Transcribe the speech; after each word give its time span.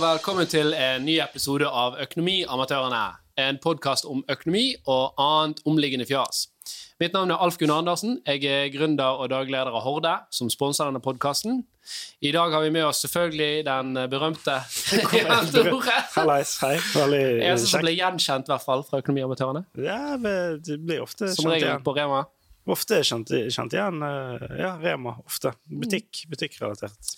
velkommen 0.00 0.46
til 0.48 0.72
en 0.76 1.04
ny 1.04 1.18
episode 1.22 1.66
av 1.68 1.96
Økonomiamatørene. 2.00 3.00
En 3.40 3.58
podkast 3.62 4.06
om 4.08 4.22
økonomi 4.30 4.74
og 4.90 5.18
annet 5.20 5.60
omliggende 5.68 6.06
fjas. 6.08 6.46
Mitt 7.00 7.14
navn 7.16 7.32
er 7.32 7.40
Alf 7.40 7.56
Gunn 7.60 7.72
Andersen. 7.72 8.18
Jeg 8.28 8.44
er 8.48 8.68
gründer 8.74 9.20
og 9.22 9.30
dagleder 9.32 9.72
av 9.72 9.84
Horde, 9.86 10.12
som 10.32 10.50
sponser 10.52 10.88
denne 10.90 11.00
podkasten. 11.04 11.62
I 12.22 12.32
dag 12.36 12.52
har 12.52 12.62
vi 12.66 12.72
med 12.74 12.84
oss 12.86 13.00
selvfølgelig 13.06 13.64
den 13.68 13.94
berømte 14.12 14.58
Tore. 15.54 15.96
Hallais, 16.16 16.52
hei. 16.64 16.74
Veldig 16.94 17.22
Eneste 17.48 17.70
som 17.72 17.84
ble 17.84 17.94
gjenkjent, 17.96 18.50
i 18.50 18.54
hvert 18.54 18.66
fall, 18.66 18.84
fra 18.88 19.00
Økonomiamatørene. 19.04 19.64
Ja, 19.80 20.16
det 20.20 20.78
blir 20.84 21.02
ofte 21.06 21.32
Som 21.34 21.50
regel 21.52 21.80
på 21.84 21.96
Rema. 21.96 22.26
Ofte 22.70 23.00
kjent, 23.02 23.32
kjent 23.50 23.72
igjen. 23.74 24.02
eh, 24.04 24.44
Ja, 24.60 24.74
Rema. 24.78 25.16
Ofte. 25.24 25.54
Butikk. 25.72 26.26
Butikkrelatert. 26.30 27.16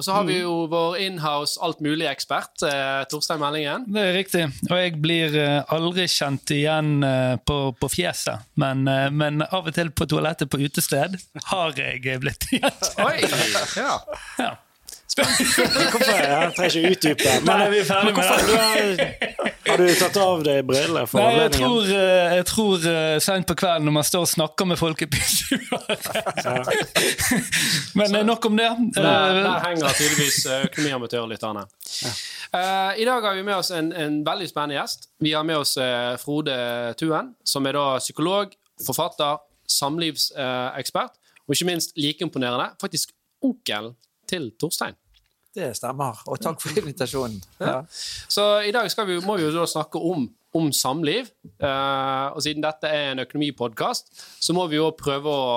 Og 0.00 0.04
så 0.06 0.14
har 0.16 0.24
vi 0.24 0.38
jo 0.38 0.52
vår 0.72 0.94
inhouse 1.04 1.60
alt 1.60 1.82
mulig-ekspert, 1.84 2.62
eh, 2.64 3.02
Torstein 3.12 3.42
Meldingen. 3.42 3.82
Det 3.92 4.00
er 4.00 4.14
riktig. 4.16 4.46
Og 4.70 4.78
jeg 4.78 4.94
blir 5.02 5.36
eh, 5.36 5.74
aldri 5.76 6.06
kjent 6.08 6.54
igjen 6.56 7.04
eh, 7.04 7.34
på, 7.44 7.58
på 7.76 7.90
fjeset. 7.92 8.46
Men, 8.56 8.86
eh, 8.88 9.10
men 9.12 9.44
av 9.44 9.68
og 9.68 9.76
til 9.76 9.92
på 9.92 10.08
toalettet 10.08 10.48
på 10.48 10.62
utested 10.64 11.18
har 11.50 11.76
jeg 11.76 12.16
blitt 12.24 12.48
igjen. 12.48 12.80
Oi! 13.04 13.18
Ja. 13.76 14.00
Ja. 14.40 14.54
Hvorfor? 15.16 16.14
Jeg 16.14 16.52
trenger 16.56 16.76
ikke 16.76 16.90
utdype. 16.94 17.30
Men, 17.44 17.50
Nei, 17.50 17.68
vi 17.72 17.78
er 17.80 17.84
ferdig 17.88 18.04
men 18.04 18.12
med 18.14 18.20
hvorfor, 18.20 18.38
det. 18.38 18.44
du 18.46 18.52
har, 18.60 18.68
har 19.70 19.76
du 19.80 19.84
tatt 20.00 20.16
av 20.22 20.38
deg 20.46 20.58
brillene 20.68 21.04
for 21.10 21.18
Nei, 21.22 21.32
jeg 21.40 21.50
tror, 21.56 21.80
eh, 21.96 22.28
jeg 22.38 22.44
tror 22.50 22.76
uh, 22.86 23.16
seint 23.22 23.46
på 23.50 23.54
kvelden 23.62 23.84
når 23.88 23.94
man 23.98 24.06
står 24.06 24.22
og 24.26 24.30
snakker 24.34 24.64
med 24.70 24.76
folk 24.80 24.98
i 25.02 25.06
pysjuer 25.14 25.70
Men 27.98 28.08
eh, 28.14 28.24
nok 28.26 28.42
om 28.50 28.54
det. 28.56 28.70
Der, 28.96 29.08
Eh, 29.20 29.42
der 29.44 29.58
henger 29.66 29.88
tydeligvis 29.98 30.38
eh, 30.46 30.64
Ja. 32.00 32.10
Uh, 32.50 33.00
I 33.00 33.04
dag 33.04 33.22
har 33.22 33.34
vi 33.34 33.42
med 33.42 33.56
oss 33.56 33.70
en, 33.70 33.92
en 33.92 34.26
veldig 34.26 34.48
spennende 34.48 34.74
gjest. 34.74 35.08
Vi 35.22 35.32
har 35.32 35.42
med 35.46 35.56
oss 35.62 35.76
uh, 35.78 36.16
Frode 36.18 36.54
Tuen, 36.98 37.34
som 37.44 37.66
er 37.66 37.72
da 37.78 37.98
psykolog, 37.98 38.46
forfatter, 38.86 39.38
samlivsekspert, 39.70 41.10
og 41.46 41.54
ikke 41.54 41.66
minst 41.68 41.92
like 41.96 42.24
imponerende, 42.24 42.70
faktisk 42.80 43.12
onkel 43.42 43.92
til 44.30 44.50
Torstein. 44.60 44.94
Det 45.50 45.72
stemmer, 45.74 46.18
og 46.30 46.38
takk 46.38 46.60
for 46.62 46.76
invitasjonen. 46.78 47.40
Ja. 47.58 47.80
Så 48.30 48.44
i 48.62 48.74
dag 48.74 48.86
skal 48.92 49.08
vi, 49.08 49.16
må 49.24 49.34
vi 49.38 49.48
jo 49.48 49.54
da 49.54 49.64
snakke 49.66 49.98
om, 49.98 50.28
om 50.54 50.68
samliv. 50.74 51.26
Eh, 51.58 52.26
og 52.30 52.38
siden 52.44 52.62
dette 52.62 52.86
er 52.86 53.08
en 53.10 53.22
økonomipodkast, 53.24 54.12
så 54.38 54.54
må 54.54 54.68
vi 54.70 54.78
jo 54.78 54.86
prøve 54.94 55.26
å, 55.26 55.48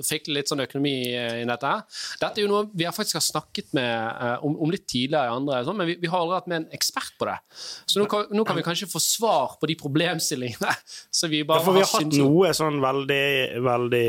å 0.00 0.04
fikle 0.06 0.38
litt 0.38 0.48
sånn 0.48 0.64
økonomi 0.64 0.94
eh, 1.10 1.42
i 1.42 1.44
dette. 1.48 1.68
her. 1.68 2.00
Dette 2.22 2.40
er 2.40 2.46
jo 2.46 2.52
noe 2.54 2.70
vi 2.72 2.88
har 2.88 2.96
faktisk 2.96 3.18
har 3.20 3.26
snakket 3.26 3.76
med, 3.76 3.92
eh, 3.92 4.46
om, 4.48 4.56
om 4.64 4.72
litt 4.72 4.86
tidligere 4.88 5.28
i 5.28 5.36
andre, 5.36 5.60
sånn, 5.68 5.78
men 5.82 5.90
vi, 5.92 5.98
vi 6.00 6.12
har 6.12 6.24
aldri 6.24 6.38
hatt 6.38 6.48
med 6.52 6.62
en 6.62 6.80
ekspert 6.80 7.12
på 7.20 7.28
det. 7.28 7.36
Så 7.84 8.00
nå 8.00 8.08
kan, 8.12 8.24
nå 8.32 8.46
kan 8.48 8.56
vi 8.56 8.64
kanskje 8.64 8.88
få 8.88 9.04
svar 9.04 9.58
på 9.60 9.68
de 9.68 9.76
problemstillingene. 9.84 10.72
Så 11.20 11.28
vi 11.32 11.42
Ja, 11.44 11.60
for 11.60 11.76
vi 11.76 11.84
har 11.84 11.92
hatt 11.92 12.16
noe 12.16 12.56
sånn 12.56 12.80
veldig, 12.80 13.28
veldig 13.68 14.08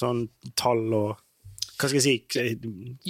sånn 0.00 0.24
tall 0.56 0.88
og 0.96 1.23
Hva 1.74 1.88
skal 1.90 1.98
jeg 1.98 2.04
si? 2.04 2.14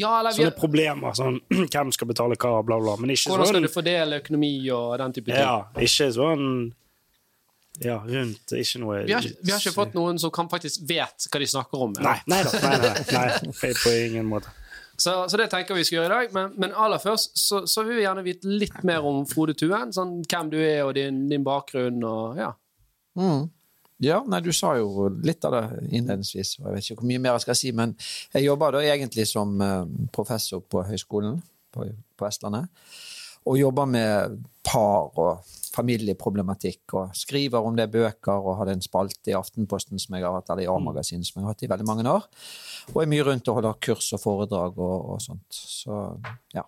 ja, 0.00 0.20
eller 0.20 0.32
vi, 0.32 0.40
Sånne 0.40 0.54
problemer. 0.56 1.12
Sånn 1.16 1.40
hvem 1.72 1.92
skal 1.94 2.10
betale 2.10 2.38
hva, 2.40 2.56
bla, 2.66 2.78
bla. 2.80 2.96
Men 3.00 3.12
ikke 3.14 3.32
Hvordan 3.32 3.50
skal 3.50 3.60
sånn 3.60 3.68
du 3.68 3.74
fordele 3.74 4.22
økonomi 4.22 4.54
og 4.74 4.96
den 5.02 5.14
type 5.18 5.30
ting? 5.30 5.42
Ja, 5.42 5.84
ikke 5.84 6.10
sånn 6.16 6.48
Ja, 7.84 8.00
rundt. 8.06 8.54
Ikke 8.54 8.82
noe 8.82 9.00
Vi, 9.04 9.14
har, 9.16 9.30
vi 9.42 9.54
har 9.54 9.62
ikke 9.62 9.76
fått 9.76 9.96
noen 9.98 10.20
som 10.22 10.32
kan 10.34 10.50
faktisk 10.52 10.84
vet 10.88 11.28
hva 11.30 11.42
de 11.42 11.48
snakker 11.54 11.86
om. 11.88 11.96
Nei, 11.98 12.18
nei 12.30 12.42
da. 12.46 12.52
Nei, 12.64 12.76
nei, 12.84 12.92
nei, 13.12 13.26
nei, 13.50 13.72
på 13.82 13.96
ingen 14.04 14.30
måte. 14.30 14.52
Så, 14.96 15.28
så 15.28 15.36
det 15.36 15.48
tenker 15.50 15.74
vi 15.74 15.84
skal 15.84 15.98
gjøre 15.98 16.06
i 16.06 16.14
dag. 16.14 16.34
Men, 16.36 16.52
men 16.60 16.76
aller 16.78 17.02
først 17.02 17.34
så, 17.38 17.64
så 17.70 17.82
vil 17.86 17.98
vi 17.98 18.06
gjerne 18.06 18.22
vite 18.26 18.50
litt 18.50 18.80
mer 18.86 19.06
om 19.06 19.24
Frode 19.28 19.56
Tuen. 19.58 19.92
Sånn, 19.94 20.20
hvem 20.22 20.52
du 20.52 20.58
er 20.62 20.84
og 20.86 20.94
din, 20.98 21.24
din 21.30 21.46
bakgrunn 21.46 21.98
og 22.06 22.38
ja. 22.38 22.52
Mm. 23.18 23.48
Ja, 24.04 24.20
nei, 24.28 24.40
du 24.44 24.52
sa 24.54 24.74
jo 24.78 25.08
litt 25.24 25.44
av 25.48 25.56
det 25.56 25.64
innledningsvis, 25.90 26.58
og 26.60 26.68
jeg 26.68 26.76
vet 26.76 26.88
ikke 26.88 27.00
hvor 27.00 27.10
mye 27.10 27.24
mer 27.24 27.36
jeg 27.36 27.46
skal 27.46 27.58
si, 27.58 27.72
men 27.76 27.96
jeg 28.34 28.46
jobber 28.46 28.76
da 28.76 28.84
egentlig 28.84 29.26
som 29.30 29.56
eh, 29.64 29.82
professor 30.14 30.62
på 30.62 30.84
høyskolen 30.88 31.40
på, 31.74 31.88
på 31.90 32.26
Vestlandet, 32.26 32.70
og 33.44 33.58
jobber 33.60 33.88
med 33.90 34.38
par 34.64 35.10
og 35.20 35.54
familieproblematikk, 35.74 36.94
og 36.96 37.16
skriver 37.18 37.66
om 37.66 37.76
det 37.76 37.90
bøker, 37.92 38.38
og 38.38 38.60
hadde 38.60 38.76
en 38.78 38.84
spalte 38.84 39.32
i 39.32 39.36
Aftenposten 39.36 40.00
som 40.00 40.16
jeg 40.16 40.24
har 40.24 40.36
hatt, 40.36 40.52
eller 40.52 40.64
i 40.64 40.70
A-magasinet 40.70 41.28
som 41.28 41.40
jeg 41.40 41.48
har 41.48 41.56
hatt 41.56 41.66
i 41.66 41.70
veldig 41.72 41.88
mange 41.88 42.06
år, 42.08 42.28
og 42.94 43.02
er 43.02 43.10
mye 43.10 43.26
rundt 43.26 43.50
og 43.50 43.58
holder 43.58 43.82
kurs 43.84 44.12
og 44.16 44.22
foredrag 44.22 44.78
og, 44.78 44.94
og 45.14 45.20
sånt. 45.24 45.48
Så 45.50 45.98
ja. 46.54 46.64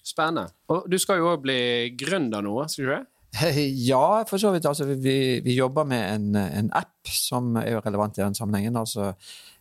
Spennende. 0.00 0.48
Og 0.72 0.88
du 0.90 0.96
skal 0.98 1.20
jo 1.20 1.30
òg 1.30 1.42
bli 1.44 1.60
gründer 2.00 2.44
nå, 2.44 2.56
skal 2.72 2.84
du 2.84 2.92
ikke? 2.96 3.09
Ja, 3.90 4.24
for 4.28 4.38
så 4.42 4.50
vidt. 4.54 4.66
Altså, 4.66 4.84
vi, 4.84 5.40
vi 5.44 5.54
jobber 5.54 5.84
med 5.84 6.14
en, 6.14 6.36
en 6.36 6.72
app 6.76 7.10
som 7.10 7.56
er 7.60 7.80
relevant 7.84 8.18
i 8.18 8.24
den 8.24 8.34
sammenhengen. 8.34 8.76
Altså 8.76 9.12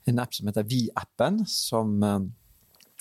en 0.10 0.20
app 0.20 0.34
som 0.34 0.50
heter 0.50 0.66
Vi-appen, 0.70 1.44
som, 1.48 2.04
eh, 2.04 2.20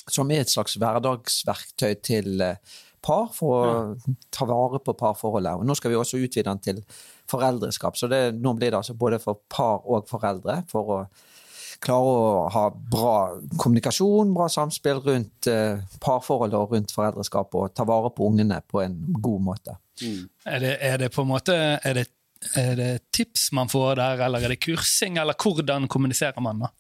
som 0.09 0.31
er 0.31 0.45
et 0.45 0.53
slags 0.53 0.77
hverdagsverktøy 0.81 1.95
til 2.05 2.45
eh, 2.45 2.61
par 3.05 3.31
for 3.33 3.55
å 3.55 4.13
ta 4.35 4.47
vare 4.49 4.81
på 4.83 4.95
parforholdet. 4.99 5.61
Og 5.61 5.67
nå 5.67 5.77
skal 5.79 5.93
vi 5.93 5.99
også 5.99 6.21
utvide 6.21 6.51
den 6.51 6.63
til 6.65 6.83
foreldreskap. 7.31 7.97
Så 7.97 8.11
det, 8.11 8.23
nå 8.37 8.55
blir 8.59 8.73
det 8.73 8.81
altså 8.81 8.97
både 8.99 9.21
for 9.23 9.41
par 9.49 9.87
og 9.87 10.09
foreldre. 10.11 10.63
for 10.71 10.95
å 10.95 11.01
klare 11.79 12.11
å 12.11 12.47
ha 12.51 12.65
bra 12.75 13.13
kommunikasjon, 13.55 14.33
bra 14.35 14.49
samspill 14.51 14.99
rundt 15.05 15.47
eh, 15.51 15.79
parforholdet 16.03 16.59
og 16.59 16.75
rundt 16.75 16.95
foreldreskap, 16.95 17.55
og 17.55 17.75
ta 17.75 17.87
vare 17.87 18.11
på 18.11 18.27
ungene 18.27 18.59
på 18.67 18.83
en 18.83 18.97
god 19.15 19.45
måte. 19.53 19.77
Er, 20.03 20.63
det, 20.63 20.77
er 20.85 21.03
det 21.05 21.11
på 21.15 21.25
en 21.25 21.31
måte 21.33 21.57
er 21.57 21.99
det, 21.99 22.07
er 22.59 22.73
det 22.79 22.93
tips 23.15 23.51
man 23.57 23.71
får 23.71 23.99
der, 23.99 24.25
eller 24.29 24.45
er 24.45 24.55
det 24.55 24.63
kursing, 24.63 25.19
eller 25.19 25.37
hvordan 25.39 25.89
kommuniserer 25.91 26.41
man? 26.45 26.67
da? 26.67 26.73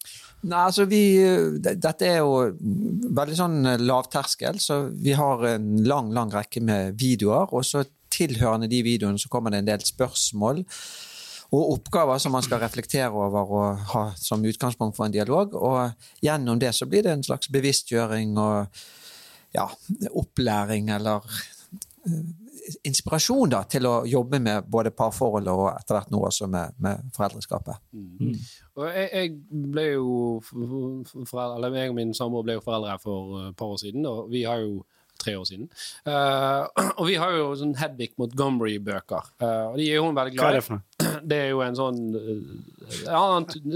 Nei, 0.46 0.62
altså 0.68 0.86
vi, 0.86 1.02
Dette 1.58 2.06
er 2.06 2.20
jo 2.20 2.34
veldig 3.18 3.38
sånn 3.38 3.72
lavterskel, 3.82 4.60
så 4.62 4.84
vi 4.94 5.16
har 5.18 5.44
en 5.56 5.70
lang 5.88 6.12
lang 6.14 6.30
rekke 6.30 6.62
med 6.62 6.98
videoer. 7.00 7.50
Og 7.50 7.66
så 7.66 7.82
tilhørende 8.14 8.70
de 8.70 8.82
videoene 8.86 9.20
så 9.20 9.30
kommer 9.32 9.52
det 9.52 9.62
en 9.62 9.70
del 9.72 9.84
spørsmål 9.84 10.64
og 11.48 11.70
oppgaver 11.78 12.20
som 12.20 12.34
man 12.36 12.44
skal 12.44 12.60
reflektere 12.60 13.08
over 13.08 13.52
og 13.56 13.84
ha 13.94 14.02
som 14.20 14.44
utgangspunkt 14.44 14.98
for 14.98 15.08
en 15.08 15.14
dialog. 15.14 15.54
Og 15.56 16.24
gjennom 16.24 16.60
det 16.60 16.74
så 16.76 16.86
blir 16.88 17.06
det 17.06 17.14
en 17.14 17.24
slags 17.24 17.48
bevisstgjøring 17.52 18.36
og 18.36 18.82
ja, 19.56 19.64
opplæring 20.12 20.90
eller 20.92 21.24
eh, 22.04 22.26
inspirasjon 22.86 23.54
da, 23.54 23.62
til 23.70 23.86
å 23.88 23.94
jobbe 24.08 24.40
med 24.42 24.68
både 24.70 24.92
parforholdet 24.96 25.52
og 25.52 25.70
etter 25.72 25.98
hvert 25.98 26.12
nå 26.12 26.20
også 26.28 26.48
med, 26.50 26.76
med 26.82 27.08
foreldreskapet. 27.16 27.80
Og 28.78 28.84
jeg, 28.86 29.08
jeg 29.12 29.32
ble 29.72 29.86
jo 29.88 30.12
foreldre, 30.44 31.56
eller 31.56 31.80
jeg 31.80 31.92
og 31.92 31.98
min 31.98 32.14
samboer 32.16 32.46
ble 32.46 32.58
jo 32.58 32.64
foreldre 32.64 32.98
for 33.02 33.48
et 33.48 33.58
par 33.58 33.74
år 33.74 33.82
siden, 33.82 34.06
og 34.08 34.30
vi 34.32 34.44
har 34.48 34.62
jo 34.64 34.82
tre 35.18 35.34
år 35.38 35.44
siden. 35.48 35.68
Uh, 36.06 36.68
og 36.98 37.06
vi 37.08 37.18
har 37.18 37.34
jo 37.34 37.50
sånn 37.58 37.76
Hedvig 37.78 38.14
Montgomery-bøker, 38.20 39.32
uh, 39.42 39.64
og 39.72 39.78
de 39.80 39.88
er 39.88 39.98
jo 39.98 40.06
hun 40.06 40.18
veldig 40.18 40.36
Hva 40.36 40.44
glad 40.44 40.52
er 40.52 40.58
i. 40.58 40.60
det 40.60 40.66
for 40.68 40.78
noe? 40.78 41.07
Det 41.24 41.38
er 41.44 41.48
jo 41.50 41.60
en 41.64 41.76
sånn 41.78 41.98
eh, 42.18 43.00
ja, 43.04 43.22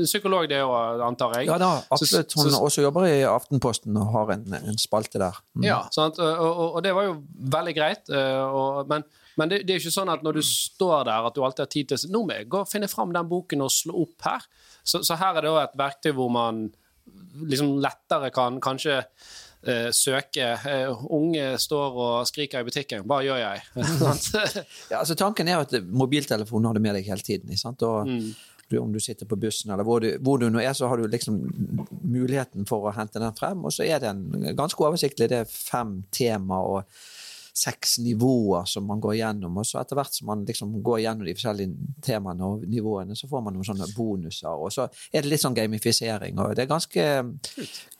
Psykolog, 0.04 0.46
det 0.48 0.60
òg, 0.64 1.00
antar 1.06 1.34
jeg. 1.38 1.46
Ja 1.50 1.58
da, 1.60 1.70
absolutt. 1.92 2.32
Hun 2.38 2.50
så- 2.50 2.62
også 2.64 2.82
jobber 2.86 3.06
i 3.08 3.22
Aftenposten 3.28 3.96
og 4.00 4.12
har 4.12 4.30
en, 4.36 4.46
en 4.54 4.78
spalte 4.80 5.18
der. 5.20 5.36
Mm. 5.56 5.64
Ja, 5.68 5.80
sant? 5.92 6.18
Og, 6.18 6.40
og, 6.46 6.62
og 6.76 6.82
det 6.86 6.94
var 6.96 7.04
jo 7.10 7.18
veldig 7.58 7.74
greit. 7.76 8.08
eh, 8.10 8.44
Og, 8.44 8.86
men 8.88 9.04
men 9.40 9.48
det, 9.48 9.62
det 9.66 9.72
er 9.72 9.78
ikke 9.80 9.90
sånn 9.94 10.10
at 10.12 10.20
når 10.22 10.34
du 10.36 10.42
står 10.44 11.06
der, 11.08 11.24
at 11.26 11.32
du 11.34 11.40
alltid 11.40 11.62
har 11.64 11.68
tid 11.72 11.88
til 11.88 12.10
Nå 12.12 12.20
må 12.28 12.34
jeg 12.36 12.50
gå 12.52 12.58
og 12.60 12.68
finne 12.68 12.84
fram 12.92 13.14
den 13.16 13.28
boken 13.30 13.62
og 13.64 13.70
slå 13.72 14.02
opp 14.02 14.26
her. 14.26 14.42
Så, 14.84 15.00
så 15.08 15.16
her 15.16 15.38
er 15.38 15.46
det 15.46 15.52
òg 15.54 15.62
et 15.62 15.78
verktøy 15.80 16.12
hvor 16.18 16.28
man 16.34 16.66
liksom 17.48 17.78
lettere 17.80 18.28
kan 18.30 18.58
kanskje 18.60 18.98
søke 19.94 20.46
eh, 20.58 21.04
Unge 21.14 21.52
står 21.58 21.98
og 22.04 22.26
skriker 22.26 22.62
i 22.62 22.66
butikken. 22.66 23.04
Hva 23.06 23.20
gjør 23.24 23.42
jeg? 23.42 23.62
Ja, 24.90 25.02
altså 25.02 25.14
Tanken 25.18 25.48
er 25.48 25.62
at 25.62 25.76
mobiltelefonen 25.86 26.70
har 26.70 26.78
du 26.78 26.82
med 26.82 26.98
deg 26.98 27.06
hele 27.08 27.22
tiden. 27.22 27.52
Og 27.72 28.10
du, 28.72 28.78
om 28.80 28.92
du 28.92 29.00
sitter 29.00 29.28
på 29.28 29.36
bussen 29.36 29.72
eller 29.72 29.84
hvor 29.84 30.00
du, 30.00 30.14
hvor 30.24 30.40
du 30.40 30.48
nå 30.50 30.62
er, 30.62 30.72
så 30.76 30.88
har 30.88 30.98
du 30.98 31.06
liksom 31.10 31.38
muligheten 32.02 32.66
for 32.68 32.88
å 32.88 32.94
hente 32.96 33.20
den 33.22 33.34
frem. 33.36 33.64
Og 33.68 33.74
så 33.74 33.84
er 33.84 34.00
den 34.02 34.24
ganske 34.56 34.80
oversiktlig. 34.82 35.28
Det 35.30 35.42
er 35.42 35.50
fem 35.52 36.00
tema 36.14 36.62
og 36.64 37.02
seks 37.52 37.98
nivåer 38.00 38.64
som 38.64 38.86
man 38.88 39.00
går 39.04 39.14
gjennom. 39.18 39.58
Og 39.60 39.66
så 39.68 39.80
etter 39.82 39.98
hvert 39.98 40.14
som 40.16 40.26
man 40.30 40.44
liksom 40.48 40.70
går 40.84 41.02
gjennom 41.04 41.26
de 41.28 41.34
forskjellige 41.36 41.98
temaene 42.06 42.46
og 42.48 42.62
nivåene, 42.68 43.16
så 43.18 43.28
får 43.28 43.42
man 43.44 43.54
noen 43.58 43.66
sånne 43.68 43.88
bonuser. 43.96 44.48
Og 44.56 44.72
så 44.72 44.86
er 45.12 45.20
det 45.26 45.28
litt 45.34 45.42
sånn 45.44 45.56
gamifisering. 45.58 46.38
Og 46.40 46.54
det 46.56 46.64
er 46.64 46.70
ganske 46.72 47.04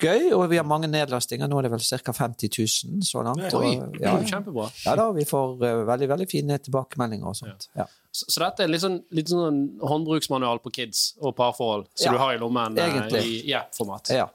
gøy, 0.02 0.32
og 0.32 0.46
vi 0.50 0.58
har 0.60 0.66
mange 0.68 0.88
nedlastinger. 0.90 1.50
Nå 1.50 1.60
er 1.60 1.68
det 1.68 1.74
vel 1.76 1.84
ca. 2.02 2.12
50 2.16 2.52
000 2.58 3.06
så 3.06 3.22
langt. 3.26 3.44
Oi, 3.58 3.74
Og, 3.76 3.98
ja, 4.00 4.14
kjempebra. 4.24 4.68
ja 4.86 4.96
da, 4.98 5.08
vi 5.16 5.24
får 5.28 5.64
eh, 5.68 5.82
veldig 5.92 6.08
veldig 6.16 6.28
fine 6.30 6.58
tilbakemeldinger 6.64 7.28
og 7.32 7.36
sånt. 7.38 7.68
Ja. 7.76 7.86
Så, 8.12 8.26
så 8.28 8.42
dette 8.44 8.64
er 8.66 8.72
litt 8.72 8.82
sånn, 8.84 8.98
litt 9.16 9.30
sånn 9.32 9.62
håndbruksmanual 9.80 10.60
på 10.64 10.72
kids 10.74 11.12
og 11.20 11.36
parforhold 11.38 11.86
som 11.94 12.10
Ja, 12.10 12.16
du 12.16 12.20
har 12.24 12.34
i 12.36 12.40
lommen 12.40 12.76
eh, 12.78 12.88
egentlig. 12.88 13.22
i 13.48 13.54
app-format. 13.56 14.12
Ja. 14.16 14.28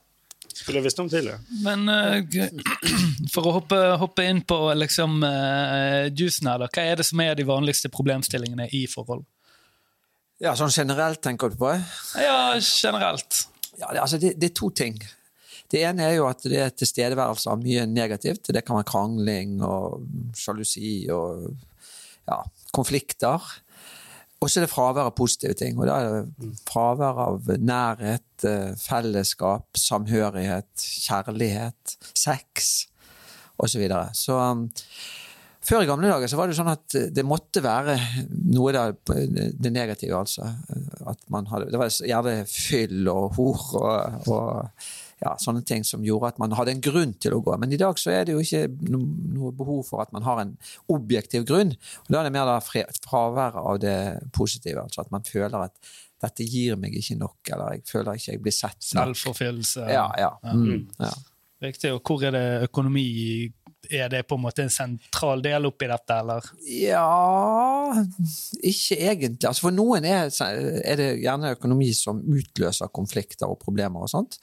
Skulle 0.57 0.79
jeg 0.79 0.87
visst 0.87 0.99
om 0.99 1.09
tidligere. 1.09 1.37
Men 1.61 1.85
uh, 1.85 2.17
for 3.33 3.45
å 3.45 3.55
hoppe, 3.59 3.77
hoppe 4.01 4.25
inn 4.25 4.41
på 4.47 4.57
liksom 4.77 5.19
uh, 5.21 6.07
juicen 6.09 6.49
her, 6.49 6.63
da. 6.63 6.69
Hva 6.73 6.85
er 6.85 6.97
det 6.99 7.05
som 7.07 7.21
er 7.21 7.37
de 7.37 7.45
vanligste 7.47 7.91
problemstillingene 7.93 8.69
i 8.73 8.87
forhold? 8.89 9.25
Ja, 10.41 10.53
sånn 10.57 10.73
generelt 10.73 11.21
tenker 11.25 11.53
du 11.53 11.59
på? 11.61 11.69
Ja, 12.21 12.57
generelt. 12.61 13.43
Ja, 13.77 13.91
det, 13.93 14.01
altså 14.01 14.19
det, 14.21 14.35
det 14.41 14.51
er 14.51 14.57
to 14.57 14.71
ting. 14.73 14.97
Det 15.67 15.81
ene 15.83 16.05
er 16.07 16.17
jo 16.17 16.27
at 16.29 16.43
det 16.47 16.59
er 16.63 16.73
tilstedeværelse 16.73 17.51
av 17.51 17.61
mye 17.61 17.85
negativt. 17.89 18.51
Det 18.53 18.63
kan 18.65 18.79
være 18.79 18.89
krangling 18.91 19.57
og 19.65 20.05
sjalusi 20.37 21.09
og 21.13 21.49
ja, 22.27 22.39
konflikter. 22.75 23.43
Og 24.37 24.49
så 24.49 24.59
er 24.59 24.67
det 24.67 24.71
fravær 24.71 25.09
av 25.09 25.15
positive 25.17 25.55
ting. 25.57 25.77
Og 25.79 25.87
da 25.89 25.97
er 25.97 26.11
det 26.11 26.51
fravær 26.69 27.21
av 27.23 27.47
nærhet, 27.57 28.27
eh, 28.45 28.75
fellesskap, 28.77 29.65
samhørighet, 29.77 30.69
kjærlighet, 31.07 31.97
sex 32.13 32.85
osv. 33.57 33.71
Så, 33.71 33.79
videre. 33.81 34.03
så 34.13 34.37
um, 34.37 34.67
før 35.65 35.81
i 35.81 35.87
gamle 35.89 36.11
dager 36.11 36.29
så 36.29 36.37
var 36.37 36.47
det 36.47 36.57
sånn 36.59 36.69
at 36.69 36.97
det 37.15 37.25
måtte 37.25 37.63
være 37.65 37.97
noe 38.53 38.75
av 38.77 38.93
det 39.09 39.71
negative, 39.73 40.19
altså. 40.19 40.45
Hadde, 41.01 41.71
det 41.73 41.81
var 41.81 41.89
gjerne 41.89 42.35
fyll 42.51 43.09
og 43.09 43.33
hor 43.39 43.65
og, 43.81 44.29
og 44.29 44.85
ja, 45.23 45.33
sånne 45.41 45.63
ting 45.65 45.85
som 45.87 46.03
gjorde 46.05 46.33
at 46.33 46.41
man 46.41 46.53
hadde 46.57 46.75
en 46.75 46.83
grunn 46.83 47.13
til 47.17 47.37
å 47.37 47.41
gå. 47.41 47.55
Men 47.61 47.73
i 47.73 47.79
dag 47.81 47.97
så 47.97 48.11
er 48.13 48.27
det 48.27 48.35
jo 48.35 48.43
ikke 48.43 48.67
no, 48.91 49.01
noe 49.33 49.53
behov 49.57 49.85
for 49.89 50.03
at 50.03 50.11
man 50.13 50.25
har 50.27 50.43
en 50.43 50.53
objektiv 50.93 51.47
grunn. 51.49 51.73
Og 52.05 52.11
Da 52.13 52.21
er 52.21 52.29
det 52.29 52.35
mer 52.35 52.49
da 52.49 52.59
fraværet 52.61 53.61
av 53.63 53.79
det 53.81 53.97
positive. 54.37 54.83
altså 54.83 55.01
At 55.05 55.13
man 55.15 55.25
føler 55.25 55.69
at 55.69 55.95
dette 56.21 56.45
gir 56.49 56.77
meg 56.81 56.95
ikke 56.97 57.17
nok, 57.17 57.37
eller 57.53 57.77
jeg 57.77 57.85
føler 57.89 58.17
ikke 58.17 58.31
jeg 58.31 58.43
blir 58.45 58.55
sett. 58.55 58.77
Selvforfyllelse. 58.85 59.87
Ja, 59.93 60.07
ja. 60.17 60.31
Mm, 60.53 60.87
ja. 61.01 61.13
Riktig. 61.65 61.93
Og 61.93 62.05
hvor 62.05 62.25
er 62.25 62.35
det 62.35 62.69
økonomi 62.69 63.07
Er 63.87 64.09
det 64.11 64.25
på 64.27 64.35
en 64.35 64.41
måte 64.43 64.65
en 64.65 64.71
sentral 64.73 65.39
del 65.39 65.63
oppi 65.69 65.87
dette, 65.87 66.15
eller? 66.19 66.43
Ja 66.67 67.93
Ikke 68.59 68.97
egentlig. 68.97 69.47
Altså 69.47 69.69
for 69.69 69.71
noen 69.71 70.03
er, 70.03 70.27
er 70.27 70.99
det 70.99 71.05
gjerne 71.21 71.53
økonomi 71.55 71.93
som 71.95 72.19
utløser 72.19 72.91
konflikter 72.91 73.47
og 73.47 73.61
problemer 73.61 74.03
og 74.03 74.11
sånt. 74.11 74.35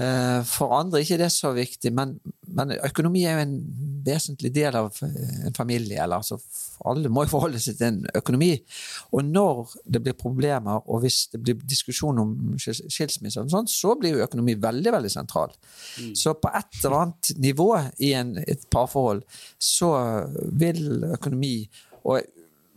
Eh, 0.00 0.40
For 0.48 0.72
andre 0.78 1.02
ikke 1.02 1.18
det 1.20 1.26
er 1.26 1.34
så 1.34 1.50
viktig, 1.56 1.90
men, 1.92 2.14
men 2.48 2.72
økonomi 2.78 3.24
er 3.28 3.36
jo 3.36 3.42
en 3.44 3.56
vesentlig 4.06 4.52
del 4.54 4.78
av 4.78 4.94
eh, 5.04 5.46
en 5.50 5.56
familie. 5.56 5.98
Eller, 6.00 6.22
altså, 6.22 6.38
alle 6.88 7.10
må 7.12 7.26
jo 7.26 7.32
forholde 7.34 7.60
seg 7.60 7.76
til 7.76 7.88
en 7.90 7.98
økonomi. 8.16 8.52
Og 9.12 9.26
når 9.28 9.74
det 9.84 10.02
blir 10.06 10.16
problemer, 10.18 10.80
og 10.88 11.02
hvis 11.04 11.18
det 11.34 11.42
blir 11.44 11.58
diskusjon 11.68 12.22
om 12.22 12.32
skils- 12.56 12.86
skilsmisse, 12.88 13.44
sånt, 13.52 13.72
så 13.72 13.92
blir 14.00 14.16
jo 14.16 14.24
økonomi 14.24 14.56
veldig 14.62 14.94
veldig 14.96 15.12
sentral. 15.12 15.52
Så 16.16 16.32
på 16.40 16.52
et 16.54 16.80
eller 16.84 16.98
annet 17.02 17.32
nivå 17.44 17.68
i 18.00 18.14
en, 18.16 18.36
et 18.46 18.64
parforhold 18.72 19.24
så 19.60 19.92
vil 20.56 21.10
økonomi 21.12 21.56
og 22.08 22.22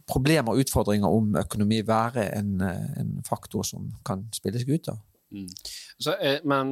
problemer 0.10 0.52
og 0.52 0.60
utfordringer 0.66 1.08
om 1.08 1.38
økonomi 1.40 1.80
være 1.88 2.26
en, 2.36 2.58
eh, 2.68 3.00
en 3.00 3.16
faktor 3.24 3.64
som 3.64 3.88
kan 4.04 4.26
spilles 4.36 4.68
ut 4.68 4.90
av. 4.92 5.00
Så, 5.98 6.14
eh, 6.16 6.40
men 6.44 6.70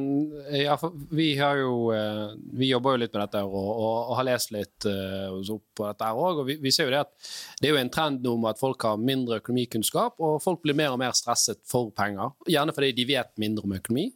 eh, 0.50 0.62
ja, 0.62 0.76
vi 1.10 1.38
har 1.38 1.56
jo 1.56 1.92
eh, 1.94 2.34
Vi 2.58 2.68
jobber 2.68 2.94
jo 2.94 3.02
litt 3.02 3.14
med 3.14 3.22
dette 3.24 3.42
og, 3.46 3.54
og, 3.56 4.10
og 4.10 4.16
har 4.18 4.26
lest 4.28 4.52
litt 4.54 4.86
uh, 4.86 5.38
opp 5.54 5.64
på 5.78 5.86
dette 5.88 6.08
her 6.08 6.18
òg. 6.18 6.42
Og 6.42 6.48
vi, 6.50 6.58
vi 6.62 6.72
ser 6.74 6.88
jo 6.88 6.94
det 6.94 7.02
at 7.04 7.30
det 7.60 7.68
er 7.68 7.74
jo 7.74 7.80
en 7.82 7.92
trend 7.92 8.22
nå 8.24 8.34
med 8.40 8.52
at 8.52 8.60
folk 8.62 8.86
har 8.86 9.00
mindre 9.00 9.40
økonomikunnskap, 9.42 10.18
og 10.22 10.42
folk 10.44 10.62
blir 10.64 10.76
mer 10.78 10.94
og 10.94 11.00
mer 11.02 11.14
stresset 11.16 11.62
for 11.68 11.90
penger. 11.96 12.34
Gjerne 12.50 12.74
fordi 12.76 12.92
de 12.98 13.08
vet 13.12 13.32
mindre 13.42 13.66
om 13.66 13.76
økonomi. 13.78 14.10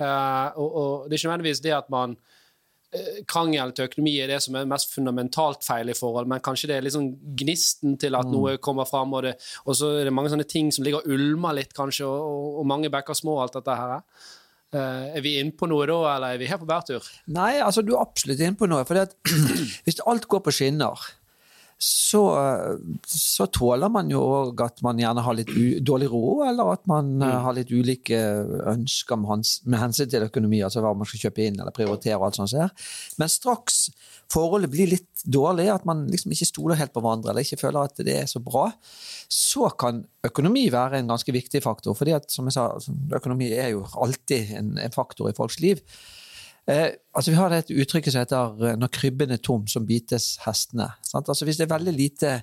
Uh, 0.00 0.52
og, 0.60 0.66
og 0.66 1.06
det 1.06 1.16
er 1.16 1.20
ikke 1.20 1.30
nødvendigvis 1.30 1.64
det 1.64 1.76
at 1.76 1.92
man 1.92 2.16
Krangel 3.28 3.72
til 3.74 3.88
økonomi 3.90 4.14
er 4.22 4.30
det 4.30 4.38
som 4.44 4.56
er 4.56 4.68
mest 4.70 4.94
fundamentalt 4.94 5.66
feil 5.66 5.90
i 5.90 5.96
forhold, 5.96 6.28
men 6.30 6.42
kanskje 6.44 6.70
det 6.70 6.78
er 6.78 6.86
liksom 6.86 7.10
gnisten 7.38 7.98
til 8.00 8.16
at 8.16 8.30
noe 8.30 8.56
kommer 8.62 8.88
fram, 8.88 9.12
og, 9.18 9.26
det, 9.26 9.34
og 9.66 9.76
så 9.76 9.90
er 9.98 10.08
det 10.08 10.14
mange 10.14 10.32
sånne 10.32 10.46
ting 10.48 10.70
som 10.72 10.86
ligger 10.86 11.02
og 11.02 11.16
ulmer 11.16 11.58
litt, 11.58 11.74
kanskje, 11.76 12.06
og, 12.06 12.30
og, 12.30 12.48
og 12.62 12.68
mange 12.70 12.92
bekker 12.94 13.18
små, 13.18 13.40
alt 13.42 13.58
dette 13.58 13.76
her. 13.76 14.00
Eh, 14.74 15.04
er 15.18 15.22
vi 15.22 15.36
inne 15.40 15.54
på 15.56 15.68
noe 15.70 15.86
da, 15.88 15.98
eller 16.16 16.34
er 16.34 16.40
vi 16.40 16.48
her 16.50 16.58
på 16.60 16.68
bærtur? 16.68 17.04
Nei, 17.32 17.56
altså 17.62 17.84
du 17.86 17.94
er 17.94 18.02
absolutt 18.02 18.42
inne 18.42 18.58
på 18.58 18.68
noe. 18.70 18.86
For 18.88 18.98
hvis 19.86 20.02
alt 20.10 20.26
går 20.30 20.42
på 20.46 20.54
skinner, 20.54 21.06
så, 21.78 22.22
så 23.04 23.46
tåler 23.52 23.90
man 23.92 24.08
jo 24.08 24.22
òg 24.24 24.62
at 24.64 24.78
man 24.84 24.96
gjerne 25.00 25.20
har 25.20 25.36
litt 25.36 25.50
dårlig 25.84 26.08
ro, 26.08 26.40
eller 26.46 26.72
at 26.72 26.86
man 26.88 27.10
mm. 27.20 27.26
har 27.44 27.56
litt 27.58 27.72
ulike 27.74 28.16
ønsker 28.72 29.20
med, 29.20 29.28
hans, 29.34 29.50
med 29.68 29.82
hensyn 29.82 30.08
til 30.08 30.24
økonomi, 30.24 30.62
altså 30.64 30.80
hva 30.80 30.94
man 30.96 31.08
skal 31.08 31.26
kjøpe 31.26 31.44
inn 31.44 31.60
eller 31.60 31.76
prioritere. 31.76 32.16
og 32.16 32.30
alt 32.30 32.40
sånt. 32.40 32.56
Her. 32.56 32.72
Men 33.20 33.32
straks 33.32 33.90
forholdet 34.32 34.72
blir 34.72 34.88
litt 34.94 35.26
dårlig, 35.28 35.68
at 35.74 35.84
man 35.88 36.06
liksom 36.08 36.32
ikke 36.32 36.48
stoler 36.48 36.80
helt 36.80 36.94
på 36.96 37.04
hverandre, 37.04 37.34
eller 37.34 37.44
ikke 37.44 37.60
føler 37.60 37.90
at 37.90 38.04
det 38.08 38.16
er 38.22 38.30
så 38.30 38.40
bra, 38.42 38.70
så 39.28 39.68
kan 39.76 40.00
økonomi 40.26 40.66
være 40.72 41.02
en 41.02 41.12
ganske 41.12 41.34
viktig 41.34 41.60
faktor. 41.62 41.94
fordi 41.98 42.16
at, 42.16 42.30
som 42.32 42.48
jeg 42.48 42.56
sa, 42.56 42.70
altså, 42.78 42.96
økonomi 43.20 43.52
er 43.52 43.74
jo 43.74 43.84
alltid 44.00 44.56
en, 44.56 44.78
en 44.80 44.96
faktor 44.96 45.28
i 45.28 45.36
folks 45.36 45.60
liv. 45.60 45.84
Eh, 46.68 46.88
altså 47.14 47.30
Vi 47.30 47.36
har 47.38 47.52
et 47.54 47.70
uttrykk 47.70 48.08
som 48.10 48.24
heter 48.24 48.64
eh, 48.66 48.76
'når 48.76 48.90
krybben 48.90 49.30
er 49.30 49.42
tom, 49.42 49.66
som 49.70 49.86
bites 49.86 50.38
hestene'. 50.46 50.90
Sant? 51.02 51.28
Altså 51.28 51.44
Hvis 51.44 51.56
det 51.60 51.70
er 51.70 51.78
veldig 51.78 51.94
lite 51.94 52.42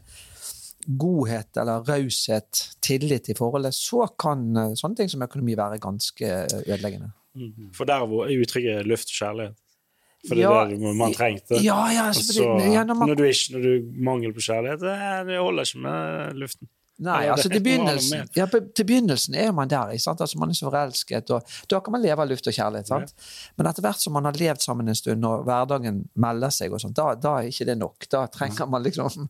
godhet 1.00 1.58
eller 1.58 1.84
raushet, 1.88 2.70
tillit 2.81 3.30
i 3.30 3.36
forholdet, 3.38 3.74
så 3.75 4.08
kan 4.20 4.58
eh, 4.58 4.75
sånne 4.80 4.96
ting 4.96 5.10
som 5.12 5.22
økonomi 5.22 5.56
være 5.56 5.80
ganske 5.80 6.25
eh, 6.25 6.64
ødeleggende. 6.68 7.12
For 7.74 7.86
der 7.90 8.06
hvor 8.06 8.30
uttrykket 8.30 8.88
luft 8.88 9.10
og 9.10 9.20
kjærlighet. 9.20 9.56
For 10.28 10.36
det 10.36 10.44
Ja, 10.44 10.52
er 10.64 10.70
det 10.70 10.96
man 10.96 11.14
trengte. 11.14 11.60
Ja, 11.60 11.81
ja, 11.92 12.06
altså, 12.08 12.34
så, 12.34 12.44
når 12.48 13.16
du 13.16 13.24
ikke 13.24 13.58
når 13.58 13.62
du 13.62 13.92
mangel 14.00 14.34
på 14.34 14.40
kjærlighet, 14.40 14.80
det 15.28 15.38
holder 15.38 15.68
ikke 15.68 15.80
med 15.84 16.34
luften. 16.40 16.70
Nei, 17.01 17.24
altså 17.25 17.50
til 17.50 17.63
begynnelsen, 17.66 18.28
ja, 18.38 18.45
til 18.45 18.86
begynnelsen 18.86 19.34
er 19.42 19.50
man 19.56 19.69
der. 19.72 19.90
Altså 19.98 20.38
Man 20.38 20.51
er 20.54 20.57
så 20.57 20.68
forelsket, 20.68 21.31
og 21.34 21.56
da 21.72 21.80
kan 21.81 21.95
man 21.95 22.04
leve 22.04 22.22
av 22.22 22.30
luft 22.30 22.45
og 22.48 22.54
kjærlighet. 22.54 22.88
Sant? 22.92 23.16
Men 23.57 23.68
etter 23.68 23.81
hvert 23.81 24.04
som 24.04 24.13
man 24.13 24.28
har 24.30 24.38
levd 24.38 24.62
sammen 24.62 24.88
en 24.92 24.95
stund, 24.95 25.25
og 25.25 25.42
hverdagen 25.48 26.04
melder 26.13 26.54
seg, 26.54 26.72
og 26.75 26.84
sånt, 26.84 26.95
da, 27.00 27.16
da 27.18 27.40
er 27.40 27.50
ikke 27.50 27.68
det 27.72 27.78
nok. 27.81 28.07
Da 28.13 28.28
trenger 28.31 28.69
man 28.69 28.86
liksom 28.86 29.25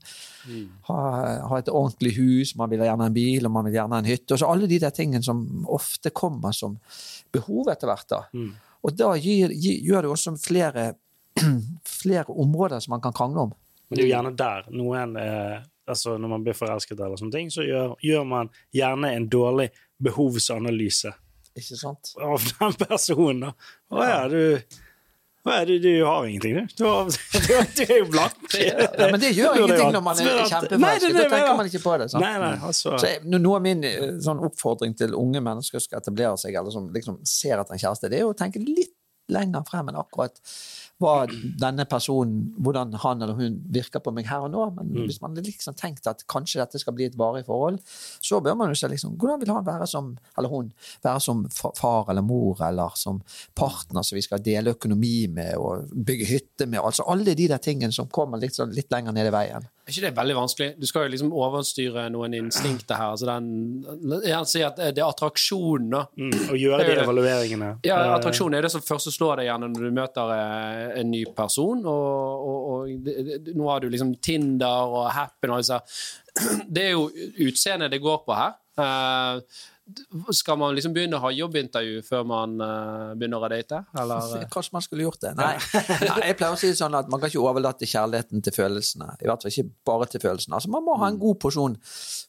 ha, 0.89 0.99
ha 1.47 1.61
et 1.63 1.71
ordentlig 1.71 2.13
hus, 2.19 2.53
man 2.59 2.69
vil 2.73 2.83
ha 2.83 2.91
gjerne 2.91 3.07
en 3.09 3.15
bil, 3.15 3.47
og 3.47 3.55
man 3.55 3.69
vil 3.69 3.79
gjerne 3.79 4.03
en 4.03 4.11
hytte. 4.11 4.35
Og 4.35 4.43
så 4.43 4.51
alle 4.51 4.67
de 4.67 4.81
der 4.83 4.93
tingene 4.99 5.23
som 5.23 5.43
ofte 5.71 6.11
kommer 6.11 6.51
som 6.51 6.77
behov 7.31 7.71
etter 7.71 7.87
hvert. 7.89 8.09
da. 8.11 8.23
Og 8.83 8.95
da 8.99 9.13
gir, 9.15 9.55
gir, 9.55 9.79
gjør 9.87 10.03
det 10.03 10.15
også 10.17 10.35
flere, 10.43 10.89
flere 12.03 12.27
områder 12.27 12.83
som 12.83 12.97
man 12.97 13.07
kan 13.07 13.15
krangle 13.15 13.47
om. 13.47 13.53
Men 13.87 13.97
det 13.97 14.03
er 14.03 14.09
jo 14.09 14.15
gjerne 14.17 14.35
der 14.39 14.67
noen 14.73 15.15
eh, 15.21 15.61
altså 15.89 16.17
Når 16.17 16.31
man 16.31 16.45
blir 16.45 16.55
forelsket, 16.57 16.99
eller 16.99 17.19
sånne 17.19 17.35
ting, 17.35 17.51
så 17.51 17.65
gjør, 17.65 17.97
gjør 18.03 18.23
man 18.27 18.49
gjerne 18.75 19.13
en 19.17 19.27
dårlig 19.31 19.69
behovsanalyse 20.03 21.13
Ikke 21.59 21.77
sant? 21.77 22.15
av 22.21 22.41
den 22.49 22.79
personen. 22.87 23.49
da. 23.49 23.53
Å 23.93 24.07
ja, 24.07 24.23
du 24.31 24.41
ja, 25.45 25.65
du, 25.65 25.79
du 25.79 26.05
har 26.05 26.25
ingenting, 26.25 26.55
du. 26.55 26.67
Du, 26.77 26.83
har, 26.87 27.05
du, 27.75 27.83
er 27.83 27.97
jo 27.99 28.05
blank. 28.11 28.35
Ja, 28.63 29.09
men 29.11 29.19
det 29.19 29.33
gjør 29.35 29.57
ingenting 29.59 29.91
når 29.91 30.03
man 30.05 30.19
er 30.21 30.45
kjempeforelsket. 30.47 31.17
Da 31.17 31.25
tenker 31.33 31.57
man 31.59 31.67
ikke 31.67 31.81
på 31.83 31.95
det. 31.99 32.07
Nei, 32.15 32.33
nei, 32.39 32.51
altså 32.63 32.93
Så 32.95 33.09
jeg, 33.09 33.23
Noe 33.27 33.59
av 33.59 33.65
min 33.65 33.83
eh, 33.87 34.05
sånn 34.23 34.39
oppfordring 34.47 34.95
til 34.99 35.15
unge 35.19 35.41
mennesker 35.43 35.81
som 35.81 35.89
skal 35.89 35.99
etablere 35.99 36.39
seg, 36.39 36.55
eller 36.55 36.71
som 36.71 36.87
liksom 36.95 37.19
ser 37.27 37.59
etter 37.59 37.75
en 37.75 37.81
kjæreste, 37.83 38.11
det 38.13 38.21
er 38.21 38.29
å 38.29 38.37
tenke 38.39 38.63
litt 38.63 38.95
lenger 39.31 39.67
frem 39.67 39.91
enn 39.91 39.99
akkurat 39.99 40.39
hva 41.03 41.27
denne 41.59 41.85
personen, 41.89 42.47
hvordan 42.63 42.95
han 43.03 43.23
eller 43.23 43.37
hun 43.37 43.59
virker 43.73 44.01
på 44.03 44.13
meg 44.15 44.27
her 44.29 44.45
og 44.47 44.53
nå. 44.53 44.65
Men 44.77 44.91
hvis 45.03 45.21
man 45.23 45.37
liksom 45.37 45.77
tenkt 45.79 46.07
at 46.09 46.23
kanskje 46.31 46.61
dette 46.61 46.81
skal 46.81 46.95
bli 46.97 47.07
et 47.09 47.17
varig 47.19 47.43
forhold, 47.47 47.79
så 48.23 48.39
bør 48.43 48.57
man 48.59 48.71
jo 48.71 48.79
se 48.79 48.89
liksom, 48.91 49.17
hvordan 49.21 49.41
vil 49.43 49.53
han 49.53 49.67
være 49.67 49.87
som, 49.89 50.13
eller 50.37 50.53
hun 50.53 50.71
være 51.03 51.23
som 51.23 51.45
far 51.53 52.11
eller 52.11 52.25
mor, 52.25 52.61
eller 52.65 52.97
som 52.99 53.21
partner 53.57 54.05
som 54.05 54.17
vi 54.17 54.25
skal 54.25 54.43
dele 54.43 54.73
økonomi 54.77 55.27
med 55.33 55.55
og 55.59 55.93
bygge 55.93 56.29
hytte 56.31 56.67
med. 56.69 56.81
altså 56.81 57.05
Alle 57.11 57.35
de 57.37 57.47
der 57.51 57.61
tingene 57.63 57.93
som 57.95 58.09
kommer 58.11 58.41
litt, 58.41 58.55
sånn, 58.57 58.73
litt 58.75 58.91
lenger 58.93 59.15
ned 59.15 59.29
i 59.29 59.35
veien. 59.35 59.69
Er 59.83 59.91
ikke 59.91 60.05
det 60.05 60.13
veldig 60.15 60.35
vanskelig? 60.37 60.67
Du 60.79 60.85
skal 60.87 61.03
jo 61.05 61.11
liksom 61.11 61.33
overstyre 61.35 62.05
noen 62.13 62.37
instinkter 62.37 62.95
her. 62.95 63.09
Altså 63.17 63.27
den, 63.27 63.49
jeg 64.23 64.47
si 64.47 64.61
at 64.63 64.77
det 64.79 65.01
er 65.01 65.09
attraksjonen, 65.09 65.89
da. 65.91 66.03
mm, 66.15 66.45
Å 66.53 66.59
gjøre 66.59 66.85
de 66.87 66.93
evalueringene. 67.03 67.71
Ja, 67.83 67.97
attraksjonen 68.15 68.55
er 68.55 68.63
det 68.63 68.71
som 68.71 68.85
først 68.85 69.11
slår 69.11 69.41
deg 69.41 69.49
gjennom 69.49 69.75
når 69.75 69.89
du 69.89 69.97
møter 69.97 70.31
eh, 70.37 71.01
en 71.01 71.11
ny 71.11 71.25
person. 71.35 71.83
Og, 71.83 72.47
og, 72.47 72.71
og 72.71 73.51
nå 73.51 73.67
har 73.73 73.83
du 73.83 73.89
liksom 73.91 74.15
Tinder 74.23 74.95
og 74.95 75.09
Happen 75.17 75.51
og 75.51 75.59
disse 75.65 75.81
Det 76.73 76.87
er 76.87 76.95
jo 76.95 77.09
utseendet 77.49 77.91
det 77.91 77.99
går 78.07 78.23
på 78.23 78.39
her. 78.39 78.55
Eh, 78.79 79.61
skal 80.31 80.57
man 80.57 80.75
liksom 80.77 80.93
begynne 80.95 81.17
å 81.19 81.23
ha 81.25 81.29
jobbintervju 81.35 82.03
før 82.07 82.23
man 82.27 82.55
eh, 82.63 83.13
begynner 83.19 83.43
å 83.43 83.49
date? 83.51 83.81
Eller? 83.99 84.45
Kanskje 84.53 84.75
man 84.77 84.85
skulle 84.85 85.07
gjort 85.07 85.19
det. 85.25 85.33
Nei. 85.39 85.53
Nei, 86.07 86.29
jeg 86.29 86.37
pleier 86.39 86.55
å 86.55 86.59
si 86.59 86.71
det 86.71 86.79
sånn 86.79 86.95
at 86.95 87.09
man 87.11 87.19
kan 87.19 87.31
ikke 87.31 87.43
overlate 87.43 87.89
kjærligheten 87.89 88.43
til 88.45 88.55
følelsene. 88.55 89.09
I 89.19 89.27
hvert 89.27 89.43
fall 89.43 89.51
ikke 89.51 89.67
bare 89.91 90.07
til 90.13 90.23
følelsene. 90.23 90.55
Altså, 90.59 90.71
man 90.71 90.85
må 90.87 90.95
ha 91.01 91.09
en 91.11 91.19
god 91.21 91.39
porsjon 91.43 91.75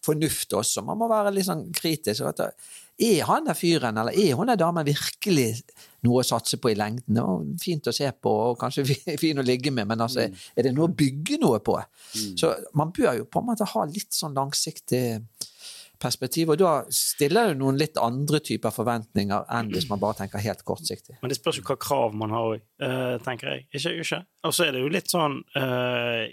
fornuft 0.05 0.57
også. 0.59 0.83
Man 0.87 0.99
må 0.99 1.11
være 1.11 1.35
litt 1.35 1.47
sånn 1.47 1.69
kritisk. 1.75 2.25
Vet 2.27 2.43
du, 2.43 2.73
Er 3.05 3.25
han 3.27 3.47
der 3.47 3.59
fyren, 3.59 3.99
eller 3.99 4.15
er 4.15 4.37
hun 4.39 4.51
der 4.51 4.59
damen 4.59 4.87
virkelig 4.87 5.65
noe 6.07 6.21
å 6.23 6.27
satse 6.27 6.59
på 6.63 6.71
i 6.71 6.77
lengden? 6.79 7.19
Og 7.23 7.55
fint 7.63 7.87
å 7.91 7.95
se 7.95 8.11
på, 8.13 8.35
og 8.51 8.59
kanskje 8.61 8.85
fin 9.23 9.39
å 9.39 9.47
ligge 9.47 9.71
med, 9.75 9.87
men 9.91 10.03
altså, 10.03 10.27
er 10.27 10.67
det 10.67 10.75
noe 10.75 10.91
å 10.91 10.95
bygge 10.95 11.39
noe 11.43 11.63
på? 11.63 11.79
Så 12.39 12.51
man 12.75 12.91
bør 12.95 13.21
jo 13.21 13.31
på 13.31 13.43
en 13.43 13.49
måte 13.53 13.71
ha 13.71 13.87
litt 13.91 14.15
sånn 14.15 14.35
langsiktig 14.39 15.05
perspektiv, 16.05 16.53
og 16.53 16.61
da 16.61 16.75
stiller 16.93 17.51
det 17.51 17.59
noen 17.61 17.81
litt 17.81 17.97
andre 18.01 18.41
typer 18.45 18.75
forventninger 18.75 19.49
enn 19.57 19.73
hvis 19.73 19.89
man 19.91 20.03
bare 20.03 20.21
tenker 20.21 20.45
helt 20.45 20.63
kortsiktig. 20.69 21.17
Men 21.23 21.33
det 21.33 21.39
spørs 21.41 21.59
jo 21.61 21.65
hva 21.67 21.79
krav 21.81 22.15
man 22.21 22.35
har 22.37 22.51
òg, 22.53 22.67
tenker 23.25 23.55
jeg. 23.55 23.67
Ikke, 23.73 23.95
ikke? 24.05 24.21
Og 24.45 24.55
så 24.55 24.69
er 24.69 24.77
det 24.77 24.85
jo 24.85 24.93
litt 24.93 25.11
sånn 25.13 25.41
eh, 25.59 26.29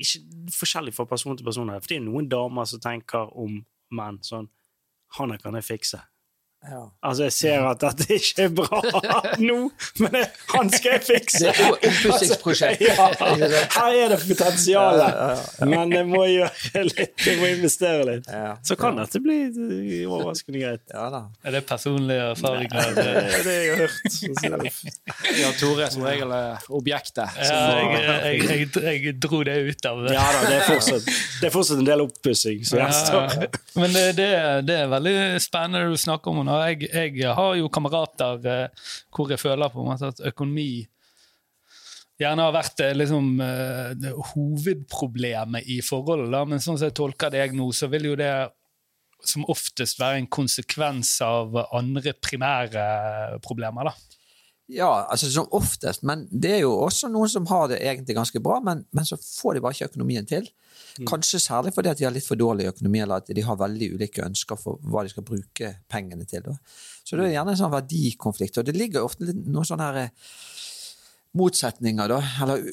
ikke 0.00 0.54
Forskjellig 0.56 0.94
fra 0.96 1.04
person 1.04 1.36
til 1.36 1.44
person. 1.44 1.68
her, 1.68 1.82
For 1.82 1.92
det 1.92 1.98
er 2.00 2.06
noen 2.06 2.28
damer 2.30 2.64
som 2.68 2.80
tenker 2.80 3.28
om 3.36 3.58
menn 3.92 4.18
sånn 4.24 4.48
Han 5.18 5.34
her 5.34 5.40
kan 5.42 5.58
jeg 5.58 5.66
fikse. 5.66 5.98
Altså, 6.60 7.22
jeg 7.24 7.32
ser 7.32 7.62
at 7.64 7.80
dette 7.80 8.04
ikke 8.18 8.44
er 8.44 8.50
bra 8.52 8.80
nå, 9.48 9.56
men 10.02 10.12
det, 10.12 10.26
han 10.52 10.68
skal 10.68 10.98
jeg 10.98 11.04
fikse! 11.06 11.46
Det 11.46 11.54
er 11.54 11.70
et 11.72 11.86
oppussingsprosjekt. 11.88 12.82
Ja, 12.90 13.06
her 13.72 13.94
er 13.96 14.12
det 14.12 14.18
potensial, 14.26 15.00
men 15.68 15.92
jeg 15.94 16.06
må 16.08 16.20
gjøre 16.28 16.82
litt, 16.84 17.14
jeg 17.24 17.38
må 17.40 17.48
investere 17.48 18.04
litt. 18.08 18.28
Ja. 18.28 18.52
Så 18.66 18.76
kan 18.80 18.98
dette 19.00 19.20
bli 19.22 19.36
eh, 19.48 20.04
overraskende 20.04 20.60
greit. 20.60 20.82
Ja 20.92 21.06
da. 21.12 21.20
Er 21.46 21.56
det 21.56 21.62
personlige 21.68 22.26
erfaringer? 22.34 22.92
Det 22.96 23.06
er 23.08 23.46
det 23.46 23.56
jeg 23.56 23.70
har 23.70 23.80
hørt. 23.80 24.80
Ja, 25.40 25.52
Tore 25.60 25.86
er 25.86 25.94
som 25.94 26.04
regel 26.04 26.34
er 26.36 26.68
objektet. 26.68 27.40
Ja, 27.40 27.60
jeg, 27.78 28.42
jeg, 28.44 28.68
jeg, 28.76 29.00
jeg 29.06 29.16
dro 29.22 29.42
det 29.46 29.56
ut 29.70 29.88
av 29.90 30.02
Ja 30.10 30.26
da, 30.34 30.44
det 30.44 30.58
er 30.58 30.66
fortsatt, 30.68 31.08
det 31.40 31.48
er 31.48 31.54
fortsatt 31.54 31.80
en 31.80 31.88
del 31.88 32.04
oppussing 32.04 32.64
som 32.68 32.82
gjenstår. 32.82 33.36
Ja, 33.46 33.50
Men 33.80 33.96
det, 33.96 34.04
det, 34.20 34.30
det 34.68 34.78
er 34.84 34.92
veldig 34.92 35.16
spennende 35.42 35.88
du 35.94 36.00
snakker 36.00 36.34
om. 36.34 36.49
Og 36.50 36.62
jeg, 36.66 36.88
jeg 36.90 37.34
har 37.36 37.58
jo 37.58 37.70
kamerater 37.72 38.48
eh, 38.50 38.88
hvor 39.14 39.30
jeg 39.30 39.40
føler 39.40 39.70
på 39.70 39.82
en 39.82 39.90
måte 39.92 40.10
at 40.10 40.22
økonomi 40.32 40.70
gjerne 42.20 42.46
har 42.46 42.54
vært 42.54 42.82
eh, 42.84 42.94
liksom, 42.96 43.28
eh, 43.44 44.08
hovedproblemet 44.32 45.68
i 45.70 45.80
forholdet. 45.84 46.48
Men 46.50 46.62
sånn 46.62 46.78
som 46.78 46.88
jeg 46.88 46.96
tolker 46.98 47.32
deg 47.34 47.54
nå, 47.56 47.70
så 47.76 47.90
vil 47.92 48.10
jo 48.10 48.16
det 48.18 48.32
som 49.20 49.44
oftest 49.52 50.00
være 50.00 50.22
en 50.22 50.30
konsekvens 50.32 51.18
av 51.24 51.56
andre 51.76 52.14
primære 52.16 52.84
problemer. 53.44 53.90
da. 53.90 54.09
Ja, 54.70 55.06
altså 55.10 55.28
som 55.32 55.48
oftest, 55.56 56.04
men 56.06 56.26
det 56.30 56.52
er 56.56 56.60
jo 56.62 56.72
også 56.84 57.10
noen 57.10 57.30
som 57.32 57.46
har 57.50 57.68
det 57.72 57.80
egentlig 57.82 58.14
ganske 58.18 58.42
bra, 58.42 58.60
men, 58.64 58.84
men 58.94 59.06
så 59.08 59.18
får 59.18 59.56
de 59.56 59.62
bare 59.64 59.76
ikke 59.76 59.90
økonomien 59.90 60.28
til. 60.28 60.46
Kanskje 61.08 61.40
særlig 61.42 61.72
fordi 61.74 61.90
at 61.90 61.98
de 61.98 62.06
har 62.06 62.14
litt 62.14 62.26
for 62.26 62.38
dårlig 62.38 62.68
økonomi, 62.70 63.00
eller 63.02 63.22
at 63.22 63.30
de 63.34 63.44
har 63.46 63.58
veldig 63.58 63.90
ulike 63.96 64.24
ønsker 64.26 64.58
for 64.60 64.80
hva 64.90 65.04
de 65.06 65.12
skal 65.12 65.26
bruke 65.26 65.72
pengene 65.90 66.26
til. 66.28 66.44
Da. 66.46 66.56
Så 67.04 67.18
det 67.18 67.28
er 67.28 67.36
gjerne 67.38 67.54
en 67.54 67.60
sånn 67.60 67.74
verdikonflikt, 67.74 68.60
og 68.60 68.68
det 68.68 68.76
ligger 68.78 69.06
ofte 69.06 69.32
noen 69.34 69.66
sånne 69.66 69.88
her 69.88 70.00
eh, 70.04 70.34
motsetninger, 71.40 72.10
da, 72.10 72.18
eller, 72.44 72.64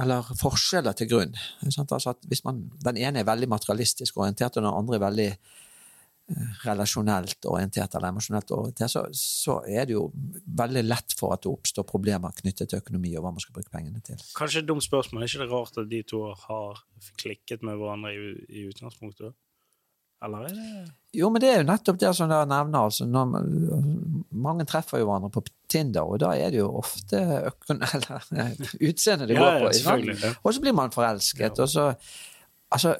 eller 0.00 0.34
forskjeller 0.38 0.96
til 0.98 1.10
grunn. 1.10 1.34
Altså 1.66 2.14
hvis 2.30 2.44
man, 2.46 2.64
den 2.84 2.98
ene 3.02 3.22
er 3.22 3.30
veldig 3.30 3.50
materialistisk 3.50 4.18
orientert, 4.22 4.56
og 4.56 4.66
den 4.66 4.74
andre 4.74 4.98
er 4.98 5.06
veldig 5.08 5.30
relasjonelt 6.64 7.44
orientert 7.52 7.94
eller 7.94 8.08
emosjonelt 8.08 8.52
orientert, 8.56 8.90
så, 8.90 9.04
så 9.12 9.58
er 9.68 9.88
det 9.88 9.96
jo 9.96 10.06
veldig 10.56 10.84
lett 10.86 11.16
for 11.18 11.34
at 11.34 11.44
det 11.44 11.52
oppstår 11.52 11.84
problemer 11.88 12.32
knyttet 12.38 12.70
til 12.70 12.80
økonomi 12.80 13.12
og 13.18 13.26
hva 13.26 13.34
man 13.34 13.44
skal 13.44 13.58
bruke 13.58 13.72
pengene 13.72 14.00
til. 14.04 14.20
Kanskje 14.36 14.62
et 14.62 14.68
dumt 14.70 14.84
spørsmål. 14.84 15.24
Er 15.24 15.32
ikke 15.32 15.44
det 15.44 15.50
rart 15.52 15.80
at 15.82 15.90
de 15.90 16.02
to 16.08 16.22
har 16.46 16.84
klikket 17.20 17.64
med 17.66 17.76
hverandre 17.80 18.14
i, 18.16 18.30
i 18.48 18.68
utgangspunktet? 18.70 19.36
Eller 20.24 20.46
er 20.48 20.54
det 20.56 21.18
Jo, 21.18 21.28
men 21.30 21.42
det 21.42 21.50
er 21.50 21.60
jo 21.60 21.66
nettopp 21.68 21.98
det 22.00 22.12
som 22.16 22.30
dere 22.30 22.48
nevner. 22.48 22.86
Altså, 22.88 23.04
når 23.04 23.26
man, 23.28 23.50
mange 24.46 24.64
treffer 24.68 25.02
jo 25.02 25.10
hverandre 25.10 25.30
på 25.34 25.44
Tinder, 25.70 26.08
og 26.08 26.22
da 26.22 26.32
er 26.38 26.54
det 26.54 26.62
jo 26.62 26.70
ofte 26.80 27.20
utseendet 28.88 29.28
det 29.28 29.36
går 29.36 29.60
ja, 29.60 29.60
på. 29.60 30.00
ja. 30.08 30.32
Og 30.40 30.54
så 30.54 30.64
blir 30.64 30.76
man 30.76 30.94
forelsket. 30.94 31.60
og 31.60 31.68
så 31.68 31.90
altså, 32.72 32.96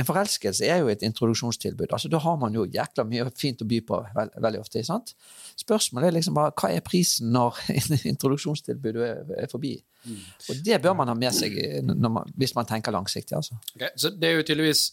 En 0.00 0.06
forelskelse 0.08 0.64
er 0.66 0.80
jo 0.80 0.88
et 0.92 1.02
introduksjonstilbud. 1.04 1.90
altså 1.92 2.08
Da 2.08 2.20
har 2.22 2.36
man 2.40 2.54
jo 2.56 2.64
jækla 2.64 3.04
mye 3.08 3.26
fint 3.36 3.60
å 3.60 3.66
by 3.68 3.80
på 3.84 3.98
veld, 4.16 4.36
veldig 4.46 4.60
ofte. 4.62 4.84
sant? 4.86 5.12
Spørsmålet 5.60 6.08
er 6.08 6.16
liksom 6.16 6.38
bare 6.38 6.54
hva 6.56 6.70
er 6.72 6.84
prisen 6.86 7.32
når 7.34 7.58
introduksjonstilbudet 8.14 9.08
er, 9.08 9.34
er 9.44 9.50
forbi? 9.52 9.74
Mm. 10.04 10.22
Og 10.48 10.62
det 10.64 10.78
bør 10.80 10.96
man 10.96 11.12
ha 11.12 11.16
med 11.18 11.36
seg 11.36 11.58
når 11.84 12.14
man, 12.16 12.32
hvis 12.40 12.54
man 12.56 12.68
tenker 12.70 12.94
langsiktig. 12.96 13.36
altså. 13.36 13.58
Okay, 13.76 13.92
Så 13.96 14.14
det 14.16 14.30
er 14.30 14.40
jo 14.40 14.46
tydeligvis 14.48 14.86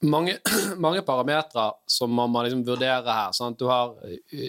mange, 0.00 0.36
mange 0.76 1.02
parametere 1.02 1.70
som 1.86 2.12
man 2.14 2.30
må 2.32 2.42
liksom 2.44 2.62
vurdere 2.66 3.14
her. 3.14 3.32
Sant? 3.36 3.58
Du 3.58 3.68
har 3.70 3.94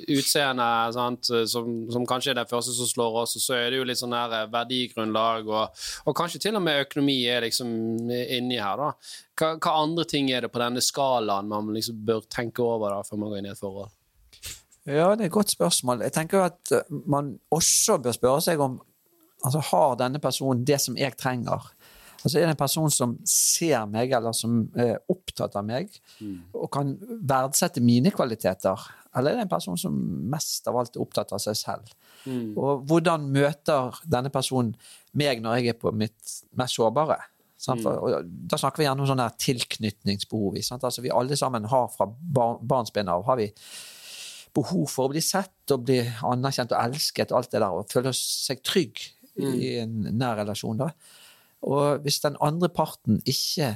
utseende, 0.07 0.67
sant? 0.95 1.31
Som, 1.51 1.71
som 1.91 2.05
kanskje 2.07 2.33
er 2.33 2.41
det 2.41 2.49
første 2.49 2.75
som 2.75 2.89
slår 2.89 3.21
oss, 3.23 3.35
og 3.39 3.45
så 3.45 3.57
er 3.57 3.71
det 3.71 3.81
jo 3.81 3.87
litt 3.87 3.99
sånn 4.01 4.15
her 4.15 4.37
eh, 4.39 4.49
verdigrunnlag, 4.51 5.49
og, 5.51 5.87
og 6.05 6.17
kanskje 6.17 6.43
til 6.47 6.59
og 6.59 6.65
med 6.65 6.85
økonomi 6.85 7.17
er 7.29 7.47
liksom 7.47 7.71
inni 8.09 8.59
her. 8.61 8.79
da. 8.79 8.91
Hva, 9.41 9.55
hva 9.57 9.79
andre 9.81 10.05
ting 10.09 10.29
er 10.31 10.45
det 10.45 10.51
på 10.53 10.61
denne 10.61 10.83
skalaen 10.83 11.49
man 11.51 11.73
liksom 11.75 11.99
bør 12.07 12.23
tenke 12.31 12.63
over 12.65 12.93
da, 12.95 13.01
før 13.07 13.23
man 13.23 13.33
går 13.33 13.41
inn 13.41 13.51
i 13.51 13.55
et 13.55 13.61
forhold? 13.61 13.97
Ja, 14.89 15.11
det 15.13 15.27
er 15.27 15.27
et 15.27 15.35
godt 15.35 15.51
spørsmål. 15.53 16.07
Jeg 16.07 16.15
tenker 16.15 16.47
at 16.47 16.73
eh, 16.73 16.95
man 17.11 17.35
også 17.53 17.99
bør 18.01 18.17
spørre 18.17 18.47
seg 18.47 18.63
om 18.63 18.79
altså, 19.45 19.61
har 19.71 19.99
denne 19.99 20.21
personen 20.23 20.65
det 20.65 20.79
som 20.81 20.97
jeg 20.97 21.17
trenger. 21.19 21.69
Altså 22.23 22.37
Er 22.37 22.45
det 22.45 22.53
en 22.53 22.59
person 22.59 22.91
som 22.93 23.17
ser 23.25 23.85
meg, 23.89 24.11
eller 24.13 24.33
som 24.37 24.67
er 24.77 24.99
opptatt 25.09 25.55
av 25.57 25.65
meg, 25.65 25.89
og 26.53 26.69
kan 26.71 26.95
verdsette 27.21 27.81
mine 27.81 28.11
kvaliteter? 28.13 28.77
Eller 29.15 29.31
er 29.31 29.41
det 29.41 29.47
en 29.47 29.51
person 29.57 29.77
som 29.77 29.95
mest 30.31 30.67
av 30.67 30.77
alt 30.77 30.95
er 30.95 31.01
opptatt 31.01 31.33
av 31.33 31.41
seg 31.43 31.57
selv? 31.57 31.89
Og 32.55 32.85
hvordan 32.87 33.25
møter 33.33 33.97
denne 34.05 34.29
personen 34.29 34.75
meg 35.17 35.41
når 35.41 35.57
jeg 35.57 35.73
er 35.73 35.79
på 35.81 35.91
mitt 35.91 36.35
mest 36.55 36.77
sårbare? 36.77 37.17
Sant? 37.61 37.81
For, 37.83 37.97
og 38.01 38.29
da 38.49 38.57
snakker 38.57 38.81
vi 38.81 38.85
gjerne 38.87 39.03
om 39.03 39.09
sånne 39.09 39.27
tilknytningsbehov. 39.37 40.55
Altså, 40.57 41.01
vi 41.01 41.11
alle 41.13 41.35
sammen 41.37 41.65
har 41.69 41.89
fra 41.93 42.07
bar 42.07 42.57
barnsben 42.61 43.09
av 43.11 43.25
har 43.27 43.37
vi 43.37 43.51
behov 44.53 44.87
for 44.89 45.07
å 45.07 45.11
bli 45.13 45.21
sett 45.23 45.71
og 45.71 45.85
bli 45.87 45.99
anerkjent 46.27 46.73
og 46.73 46.81
elsket, 46.81 47.31
alt 47.31 47.51
det 47.53 47.61
der, 47.61 47.71
og 47.71 47.91
føle 47.91 48.11
seg 48.17 48.63
trygg 48.65 48.99
i 49.41 49.77
en 49.79 49.93
nær 50.17 50.37
relasjon. 50.41 50.77
da. 50.81 50.89
Og 51.67 52.05
hvis 52.05 52.21
den 52.23 52.37
andre 52.41 52.69
parten 52.73 53.19
ikke 53.29 53.75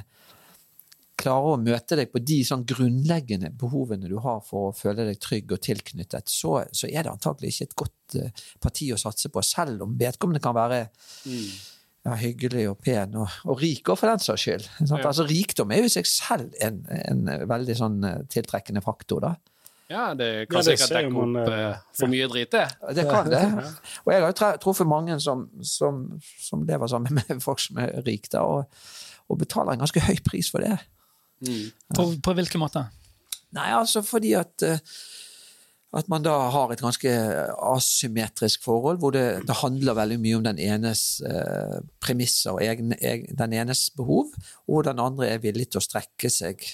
klarer 1.16 1.54
å 1.54 1.60
møte 1.60 1.96
deg 1.98 2.10
på 2.12 2.20
de 2.20 2.40
sånn 2.44 2.66
grunnleggende 2.68 3.50
behovene 3.56 4.08
du 4.10 4.18
har 4.22 4.42
for 4.44 4.68
å 4.68 4.74
føle 4.76 5.06
deg 5.08 5.20
trygg 5.22 5.54
og 5.56 5.62
tilknyttet, 5.64 6.28
så, 6.28 6.58
så 6.76 6.90
er 6.90 7.06
det 7.06 7.14
antagelig 7.14 7.54
ikke 7.54 7.68
et 7.70 7.78
godt 7.82 8.18
eh, 8.20 8.44
parti 8.62 8.90
å 8.92 9.00
satse 9.00 9.32
på, 9.32 9.44
selv 9.46 9.86
om 9.86 9.96
vedkommende 9.98 10.42
kan 10.44 10.56
være 10.56 10.82
ja, 12.06 12.14
hyggelig 12.20 12.66
og 12.70 12.78
pen 12.84 13.16
og, 13.22 13.40
og 13.48 13.64
rik, 13.64 13.88
og 13.88 13.98
for 13.98 14.12
den 14.12 14.22
saks 14.22 14.44
skyld. 14.44 14.68
Ja. 14.84 15.00
Altså, 15.00 15.26
rikdom 15.26 15.72
er 15.72 15.82
jo 15.82 15.88
i 15.88 15.96
seg 15.96 16.08
selv 16.10 16.54
en, 16.62 16.82
en 17.08 17.24
veldig 17.48 17.78
sånn 17.80 17.98
eh, 18.06 18.22
tiltrekkende 18.32 18.84
faktor. 18.84 19.24
da. 19.24 19.55
Ja, 19.90 20.08
det 20.18 20.48
kan 20.50 20.58
Ja, 20.58 20.62
det 20.66 20.76
sikkert 20.76 20.94
dekke 20.96 21.12
man, 21.14 21.36
opp 21.38 21.50
uh, 21.52 21.82
for 21.94 22.10
mye 22.10 22.26
drit, 22.32 22.50
det. 22.50 22.64
Det 22.98 23.04
kan 23.06 23.28
det. 23.30 23.42
Og 24.02 24.12
jeg 24.12 24.24
har 24.24 24.32
jo 24.32 24.48
truffet 24.64 24.88
mange 24.90 25.18
som, 25.22 25.46
som, 25.62 26.00
som 26.42 26.64
lever 26.66 26.90
sammen 26.90 27.20
med 27.20 27.42
folk 27.44 27.62
som 27.62 27.78
er 27.82 27.94
rike, 28.06 28.32
da, 28.34 28.42
og, 28.42 28.66
og 29.30 29.38
betaler 29.42 29.76
en 29.76 29.84
ganske 29.84 30.02
høy 30.08 30.18
pris 30.26 30.50
for 30.50 30.66
det. 30.66 30.74
På, 31.94 32.08
på 32.22 32.34
hvilken 32.34 32.64
måte? 32.64 32.86
Nei, 33.54 33.70
altså 33.76 34.02
fordi 34.02 34.34
at 34.38 34.64
eh, 34.66 34.80
at 35.96 36.08
man 36.12 36.24
da 36.24 36.34
har 36.52 36.72
et 36.72 36.82
ganske 36.82 37.10
asymmetrisk 37.70 38.64
forhold, 38.66 38.98
hvor 39.00 39.14
det, 39.14 39.46
det 39.48 39.60
handler 39.62 39.96
veldig 39.96 40.18
mye 40.20 40.38
om 40.38 40.44
den 40.44 40.58
enes 40.60 41.22
eh, 41.24 41.78
premisser 42.02 42.56
og 42.56 42.64
egen, 42.64 42.92
egen, 42.98 43.30
den 43.38 43.54
enes 43.56 43.86
behov, 43.96 44.34
og 44.68 44.84
den 44.88 45.00
andre 45.00 45.30
er 45.30 45.44
villig 45.44 45.70
til 45.70 45.80
å 45.80 45.86
strekke 45.86 46.30
seg 46.32 46.66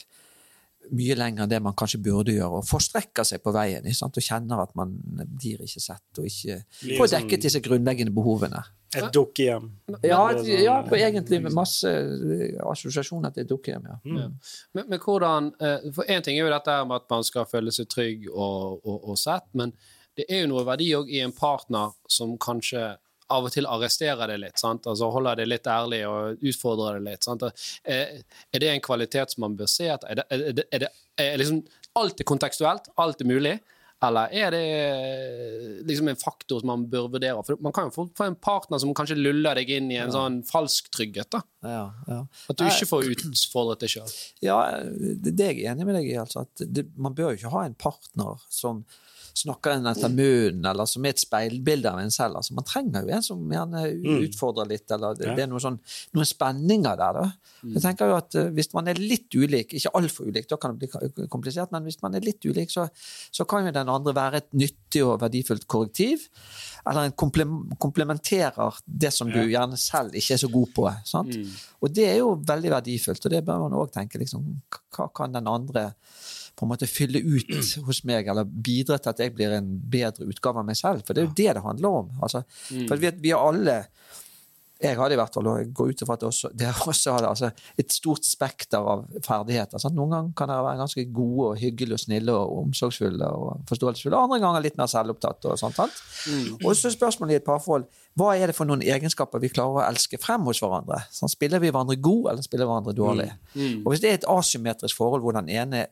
mye 0.90 1.14
lenger 1.16 1.44
enn 1.44 1.50
det 1.50 1.60
man 1.62 1.76
kanskje 1.78 2.00
burde 2.02 2.34
gjøre, 2.34 2.60
og 2.60 2.66
forstrekker 2.68 3.26
seg 3.26 3.42
på 3.44 3.52
veien 3.54 3.86
sant? 3.94 4.16
og 4.18 4.26
kjenner 4.26 4.62
at 4.64 4.74
man 4.78 4.94
blir 5.14 5.62
ikke 5.62 5.82
sett 5.82 6.20
og 6.20 6.28
ikke 6.28 6.58
får 6.98 7.06
sånn- 7.06 7.14
dekket 7.16 7.46
disse 7.46 7.62
grunnleggende 7.64 8.14
behovene. 8.14 8.62
Et 8.92 9.08
dukkehjem. 9.14 9.70
Ja, 10.04 10.20
sånn, 10.36 10.50
ja 10.60 10.74
på 10.84 10.98
egentlig 10.98 11.40
med 11.40 11.54
masse 11.56 11.88
eh, 11.88 12.58
assosiasjoner 12.60 13.32
til 13.32 13.46
dukkehjem. 13.48 13.86
Ja. 13.88 13.96
Mm. 14.04 14.34
Men, 14.74 14.88
men 14.90 15.00
hvordan 15.00 15.48
eh, 15.60 15.88
For 15.96 16.04
én 16.04 16.24
ting 16.24 16.36
er 16.36 16.44
jo 16.44 16.52
dette 16.52 16.76
med 16.84 16.98
at 17.00 17.08
man 17.08 17.24
skal 17.24 17.48
føle 17.48 17.72
seg 17.72 17.88
trygg 17.88 18.28
og, 18.28 18.82
og, 18.84 18.98
og 19.14 19.18
sett, 19.20 19.48
men 19.56 19.72
det 20.18 20.26
er 20.28 20.44
jo 20.44 20.50
noe 20.52 20.66
verdi 20.68 20.90
òg 20.98 21.08
i 21.08 21.22
en 21.24 21.32
partner 21.32 21.94
som 22.10 22.34
kanskje 22.36 22.90
av 23.32 23.48
og 23.48 23.54
til 23.54 23.68
arresterer 23.70 24.30
det 24.30 24.38
litt, 24.42 24.60
sant? 24.60 24.86
altså 24.90 25.10
holder 25.14 25.42
det 25.42 25.48
litt 25.48 25.68
ærlig 25.70 26.02
og 26.08 26.48
utfordrer 26.52 26.98
det 26.98 27.10
litt. 27.10 27.26
Sant? 27.26 27.44
Er, 27.82 28.22
er 28.52 28.64
det 28.64 28.72
en 28.72 28.84
kvalitet 28.84 29.34
som 29.34 29.46
man 29.46 29.56
bør 29.58 29.70
se 29.70 29.88
etter? 29.92 30.12
Er 30.12 30.20
det, 30.22 30.26
er 30.30 30.58
det, 30.58 30.66
er 30.70 30.84
det 30.86 30.90
er 31.20 31.38
liksom, 31.40 31.62
alt 31.98 32.20
er 32.20 32.28
kontekstuelt, 32.28 32.90
alt 33.00 33.22
er 33.22 33.28
mulig, 33.28 33.60
Eller 34.02 34.32
er 34.34 34.50
det 34.50 34.62
liksom 35.86 36.08
en 36.10 36.18
faktor 36.18 36.58
som 36.58 36.72
man 36.72 36.88
bør 36.90 37.04
vurdere? 37.12 37.44
For 37.46 37.60
man 37.62 37.74
kan 37.74 37.86
jo 37.86 38.08
få 38.16 38.24
en 38.26 38.34
partner 38.34 38.80
som 38.82 38.90
kanskje 38.98 39.14
luller 39.14 39.54
deg 39.60 39.70
inn 39.76 39.92
i 39.94 40.00
en 40.02 40.10
sånn 40.10 40.40
falsk 40.48 40.88
trygghet. 40.90 41.30
da. 41.30 41.42
Ja, 41.62 41.84
ja. 42.08 42.16
At 42.50 42.58
du 42.58 42.64
ikke 42.66 42.88
får 42.90 43.12
utfordret 43.12 43.84
deg 43.84 43.92
sjøl. 43.94 44.16
Ja, 44.42 44.58
det 44.82 45.36
det 45.38 45.46
er 45.46 45.54
jeg 45.54 45.70
enig 45.70 45.86
med 45.86 46.00
deg 46.00 46.10
i. 46.10 46.18
Altså, 46.18 46.42
at 46.42 46.64
det, 46.66 46.88
man 46.98 47.14
bør 47.14 47.30
jo 47.30 47.38
ikke 47.38 47.54
ha 47.54 47.62
en 47.68 47.78
partner 47.78 48.42
som 48.50 48.82
snakker 49.38 49.76
en 49.76 49.88
etter 49.90 50.12
munnen, 50.12 50.64
eller 50.68 50.88
som 50.88 51.04
er 51.06 51.14
et 51.14 51.22
speilbilde 51.22 51.90
av 51.90 52.00
en 52.02 52.12
selv. 52.12 52.38
Altså, 52.40 52.54
man 52.56 52.66
trenger 52.68 53.06
jo 53.06 53.14
en 53.16 53.24
som 53.26 53.54
gjerne 53.56 53.84
utfordrer 54.26 54.70
litt, 54.74 54.86
eller 54.92 55.16
det, 55.18 55.30
det 55.36 55.44
er 55.46 55.50
noen, 55.50 55.62
sånn, 55.64 55.78
noen 56.16 56.28
spenninger 56.28 56.98
der. 57.00 57.18
da. 57.18 57.26
Jeg 57.62 57.84
tenker 57.84 58.10
jo 58.10 58.16
at 58.18 58.34
eh, 58.38 58.48
Hvis 58.56 58.72
man 58.74 58.90
er 58.90 58.98
litt 58.98 59.30
ulik, 59.38 59.76
ikke 59.78 59.92
altfor 59.98 60.28
ulik, 60.28 60.48
da 60.50 60.58
kan 60.60 60.74
det 60.74 60.88
bli 60.90 61.26
komplisert, 61.32 61.72
men 61.74 61.86
hvis 61.86 62.00
man 62.02 62.18
er 62.18 62.26
litt 62.26 62.42
ulik, 62.44 62.72
så, 62.74 62.88
så 63.30 63.46
kan 63.48 63.68
jo 63.68 63.74
den 63.74 63.92
andre 63.92 64.14
være 64.16 64.42
et 64.42 64.50
nyttig 64.58 65.04
og 65.06 65.20
verdifullt 65.22 65.66
korrektiv. 65.70 66.26
Eller 66.88 67.06
en 67.06 67.14
komplementerer 67.78 68.80
det 68.84 69.12
som 69.14 69.30
du 69.30 69.38
gjerne 69.38 69.78
selv 69.78 70.16
ikke 70.18 70.34
er 70.34 70.40
så 70.42 70.50
god 70.50 70.72
på. 70.74 70.88
Sant? 71.06 71.36
Og 71.82 71.92
det 71.94 72.08
er 72.10 72.16
jo 72.18 72.32
veldig 72.42 72.72
verdifullt, 72.74 73.26
og 73.28 73.34
det 73.36 73.44
bør 73.46 73.62
man 73.68 73.76
òg 73.78 73.92
tenke. 73.94 74.18
Liksom, 74.18 74.42
hva 74.96 75.06
kan 75.14 75.34
den 75.34 75.46
andre 75.50 75.92
på 76.56 76.66
en 76.66 76.72
måte 76.72 76.88
fylle 76.90 77.22
ut 77.22 77.52
hos 77.86 78.02
meg, 78.08 78.28
eller 78.28 78.44
bidra 78.44 78.98
til 79.00 79.12
at 79.12 79.22
jeg 79.24 79.34
blir 79.36 79.54
en 79.56 79.70
bedre 79.92 80.28
utgave 80.28 80.60
av 80.62 80.68
meg 80.68 80.78
selv? 80.78 81.06
For 81.06 81.16
det 81.16 81.22
er 81.22 81.28
jo 81.30 81.38
det 81.38 81.48
det 81.58 81.64
handler 81.64 82.02
om. 82.02 82.10
Altså, 82.22 82.44
For 82.88 83.00
vi, 83.00 83.12
vi 83.22 83.32
er 83.32 83.40
alle 83.40 83.78
jeg 84.82 84.98
hadde 84.98 85.14
i 85.14 85.18
hvert 85.20 85.34
fall, 85.34 85.46
og 85.46 85.60
jeg 85.60 85.68
går 85.78 85.90
ut 85.92 86.02
ifra 86.02 86.16
at 86.18 86.24
også, 86.26 86.50
dere 86.58 86.86
også 86.90 87.14
hadde 87.14 87.28
altså, 87.30 87.50
et 87.78 87.94
stort 87.94 88.26
spekter 88.26 88.82
av 88.92 89.04
ferdigheter. 89.22 89.78
Sant? 89.78 89.94
Noen 89.94 90.10
ganger 90.14 90.32
kan 90.38 90.50
dere 90.50 90.64
være 90.66 90.80
ganske 90.80 91.04
gode 91.14 91.52
og 91.52 91.60
hyggelige 91.60 91.98
og 91.98 92.02
snille 92.02 92.34
og 92.34 92.56
omsorgsfulle 92.64 93.28
og 93.30 93.62
forståelsesfulle. 93.70 94.18
Andre 94.18 94.40
ganger 94.42 94.64
litt 94.64 94.80
mer 94.80 94.90
selvopptatt. 94.90 95.46
Og 95.52 95.60
sånt. 95.60 95.78
sant? 95.78 96.02
Og 96.64 96.74
så 96.78 96.90
spørsmålet 96.90 97.36
i 97.36 97.40
et 97.42 97.46
parforhold 97.46 97.86
hva 98.18 98.32
er 98.36 98.50
det 98.50 98.56
for 98.56 98.68
noen 98.68 98.82
egenskaper 98.84 99.40
vi 99.40 99.48
klarer 99.52 99.80
å 99.80 99.86
elske 99.86 100.18
frem 100.20 100.44
hos 100.48 100.60
hverandre? 100.60 100.98
Sånn, 101.14 101.30
spiller 101.32 101.62
vi 101.62 101.70
hverandre 101.72 101.96
god, 101.96 102.26
eller 102.32 102.44
spiller 102.44 102.68
hverandre 102.68 102.92
dårlig? 102.96 103.30
Og 103.84 103.88
Hvis 103.92 104.02
det 104.04 104.10
er 104.10 104.18
et 104.20 104.28
asymmetrisk 104.28 104.98
forhold 104.98 105.24
hvor 105.24 105.36
den 105.38 105.48
ene 105.52 105.86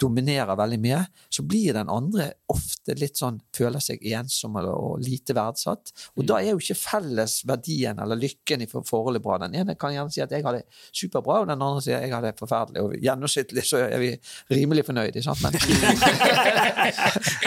dominerer 0.00 0.56
veldig 0.56 0.78
mye, 0.80 1.00
så 1.28 1.42
blir 1.46 1.74
den 1.76 1.90
andre 1.92 2.30
ofte 2.50 2.94
litt 2.98 3.20
sånn 3.20 3.36
føler 3.54 3.82
seg 3.84 4.00
ensom 4.16 4.56
eller, 4.56 4.72
og 4.72 5.02
lite 5.04 5.34
verdsatt. 5.36 5.92
Og 6.16 6.24
da 6.28 6.38
er 6.40 6.54
jo 6.54 6.62
ikke 6.62 6.78
felles 6.80 7.34
verdien 7.48 8.00
eller 8.00 8.18
lykken 8.18 8.64
i 8.64 8.68
forholdet 8.70 9.22
bra. 9.22 9.36
Den 9.44 9.58
ene 9.60 9.76
kan 9.78 9.92
gjerne 9.94 10.12
si 10.14 10.22
at 10.24 10.32
jeg 10.32 10.42
har 10.46 10.56
det 10.56 10.64
superbra, 10.88 11.42
og 11.42 11.50
den 11.50 11.60
andre 11.60 11.84
sier 11.84 11.98
at 11.98 12.06
jeg 12.06 12.14
har 12.16 12.24
det 12.24 12.32
forferdelig. 12.40 12.80
Og 12.86 12.96
gjennomsnittlig 12.96 13.66
så 13.68 13.82
er 13.84 14.00
vi 14.02 14.10
rimelig 14.56 14.86
fornøyde, 14.88 15.22
sant? 15.24 15.44
Men 15.44 15.52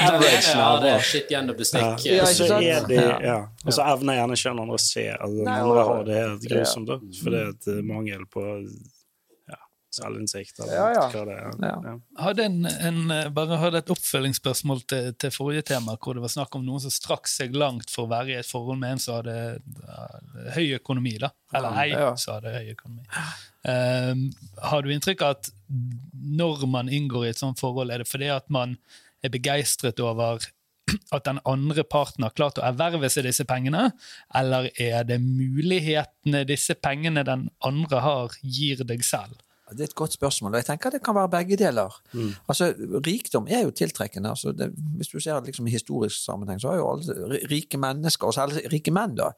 Average 0.04 0.54
ja, 0.54 0.70
det 0.84 0.92
er 0.94 1.06
shit 1.10 1.34
gjennom 1.34 1.58
bestikk. 1.58 2.06
Ja, 2.06 2.30
er 2.30 2.94
Ja. 2.94 3.18
ja. 3.24 3.38
Og 3.66 3.74
så 3.74 3.86
evner 3.96 4.13
gjerne 4.18 4.36
ikke 4.40 4.50
den 4.54 4.64
andre 4.66 4.80
å 4.80 4.84
se 4.88 5.06
at 5.14 5.38
den 5.38 5.48
andre 5.54 5.86
har 5.92 6.04
det 6.10 6.20
helt 6.22 6.50
grusomt, 6.50 6.88
da. 6.92 7.00
For 7.22 7.30
det 7.36 7.40
er 7.46 7.50
et 7.56 7.68
eh, 7.74 7.82
mangel 7.88 8.24
på 8.34 8.44
ja, 9.50 9.58
selvinnsikt, 9.94 10.60
eller 10.64 10.74
Ja, 10.74 10.86
ja. 10.96 11.04
hva 11.14 11.24
det 11.30 11.36
er. 11.38 11.58
Ja. 11.62 11.74
Ja. 11.90 11.94
hadde 12.24 12.46
en, 12.48 12.58
en, 12.90 13.00
eh, 13.12 13.28
bare 13.36 13.60
hadde 13.62 13.82
et 13.84 13.92
oppfølgingsspørsmål 13.94 14.82
til, 14.90 15.12
til 15.22 15.34
forrige 15.36 15.66
tema, 15.74 15.96
hvor 16.02 16.18
det 16.18 16.24
var 16.24 16.34
snakk 16.34 16.56
om 16.58 16.66
noen 16.66 16.82
som 16.86 16.94
strakk 16.94 17.30
seg 17.30 17.54
langt 17.56 17.92
for 17.94 18.08
å 18.08 18.12
være 18.14 18.34
i 18.34 18.40
et 18.42 18.50
forhold 18.50 18.80
med 18.82 18.96
en 18.96 19.04
som 19.04 19.20
hadde 19.20 19.38
eh, 19.60 20.18
høy 20.58 20.68
økonomi. 20.80 21.18
da, 21.22 21.30
Eller 21.54 21.80
ei 21.84 21.90
Ja. 21.94 22.10
som 22.16 22.38
hadde 22.40 22.56
høy 22.58 22.74
økonomi. 22.74 23.06
Eh, 23.70 24.14
har 24.72 24.82
du 24.84 24.92
inntrykk 24.96 25.22
av 25.28 25.38
at 25.38 25.52
når 26.24 26.68
man 26.70 26.90
inngår 26.90 27.26
i 27.28 27.32
et 27.36 27.40
sånt 27.42 27.60
forhold, 27.62 27.92
er 27.92 28.04
det 28.04 28.10
fordi 28.10 28.28
at 28.34 28.50
man 28.50 28.78
er 29.24 29.32
begeistret 29.32 30.00
over 30.04 30.42
at 31.16 31.24
den 31.26 31.40
andre 31.48 31.84
parten 31.88 32.24
har 32.26 32.34
klart 32.36 32.60
å 32.60 32.66
erverve 32.68 33.10
seg 33.10 33.24
disse 33.28 33.46
pengene, 33.48 33.92
eller 34.36 34.70
er 34.80 35.04
det 35.08 35.22
mulighetene 35.24 36.44
disse 36.50 36.76
pengene 36.76 37.24
den 37.28 37.48
andre 37.66 38.04
har, 38.04 38.36
gir 38.44 38.84
deg 38.88 39.04
selv? 39.08 39.40
Det 39.74 39.80
er 39.88 39.90
et 39.90 39.96
godt 39.98 40.14
spørsmål, 40.14 40.52
og 40.54 40.60
jeg 40.60 40.68
tenker 40.68 40.92
det 40.94 41.00
kan 41.02 41.16
være 41.16 41.32
begge 41.34 41.56
deler. 41.58 41.96
Altså, 42.52 42.68
Rikdom 43.08 43.48
er 43.50 43.64
jo 43.64 43.72
tiltrekkende. 43.74 44.30
Altså, 44.36 44.52
det, 44.54 44.68
hvis 45.00 45.10
du 45.10 45.16
ser 45.24 45.40
liksom, 45.42 45.66
i 45.66 45.72
historisk 45.74 46.20
sammenheng, 46.20 46.60
så 46.62 46.70
har 46.70 46.78
jo 46.78 46.90
alle 46.92 47.40
rike 47.50 47.80
mennesker, 47.82 48.28
og 48.30 48.36
særlig 48.36 48.68
rike 48.70 48.94
menn, 48.94 49.16
da, 49.18 49.32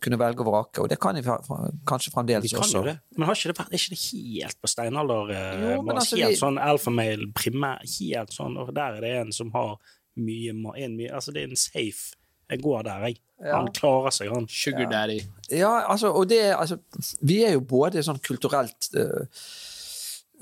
kunne 0.00 0.16
velge 0.22 0.40
og 0.40 0.48
vrake. 0.48 0.80
Og 0.80 0.88
det 0.88 0.96
kan 1.02 1.18
de 1.18 1.24
kanskje 1.26 2.08
De 2.08 2.14
fremdeles 2.14 2.54
kan 2.54 2.64
også. 2.64 2.84
det. 2.86 2.94
Men 3.18 3.28
har 3.28 3.36
ikke 3.36 3.50
det 3.52 3.58
vært, 3.58 3.74
er 3.74 3.82
ikke 3.82 3.98
det 3.98 4.38
helt 4.46 4.62
på 4.64 4.72
steinalder? 4.72 5.34
eh, 5.34 5.66
Jo, 5.74 5.82
men 5.82 5.96
altså, 6.00 6.16
helt 6.22 6.32
vi- 6.32 6.40
sånn 6.40 6.62
alfamale, 6.70 7.28
primær, 7.36 7.84
helt 7.98 8.32
sånn, 8.32 8.56
og 8.56 8.72
der 8.72 8.96
er 8.96 9.00
det 9.04 9.12
en 9.26 9.32
som 9.36 9.50
har 9.52 9.76
mye, 10.16 10.52
en, 10.76 10.96
mye 10.98 11.10
Altså, 11.14 11.32
det 11.34 11.42
er 11.44 11.48
en 11.52 11.56
safe. 11.56 12.14
Jeg 12.50 12.60
går 12.62 12.82
der, 12.86 13.06
jeg. 13.08 13.16
Ja. 13.40 13.56
Han 13.56 13.70
klarer 13.74 14.12
seg, 14.14 14.28
han. 14.30 14.44
Sugar 14.48 14.90
daddy. 14.90 15.18
Ja, 15.50 15.72
altså, 15.90 16.10
og 16.12 16.28
det 16.30 16.42
er, 16.44 16.56
altså, 16.60 16.76
vi 17.22 17.40
er 17.44 17.54
jo 17.56 17.62
både 17.66 18.02
sånn 18.04 18.20
kulturelt 18.24 18.90
øh, 19.00 19.24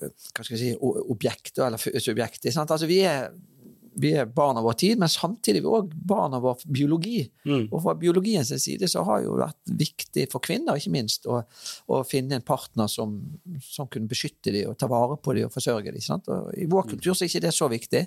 hva 0.02 0.42
skal 0.44 0.56
jeg 0.56 0.60
si, 0.60 0.70
objekt 0.82 1.58
eller 1.62 1.78
f- 1.78 1.92
subjekt. 2.02 2.46
sant? 2.52 2.70
Altså, 2.74 2.88
vi 2.90 3.00
er, 3.06 3.30
vi 3.94 4.12
er 4.16 4.28
barn 4.30 4.56
av 4.56 4.64
vår 4.66 4.76
tid, 4.80 4.98
men 5.00 5.10
samtidig 5.10 5.60
er 5.60 5.64
vi 5.66 5.72
òg 5.76 5.92
barn 6.08 6.34
av 6.36 6.44
vår 6.46 6.64
biologi. 6.66 7.20
Mm. 7.44 7.66
Og 7.68 7.82
fra 7.84 7.94
biologiens 7.98 8.52
side 8.62 8.88
så 8.88 9.04
har 9.06 9.20
det 9.20 9.26
jo 9.26 9.38
vært 9.40 9.72
viktig 9.82 10.26
for 10.32 10.44
kvinner, 10.44 10.78
ikke 10.78 10.94
minst, 10.94 11.26
å, 11.26 11.42
å 11.92 12.02
finne 12.08 12.38
en 12.38 12.46
partner 12.46 12.90
som, 12.90 13.14
som 13.64 13.90
kunne 13.92 14.10
beskytte 14.10 14.54
dem 14.54 14.70
og 14.70 14.78
ta 14.80 14.88
vare 14.90 15.18
på 15.20 15.36
dem 15.36 15.48
og 15.48 15.54
forsørge 15.54 15.92
dem. 15.92 16.04
sant? 16.04 16.30
Og 16.32 16.52
I 16.56 16.68
vår 16.70 16.88
kultur 16.94 17.12
så 17.12 17.26
er 17.26 17.32
ikke 17.32 17.44
det 17.46 17.54
så 17.56 17.68
viktig, 17.72 18.04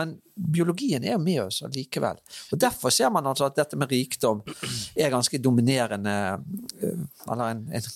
men 0.00 0.16
biologien 0.36 1.04
er 1.04 1.16
jo 1.16 1.22
med 1.22 1.42
oss 1.46 1.62
likevel. 1.74 2.20
Og 2.52 2.60
Derfor 2.66 2.94
ser 2.94 3.12
man 3.12 3.28
altså 3.28 3.48
at 3.48 3.56
dette 3.58 3.78
med 3.78 3.92
rikdom 3.92 4.42
er 4.96 5.12
ganske 5.12 5.40
dominerende, 5.42 6.16
øh, 6.82 7.04
eller 7.26 7.46
en, 7.52 7.66
en 7.72 7.90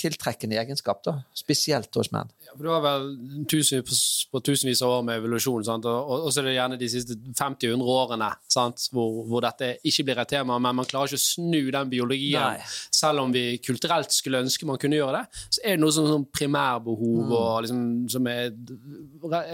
tiltrekkende 0.00 0.58
egenskap, 0.60 1.02
da, 1.04 1.16
spesielt 1.36 1.94
hos 1.98 2.10
menn. 2.14 2.30
Ja, 2.46 2.54
for 2.54 2.66
Du 2.66 2.70
har 2.72 2.82
vel 2.84 3.08
tusen, 3.50 3.82
på, 3.86 3.96
på 4.32 4.42
tusenvis 4.46 4.82
av 4.86 4.96
år 4.98 5.06
med 5.06 5.20
evolusjon, 5.20 5.64
sant? 5.66 5.86
og, 5.86 6.28
så 6.32 6.42
er 6.42 6.48
det 6.48 6.56
gjerne 6.56 6.78
de 6.80 6.88
siste 6.90 7.16
50-100 7.38 7.92
årene 7.94 8.30
sant? 8.50 8.86
Hvor, 8.94 9.22
hvor 9.28 9.44
dette 9.44 9.74
ikke 9.86 10.06
blir 10.08 10.22
et 10.22 10.32
tema, 10.32 10.58
men 10.62 10.78
man 10.80 10.88
klarer 10.88 11.10
ikke 11.10 11.20
å 11.20 11.24
snu 11.24 11.70
den 11.74 11.92
biologien. 11.92 12.56
Nei. 12.56 12.70
Selv 13.00 13.24
om 13.24 13.34
vi 13.34 13.44
kulturelt 13.64 14.14
skulle 14.14 14.42
ønske 14.44 14.68
man 14.68 14.80
kunne 14.80 14.98
gjøre 14.98 15.20
det, 15.20 15.42
så 15.56 15.64
er 15.64 15.76
det 15.76 15.84
noe 15.84 15.94
som 15.94 16.08
sånn 16.08 16.26
primærbehov 16.32 17.34
og 17.36 17.64
liksom, 17.66 17.84
som 18.12 18.28
er 18.30 18.50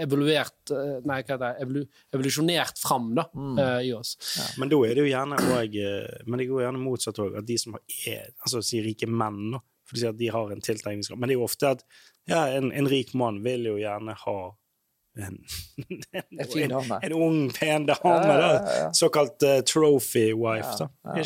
evaluert 0.03 0.73
eh, 0.73 0.95
Nei, 1.07 1.19
hva 1.21 1.35
heter 1.35 1.41
det? 1.43 1.51
Evolu, 1.63 1.83
evolusjonert 2.15 2.79
fram 2.81 3.11
da, 3.17 3.27
eh, 3.35 3.87
i 3.89 3.93
oss. 3.95 4.15
Men 4.61 4.71
da 4.71 4.79
er 4.87 4.97
det 4.97 5.05
jo 5.05 5.11
gjerne 5.11 5.39
og, 5.57 5.77
Men 6.27 6.41
det 6.41 6.47
går 6.49 6.65
gjerne 6.65 6.81
motsatt 6.81 7.21
òg, 7.23 7.39
at 7.41 7.47
de 7.47 7.57
som 7.61 7.77
er 7.77 8.31
altså 8.43 8.61
si 8.65 8.81
rike 8.83 9.09
menn, 9.09 9.55
da, 9.55 9.61
for 9.87 9.97
de 9.97 10.03
sier 10.03 10.13
at 10.13 10.21
de 10.21 10.31
har 10.33 10.53
en 10.53 10.63
tiltrekningskraft. 10.63 11.19
Men 11.19 11.31
det 11.31 11.37
er 11.37 11.41
jo 11.41 11.47
ofte 11.47 11.73
at 11.77 11.83
ja, 12.27 12.45
en, 12.57 12.71
en 12.75 12.89
rik 12.91 13.13
mann 13.17 13.41
vil 13.45 13.69
jo 13.71 13.77
gjerne 13.79 14.15
ha 14.25 14.39
en, 15.17 15.37
En 16.11 17.01
en 17.01 17.13
ung, 17.13 17.51
pen 17.53 17.85
dame. 17.85 17.99
Ja, 18.03 18.39
ja, 18.39 18.61
ja. 18.79 18.93
Såkalt 18.93 19.43
uh, 19.43 19.59
trophy 19.59 20.33
wife. 20.33 20.87
Det 21.15 21.23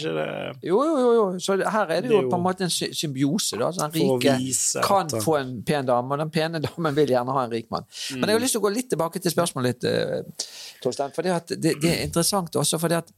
Jo, 0.62 0.84
jo, 0.86 1.14
jo. 1.14 1.40
Så 1.40 1.58
her 1.58 1.88
er 1.88 2.02
det 2.02 2.10
Det 2.10 2.16
jo 2.16 2.30
på 2.30 2.36
en 2.36 2.44
måte 2.44 2.64
en 2.64 2.70
symbiose. 2.70 3.58
da. 3.60 3.72
Så 3.74 3.88
den 3.88 3.92
rike 3.92 4.38
vise 4.38 4.84
kan 4.84 5.10
få 5.10 5.38
en 5.38 5.64
pen 5.64 5.86
dame, 5.86 6.14
og 6.14 6.20
den 6.20 6.32
pene 6.32 6.60
damen 6.68 6.96
vil 6.96 7.16
gjerne 7.16 7.36
ha 7.36 7.44
en 7.44 7.52
rik 7.52 7.72
mann. 7.72 7.88
Men 8.16 8.30
jeg 8.30 8.40
har 8.40 8.46
lyst 8.46 8.58
til 8.58 8.64
å 8.64 8.68
gå 8.68 8.74
litt 8.76 8.90
tilbake 8.90 9.20
til 9.20 9.32
spørsmålet 9.34 9.82
ditt, 9.82 9.90
eh, 9.92 10.48
Torstein. 10.84 11.12
For 11.16 11.28
det, 11.28 11.58
det, 11.58 11.76
det 11.82 11.92
er 11.96 12.06
interessant 12.08 12.56
også, 12.56 12.80
fordi 12.80 13.02
at 13.02 13.12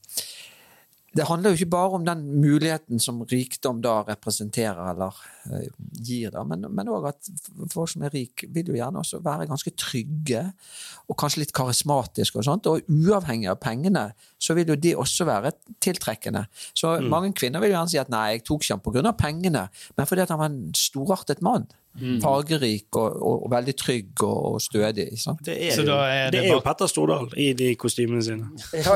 det 1.14 1.28
handler 1.30 1.54
jo 1.54 1.60
ikke 1.60 1.74
bare 1.74 1.98
om 2.00 2.06
den 2.06 2.24
muligheten 2.42 3.02
som 3.02 3.22
rikdom 3.30 3.82
da 3.84 4.00
representerer 4.08 4.82
eller 4.94 5.18
uh, 5.52 5.68
gir, 5.94 6.32
da, 6.34 6.42
men 6.48 6.90
òg 6.90 7.10
at 7.12 7.30
folk 7.74 7.92
som 7.92 8.06
er 8.08 8.14
rik, 8.16 8.46
vil 8.54 8.72
jo 8.72 8.78
gjerne 8.80 9.04
også 9.04 9.22
være 9.24 9.48
ganske 9.52 9.76
trygge 9.78 10.46
og 11.08 11.18
kanskje 11.20 11.44
litt 11.44 11.54
karismatiske. 11.56 12.40
Og 12.40 12.48
sånt, 12.48 12.70
og 12.70 12.90
uavhengig 12.90 13.52
av 13.52 13.62
pengene 13.62 14.08
så 14.42 14.58
vil 14.58 14.74
jo 14.74 14.80
de 14.80 14.96
også 15.00 15.28
være 15.30 15.54
tiltrekkende. 15.84 16.48
Så 16.74 16.98
mange 17.06 17.34
kvinner 17.38 17.62
vil 17.62 17.72
jo 17.72 17.78
gjerne 17.78 17.94
si 17.94 18.02
at 18.02 18.12
nei, 18.14 18.26
jeg 18.36 18.46
tok 18.48 18.66
ikke 18.66 18.80
han 18.80 18.84
pga. 18.84 19.16
pengene, 19.18 19.68
men 19.98 20.10
fordi 20.10 20.26
at 20.26 20.34
han 20.34 20.42
var 20.42 20.52
en 20.52 20.74
storartet 20.78 21.46
mann. 21.46 21.70
Fargerik 22.24 22.96
og, 22.98 23.18
og, 23.22 23.44
og 23.46 23.52
veldig 23.54 23.74
trygg 23.78 24.24
og, 24.26 24.38
og 24.56 24.62
stødig. 24.62 25.06
Ikke 25.14 25.22
sant? 25.22 25.44
Det 25.46 25.54
er, 25.68 25.76
Så 25.76 25.84
jo, 25.84 25.88
da 25.92 25.98
er 26.10 26.32
det 26.34 26.40
det 26.40 26.48
er 26.50 26.56
jo 26.56 26.62
Petter 26.66 26.90
Stordal 26.90 27.28
i 27.38 27.52
de 27.54 27.68
kostymene 27.80 28.24
sine. 28.26 28.48
Ja, 28.74 28.96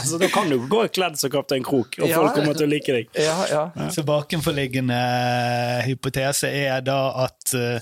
altså, 0.00 0.18
da 0.18 0.28
kan 0.32 0.48
du 0.50 0.56
gå 0.70 0.80
kledd 0.96 1.18
som 1.20 1.30
Kaptein 1.34 1.64
Krok, 1.66 1.98
og 2.00 2.08
Ja. 2.08 2.16
folk 2.22 2.34
kommer 2.38 2.56
til 2.56 2.66
å 2.68 2.70
like 2.72 2.92
deg. 2.96 3.10
ja, 3.20 3.36
ja. 3.52 3.90
Så 3.92 4.02
bakenforliggende 4.08 4.96
hypotese 5.86 6.48
er 6.48 6.80
da 6.86 6.98
at, 7.26 7.52
eh, 7.54 7.80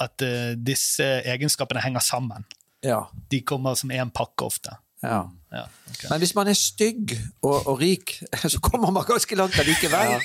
at 0.00 0.22
eh, 0.22 0.54
disse 0.56 1.06
egenskapene 1.26 1.82
henger 1.84 2.00
sammen. 2.04 2.46
ja. 2.86 3.02
De 3.30 3.40
kommer 3.46 3.74
som 3.74 3.90
én 3.90 4.10
pakke 4.10 4.44
ofte. 4.46 4.70
Ja. 5.02 5.24
Ja, 5.50 5.64
ok. 5.90 6.02
Men 6.10 6.20
hvis 6.22 6.32
man 6.36 6.46
er 6.46 6.54
stygg 6.54 7.12
og, 7.42 7.66
og 7.66 7.80
rik, 7.80 8.12
så 8.52 8.60
kommer 8.62 8.92
man 8.94 9.02
ganske 9.08 9.34
langt 9.38 9.56
allikevel. 9.58 10.20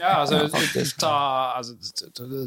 Ja, 0.00 0.16
altså, 0.22 0.40
ta 0.98 1.12
altså, 1.58 1.76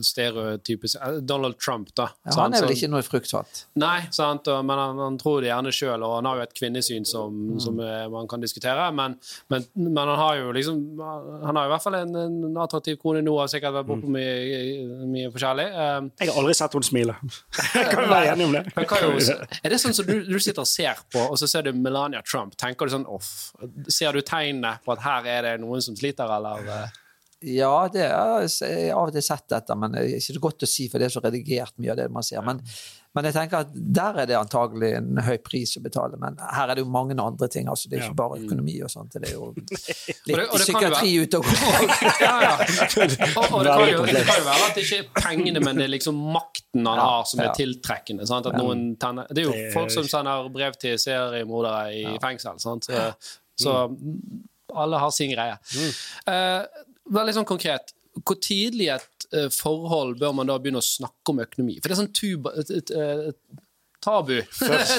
stereotypisk 0.03 0.97
eh, 0.99 1.19
Donald 1.23 1.55
Trump, 1.59 1.93
da. 1.97 2.09
Ja, 2.27 2.35
han 2.41 2.53
er 2.57 2.65
vel 2.65 2.73
ikke 2.75 2.89
noe 2.91 3.03
fruktsatt. 3.05 3.63
Nei, 3.79 4.01
sant? 4.11 4.47
og- 4.51 4.65
men 4.67 4.77
han, 4.81 4.99
han 4.99 5.17
tror 5.21 5.39
det 5.41 5.49
gjerne 5.51 5.71
sjøl, 5.75 6.03
og 6.03 6.17
han 6.17 6.27
har 6.29 6.41
jo 6.41 6.45
et 6.49 6.55
kvinnesyn 6.57 7.05
som, 7.07 7.31
Mm. 7.31 7.59
som 7.63 7.79
eh, 7.79 8.07
man 8.11 8.27
kan 8.27 8.41
diskutere. 8.43 8.89
Men, 8.93 9.15
men, 9.49 9.63
men 9.75 9.97
han 10.11 10.17
har 10.19 10.35
jo 10.41 10.51
liksom 10.51 10.81
Han 11.45 11.55
har 11.55 11.65
i 11.65 11.69
hvert 11.71 11.83
fall 11.83 11.95
en, 11.95 12.15
en 12.15 12.57
attraktiv 12.61 12.97
kone 13.01 13.21
nå, 13.23 13.37
har 13.39 13.47
sikkert 13.47 13.73
vært 13.73 13.87
Mm. 13.87 13.93
borte 13.93 14.11
mye, 14.11 15.07
mye 15.07 15.31
forskjellig. 15.31 15.67
Um, 15.71 16.11
Jeg 16.19 16.29
har 16.29 16.37
aldri 16.41 16.53
sett 16.59 16.73
henne 16.75 16.85
smile. 16.87 17.15
kan 17.91 18.03
vi 18.03 18.09
være 18.11 18.33
enige 18.35 18.45
om 18.45 18.53
det? 18.59 18.65
jo, 18.75 19.47
er 19.63 19.69
det 19.73 19.79
sånn 19.81 19.95
som 19.95 20.05
du, 20.05 20.13
du 20.27 20.37
sitter 20.39 20.61
og 20.65 20.67
ser 20.69 20.99
på, 21.11 21.23
og 21.31 21.37
så 21.39 21.47
ser 21.49 21.61
du 21.63 21.71
Melania 21.73 22.00
Trump? 22.25 22.55
Tenker 22.59 22.87
du 22.87 22.95
sånn 22.95 23.07
off? 23.09 23.51
Ser 23.91 24.13
du 24.15 24.21
tegnene 24.25 24.77
på 24.85 24.95
at 24.95 25.03
her 25.05 25.29
er 25.29 25.47
det 25.47 25.53
noen 25.63 25.83
som 25.83 25.97
sliter, 25.99 26.31
eller? 26.31 26.65
eh? 26.65 26.97
Ja, 27.41 27.87
det 27.89 28.03
er, 28.05 28.43
jeg 28.45 28.91
har 28.91 28.99
av 28.99 29.09
og 29.09 29.15
til 29.15 29.23
sett 29.25 29.47
dette, 29.49 29.75
men 29.77 29.95
det 29.95 30.01
er 30.03 30.11
ikke 30.19 30.35
så 30.35 30.41
godt 30.43 30.65
å 30.65 30.69
si, 30.69 30.85
for 30.91 31.01
det 31.01 31.07
er 31.07 31.13
så 31.15 31.23
redigert 31.23 31.73
mye 31.81 31.93
av 31.95 31.97
det 31.97 32.09
man 32.13 32.25
ser. 32.25 32.43
Men, 32.45 32.59
men 33.13 33.25
jeg 33.27 33.33
tenker 33.35 33.65
at 33.65 33.71
der 33.75 34.17
er 34.21 34.27
det 34.29 34.35
antagelig 34.39 34.93
en 34.95 35.17
høy 35.25 35.37
pris 35.43 35.73
å 35.75 35.81
betale. 35.83 36.15
Men 36.21 36.37
her 36.55 36.69
er 36.71 36.79
det 36.79 36.85
jo 36.85 36.91
mange 36.93 37.17
andre 37.19 37.49
ting. 37.51 37.67
altså 37.67 37.89
Det 37.91 37.97
er 37.99 38.05
ikke 38.05 38.15
bare 38.21 38.37
økonomi 38.39 38.77
og 38.85 38.91
sånt. 38.93 39.11
Det 39.17 39.27
er 39.27 39.33
jo 39.35 39.49
litt 39.57 39.71
Og 40.31 40.37
det- 40.37 40.45
og 40.47 40.55
det 40.57 40.67
psykiatri 40.67 41.11
ute 41.25 41.41
og 41.41 41.49
går. 41.49 41.91
Ja, 42.21 42.35
ja. 42.45 42.53
Og, 43.41 43.51
og 43.51 43.63
det, 43.65 43.73
kan 43.73 43.89
jo, 43.91 44.05
det 44.05 44.23
kan 44.27 44.39
jo 44.39 44.45
være 44.47 44.69
at 44.69 44.75
det 44.79 44.85
ikke 44.85 44.99
er 45.01 45.09
pengene, 45.17 45.59
men 45.65 45.75
det 45.81 45.85
er 45.89 45.93
liksom 45.95 46.21
makten 46.35 46.87
han 46.87 47.01
Ja, 47.01 47.07
har 47.17 47.25
som 47.27 47.43
er 47.43 47.51
tiltrekkende. 47.57 48.27
Sant? 48.29 48.47
At 48.47 48.55
noen 48.59 48.85
tenner, 49.01 49.27
det 49.33 49.43
er 49.43 49.49
jo 49.51 49.67
folk 49.75 49.91
som 49.93 50.07
sender 50.07 50.47
brev 50.53 50.77
til 50.79 50.95
seriemordere 51.01 51.91
i 51.97 52.17
fengsel. 52.23 52.59
Sant? 52.63 52.87
Så, 52.87 53.09
så 53.59 53.75
alle 54.71 54.99
har 55.03 55.11
sin 55.11 55.33
greie. 55.35 55.57
Eh, 56.31 56.61
veldig 57.11 57.35
sånn 57.41 57.47
konkret. 57.49 57.91
Hvor 58.23 58.37
tidlig 58.43 58.87
i 58.87 58.93
et 58.95 59.20
forhold 59.55 60.17
bør 60.19 60.35
man 60.37 60.49
da 60.51 60.57
begynne 60.61 60.81
å 60.81 60.85
snakke 60.85 61.33
om 61.33 61.41
økonomi? 61.45 61.79
For 61.79 61.89
det 61.89 61.95
er 61.97 62.01
sånn 62.03 62.15
tuba, 62.15 62.53
tabu. 64.01 64.41
Eh, 64.61 64.97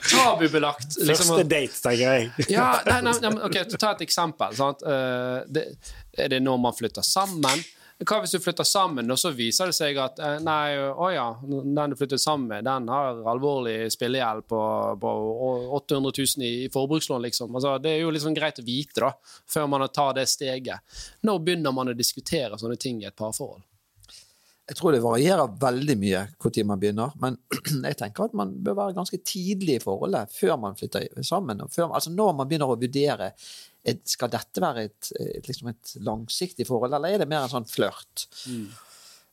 Tabubelagt. 0.10 0.96
liksom, 0.98 1.26
Første 1.26 1.44
date, 1.44 1.80
tenker 1.82 2.02
jeg. 2.02 2.30
ja, 2.50 2.68
nei, 2.86 3.00
nei, 3.04 3.14
nei, 3.22 3.32
ok, 3.48 3.56
Ta 3.78 3.92
et 3.94 4.04
eksempel. 4.06 4.54
Sant? 4.56 4.84
Eh, 4.86 5.38
det, 5.52 5.66
er 6.16 6.32
det 6.32 6.40
når 6.44 6.60
man 6.62 6.76
flytter 6.76 7.04
sammen? 7.06 7.62
Hva 8.04 8.18
hvis 8.20 8.34
du 8.36 8.42
flytter 8.44 8.66
sammen, 8.68 9.08
og 9.08 9.16
så 9.16 9.30
viser 9.32 9.70
det 9.70 9.76
seg 9.76 9.96
at 10.00 10.18
eh, 10.20 10.34
nei, 10.44 10.74
å 10.76 11.06
ja, 11.14 11.28
den 11.40 11.92
du 11.92 11.96
flyttet 11.96 12.20
sammen 12.20 12.50
med, 12.50 12.66
den 12.66 12.90
har 12.92 13.22
alvorlig 13.32 13.86
spillegjeld 13.94 14.44
på, 14.50 14.60
på 15.00 15.12
800 15.78 16.12
000 16.12 16.44
i, 16.44 16.66
forbrukslån, 16.72 17.24
liksom. 17.24 17.54
Altså, 17.56 17.78
det 17.80 17.94
er 17.94 18.02
jo 18.02 18.12
liksom 18.12 18.36
greit 18.36 18.60
å 18.60 18.66
vite, 18.66 19.00
da, 19.00 19.14
før 19.48 19.70
man 19.72 19.86
tar 19.88 20.12
det 20.18 20.26
steget. 20.28 21.00
Når 21.24 21.40
begynner 21.46 21.72
man 21.72 21.88
å 21.88 21.96
diskutere 21.96 22.60
sånne 22.60 22.76
ting 22.80 23.00
i 23.00 23.08
et 23.08 23.16
parforhold? 23.16 23.64
Jeg 24.66 24.80
tror 24.80 24.92
det 24.92 25.02
varierer 25.04 25.52
veldig 25.62 25.94
mye 26.00 26.20
når 26.42 26.64
man 26.66 26.80
begynner, 26.82 27.12
men 27.22 27.36
jeg 27.86 27.96
tenker 28.00 28.26
at 28.26 28.36
man 28.36 28.50
bør 28.66 28.80
være 28.80 28.96
ganske 28.96 29.20
tidlig 29.22 29.78
i 29.78 29.82
forholdet 29.82 30.32
før 30.34 30.56
man 30.58 30.76
flytter 30.76 31.06
sammen. 31.24 31.62
Før, 31.70 31.94
altså 31.94 32.10
når 32.10 32.32
man 32.34 32.50
begynner 32.50 32.72
å 32.74 32.78
vurdere 32.80 33.30
skal 34.08 34.32
dette 34.32 34.62
være 34.62 34.88
et, 34.88 35.12
et, 35.20 35.46
liksom 35.46 35.70
et 35.70 35.94
langsiktig 36.06 36.66
forhold, 36.68 36.96
eller 36.96 37.14
er 37.14 37.22
det 37.22 37.30
mer 37.30 37.46
en 37.46 37.52
sånn 37.52 37.68
flørt. 37.70 38.26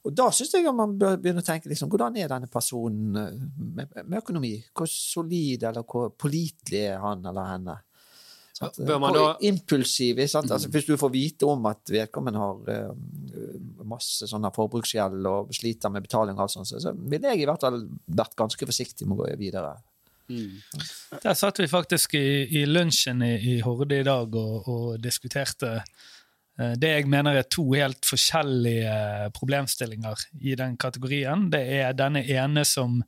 Og 0.04 0.12
da 0.12 0.28
syns 0.36 0.52
jeg 0.58 0.68
at 0.68 0.76
man 0.76 0.98
bør 1.00 1.16
begynne 1.22 1.40
å 1.40 1.48
tenke 1.48 1.72
liksom, 1.72 1.90
hvordan 1.92 2.18
er 2.20 2.32
denne 2.32 2.50
personen 2.52 3.16
eh, 3.20 3.40
med, 3.56 3.94
med 4.04 4.20
økonomi? 4.20 4.58
Hvor 4.76 4.90
solid 4.92 5.64
eller 5.70 5.86
hvor 5.88 6.12
pålitelig 6.20 6.82
er 6.90 7.00
han 7.04 7.24
eller 7.32 7.52
henne? 7.54 7.78
Hvor 8.60 9.16
da- 9.16 9.38
impulsiv? 9.48 10.20
Altså, 10.20 10.70
Hvis 10.70 10.86
du 10.86 10.98
får 11.00 11.12
vite 11.12 11.48
om 11.50 11.66
at 11.72 11.90
vedkommende 11.90 12.40
har 12.40 12.60
uh, 12.68 12.92
masse 13.88 14.28
sånne 14.30 14.52
forbruksgjeld 14.54 15.26
og 15.28 15.56
sliter 15.56 15.92
med 15.92 16.06
betaling, 16.06 16.38
og 16.38 16.46
alt 16.46 16.54
sånt, 16.54 16.70
så, 16.70 16.80
så 16.84 16.94
ville 16.94 17.32
jeg 17.34 17.44
i 17.44 17.48
hvert 17.50 17.64
fall 17.64 17.82
vært 18.06 18.38
ganske 18.40 18.68
forsiktig 18.70 19.08
med 19.08 19.18
å 19.18 19.24
gå 19.24 19.34
videre. 19.42 19.74
Der 21.24 21.36
satt 21.38 21.60
vi 21.60 21.68
faktisk 21.68 22.16
i, 22.16 22.46
i 22.62 22.66
lunsjen 22.66 23.22
i, 23.26 23.36
i 23.54 23.60
Horde 23.64 24.00
i 24.00 24.08
dag 24.08 24.36
og, 24.40 24.68
og 24.72 25.04
diskuterte 25.04 25.76
eh, 25.80 26.74
det 26.80 26.94
jeg 26.94 27.10
mener 27.12 27.40
er 27.40 27.50
to 27.52 27.66
helt 27.74 28.06
forskjellige 28.08 29.30
problemstillinger 29.36 30.28
i 30.42 30.58
den 30.60 30.78
kategorien. 30.80 31.50
Det 31.54 31.64
er 31.80 31.96
denne 31.98 32.24
ene 32.24 32.66
som, 32.68 33.02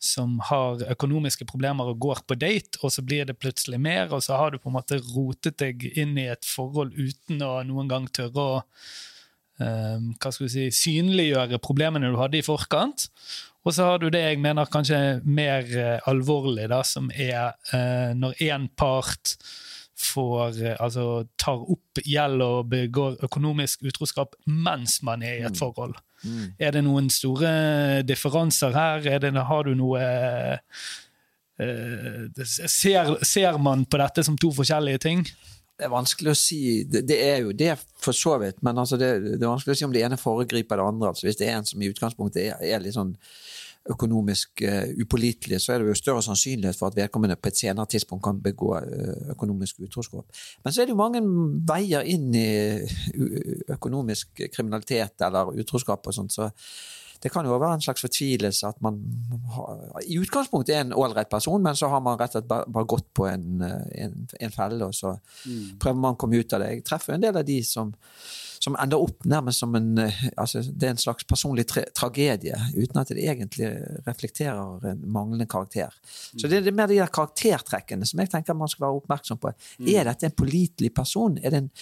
som 0.00 0.38
har 0.50 0.84
økonomiske 0.96 1.46
problemer 1.50 1.92
og 1.92 2.00
går 2.02 2.24
på 2.28 2.38
date, 2.40 2.80
og 2.82 2.92
så 2.94 3.04
blir 3.04 3.28
det 3.28 3.38
plutselig 3.40 3.80
mer, 3.80 4.08
og 4.12 4.24
så 4.24 4.38
har 4.40 4.52
du 4.54 4.60
på 4.60 4.72
en 4.72 4.78
måte 4.78 5.00
rotet 5.12 5.58
deg 5.60 5.84
inn 5.92 6.16
i 6.18 6.30
et 6.32 6.48
forhold 6.48 6.94
uten 6.96 7.44
å 7.44 7.56
noen 7.68 7.90
gang 7.92 8.08
tørre 8.08 8.44
å 8.44 8.62
eh, 9.60 9.98
hva 10.16 10.32
skal 10.32 10.46
vi 10.46 10.54
si, 10.56 10.68
synliggjøre 10.84 11.60
problemene 11.64 12.12
du 12.12 12.20
hadde 12.20 12.40
i 12.40 12.46
forkant. 12.46 13.08
Og 13.64 13.72
så 13.72 13.86
har 13.88 14.00
du 14.00 14.10
det 14.12 14.20
jeg 14.20 14.40
mener 14.44 14.68
kanskje 14.70 14.96
er 14.96 15.20
mer 15.24 15.68
eh, 15.72 16.08
alvorlig, 16.10 16.68
da, 16.72 16.82
som 16.84 17.10
er 17.10 17.54
eh, 17.72 18.10
når 18.16 18.42
én 18.44 18.68
part 18.76 19.36
får, 19.96 20.58
eh, 20.62 20.76
altså, 20.82 21.24
tar 21.40 21.62
opp 21.72 22.02
gjeld 22.04 22.42
og 22.44 22.68
begår 22.72 23.16
økonomisk 23.24 23.86
utroskap 23.88 24.36
mens 24.44 25.00
man 25.06 25.24
er 25.24 25.38
i 25.38 25.46
et 25.48 25.58
forhold. 25.58 25.96
Er 26.58 26.72
det 26.72 26.84
noen 26.86 27.10
store 27.12 28.02
differanser 28.06 28.72
her? 28.72 29.06
Er 29.16 29.18
det, 29.20 29.34
har 29.36 29.66
du 29.66 29.74
noe 29.76 30.00
eh, 30.00 30.58
ser, 32.44 33.16
ser 33.24 33.58
man 33.62 33.84
på 33.84 34.00
dette 34.00 34.24
som 34.24 34.38
to 34.40 34.52
forskjellige 34.56 35.02
ting? 35.04 35.26
Det 35.74 35.88
er 35.88 35.90
vanskelig 35.90 36.30
å 36.30 36.38
si. 36.38 36.60
Det, 36.86 37.02
det 37.08 37.18
er 37.24 37.42
jo 37.42 37.54
det, 37.56 37.72
for 37.98 38.14
så 38.14 38.36
vidt. 38.42 38.60
Men 38.62 38.78
altså 38.78 38.98
det, 39.00 39.10
det 39.34 39.42
er 39.42 39.50
vanskelig 39.50 39.74
å 39.74 39.80
si 39.80 39.86
om 39.88 39.94
det 39.94 40.04
ene 40.06 40.20
foregriper 40.20 40.78
det 40.78 40.86
andre. 40.86 41.10
Altså 41.10 41.26
hvis 41.26 41.40
det 41.40 41.48
er 41.48 41.58
en 41.58 41.66
som 41.66 41.82
i 41.82 41.90
utgangspunktet 41.90 42.44
er, 42.44 42.62
er 42.62 42.82
litt 42.84 42.94
sånn 42.94 43.16
økonomisk 43.90 44.62
uh, 44.64 44.86
upålitelig, 45.02 45.58
så 45.60 45.74
er 45.74 45.82
det 45.82 45.90
jo 45.90 45.98
større 45.98 46.22
sannsynlighet 46.24 46.78
for 46.78 46.88
at 46.88 46.96
vedkommende 46.96 47.36
på 47.36 47.50
et 47.50 47.58
senere 47.58 47.90
tidspunkt 47.92 48.24
kan 48.24 48.38
begå 48.40 48.70
uh, 48.80 49.32
økonomisk 49.34 49.82
utroskap. 49.84 50.30
Men 50.64 50.72
så 50.72 50.82
er 50.82 50.88
det 50.88 50.94
jo 50.94 51.00
mange 51.02 51.20
veier 51.68 52.06
inn 52.08 52.30
i 52.38 52.48
økonomisk 53.74 54.46
kriminalitet 54.54 55.26
eller 55.26 55.52
utroskap 55.60 56.06
og 56.08 56.16
sånt, 56.16 56.32
så 56.32 56.48
det 57.24 57.30
kan 57.32 57.46
jo 57.48 57.56
være 57.56 57.78
en 57.78 57.84
slags 57.84 58.04
fortvilelse 58.04 58.68
at 58.68 58.80
man 58.84 58.98
har, 59.54 59.78
i 60.04 60.18
utgangspunktet 60.20 60.74
er 60.74 60.82
en 60.84 60.92
ålreit 60.92 61.30
person, 61.32 61.62
men 61.64 61.76
så 61.78 61.88
har 61.88 62.02
man 62.04 62.18
rett 62.20 62.34
og 62.34 62.42
slett 62.42 62.50
bare, 62.50 62.68
bare 62.68 62.88
gått 62.92 63.06
på 63.16 63.24
en, 63.30 63.62
eh, 63.64 64.04
en, 64.04 64.26
en 64.44 64.52
felle, 64.52 64.84
og 64.84 64.92
så 64.92 65.14
prøver 65.80 66.02
man 66.02 66.18
å 66.18 66.20
komme 66.20 66.42
ut 66.42 66.52
av 66.52 66.60
det. 66.60 66.68
Jeg 66.74 66.84
treffer 66.90 67.16
en 67.16 67.24
del 67.24 67.40
av 67.40 67.46
de 67.48 67.56
som, 67.64 67.94
som 68.60 68.76
ender 68.76 69.00
opp 69.00 69.24
nærmest 69.24 69.64
som 69.64 69.72
en 69.78 69.90
eh, 70.04 70.20
altså 70.36 70.60
Det 70.68 70.90
er 70.90 70.92
en 70.98 71.00
slags 71.00 71.24
personlig 71.32 71.64
tra 71.72 71.86
tragedie, 71.96 72.60
uten 72.76 73.00
at 73.00 73.16
det 73.16 73.24
egentlig 73.24 73.72
reflekterer 74.04 74.90
en 74.92 75.04
manglende 75.08 75.48
karakter. 75.48 75.96
Så 76.36 76.44
det 76.44 76.60
er 76.60 76.76
mer 76.76 76.92
de 76.92 77.00
der 77.00 77.14
karaktertrekkene 77.20 78.04
som 78.04 78.20
jeg 78.20 78.36
tenker 78.36 78.58
man 78.58 78.68
skal 78.68 78.90
være 78.90 79.00
oppmerksom 79.00 79.40
på. 79.40 79.56
Er 79.80 80.10
dette 80.12 80.28
en 80.28 80.40
pålitelig 80.44 80.92
person? 80.92 81.40
Er 81.40 81.56
det 81.56 81.64
en, 81.64 81.72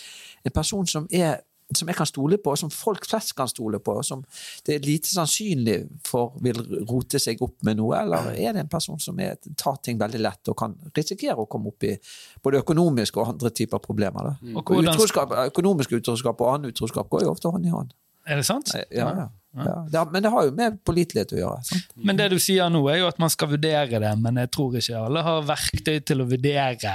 en 0.47 0.55
person 0.63 0.87
som 0.87 1.11
er 1.11 1.41
som 1.79 1.89
jeg 1.89 1.97
kan 1.97 2.07
stole 2.09 2.39
på, 2.39 2.53
og 2.55 2.59
som 2.59 2.71
folk 2.71 3.07
flest 3.09 3.35
kan 3.39 3.49
stole 3.51 3.79
på, 3.83 3.97
og 4.01 4.05
som 4.05 4.25
det 4.67 4.75
er 4.77 4.87
lite 4.87 5.09
sannsynlig 5.13 5.79
for 6.07 6.33
vil 6.43 6.61
rote 6.89 7.21
seg 7.23 7.43
opp 7.43 7.57
med 7.67 7.77
noe, 7.81 7.97
eller 8.01 8.33
er 8.35 8.53
det 8.57 8.65
en 8.65 8.73
person 8.73 8.99
som 9.03 9.19
er, 9.21 9.37
tar 9.57 9.77
ting 9.83 9.99
veldig 10.01 10.21
lett 10.23 10.53
og 10.53 10.57
kan 10.59 10.77
risikere 10.97 11.37
å 11.39 11.49
komme 11.51 11.73
opp 11.73 11.85
i 11.89 11.97
både 12.43 12.63
økonomiske 12.63 13.21
og 13.21 13.35
andre 13.35 13.51
typer 13.51 13.79
problemer? 13.83 14.33
Da. 14.33 14.37
Og 14.55 14.63
Og 14.63 14.65
hvordan- 14.77 14.95
utroskap, 14.97 15.33
økonomisk 15.49 15.93
utroskap 15.93 16.41
og 16.41 16.55
annen 16.55 16.73
utroskap 16.73 17.09
går 17.09 17.23
jo 17.23 17.31
ofte 17.31 17.51
hånd 17.51 17.67
i 17.67 17.71
hånd. 17.71 17.93
Er 18.27 18.37
det 18.37 18.45
sant? 18.47 18.71
Ja, 18.75 18.85
ja. 18.93 19.29
ja. 19.57 19.85
Ja, 19.93 20.05
men 20.05 20.23
det 20.23 20.31
har 20.31 20.45
jo 20.47 20.53
med 20.57 20.79
pålitelighet 20.87 21.33
å 21.35 21.41
gjøre. 21.41 21.65
Sant? 21.67 21.89
Men 21.97 22.17
det 22.17 22.31
du 22.31 22.39
sier 22.39 22.71
nå, 22.71 22.81
er 22.89 23.03
jo 23.03 23.09
at 23.11 23.19
man 23.19 23.29
skal 23.29 23.49
vurdere 23.51 23.99
det, 24.01 24.13
men 24.23 24.39
jeg 24.41 24.51
tror 24.55 24.77
ikke 24.79 24.97
alle 24.97 25.23
har 25.27 25.43
verktøy 25.43 25.99
til 26.07 26.23
å 26.23 26.29
vurdere 26.31 26.95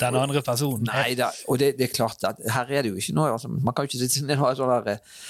den 0.00 0.18
andre 0.18 0.42
personen. 0.46 0.88
Nei, 0.88 1.14
da, 1.18 1.30
og 1.48 1.60
det, 1.62 1.74
det 1.78 1.88
er 1.88 1.94
klart 1.94 2.24
at 2.28 2.40
her 2.54 2.72
er 2.72 2.86
det 2.86 2.92
jo 2.92 3.00
ikke 3.00 3.16
noe 3.16 3.34
altså, 3.34 3.50
Man 3.50 3.74
kan 3.74 3.86
jo 3.86 3.92
ikke 3.92 4.02
sitte 4.02 4.26
ned 4.26 4.38
og 4.38 4.48
ha 4.48 4.52
sånn 4.58 4.72
der 4.72 4.92
eh, 4.94 5.20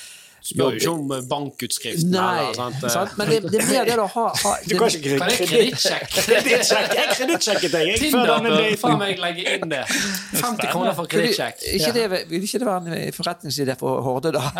Spør 0.41 0.73
jo 0.73 0.79
ikke 0.81 0.91
om 0.91 1.13
eh, 1.13 1.23
bankutskriften. 1.29 2.11
Nei, 2.15 2.45
eller, 2.49 2.55
sant? 2.89 3.13
eh. 3.13 3.17
men 3.19 3.29
det, 3.31 3.41
det 3.53 3.65
mer 3.69 3.85
det 3.89 3.97
å 4.01 4.07
ha, 4.09 4.27
ha 4.43 4.53
Du 4.65 4.75
kan 4.81 4.89
ikke 4.97 5.19
Hva 5.21 5.29
er 5.29 5.37
kredittsjekk? 5.41 6.07
Kredittsjekk! 6.31 6.95
Jeg 6.97 7.17
kredittsjekket 7.19 7.75
deg! 7.75 7.91
Jeg, 7.91 8.13
før 8.15 8.33
denne 8.33 8.55
daten. 8.55 8.81
faen 8.81 8.99
meg 9.03 9.21
legge 9.21 9.57
inn 9.57 9.69
det. 9.73 9.83
50 10.41 10.73
kroner 10.73 10.97
for 10.97 11.11
kredittsjekk. 11.11 11.65
ikke, 11.77 11.93
det, 11.97 12.05
vil 12.33 12.49
ikke 12.49 12.63
det 12.63 12.71
være 12.71 12.97
en 12.97 13.17
forretningsidé 13.17 13.77
for 13.81 14.01
Horde, 14.05 14.33
da? 14.35 14.45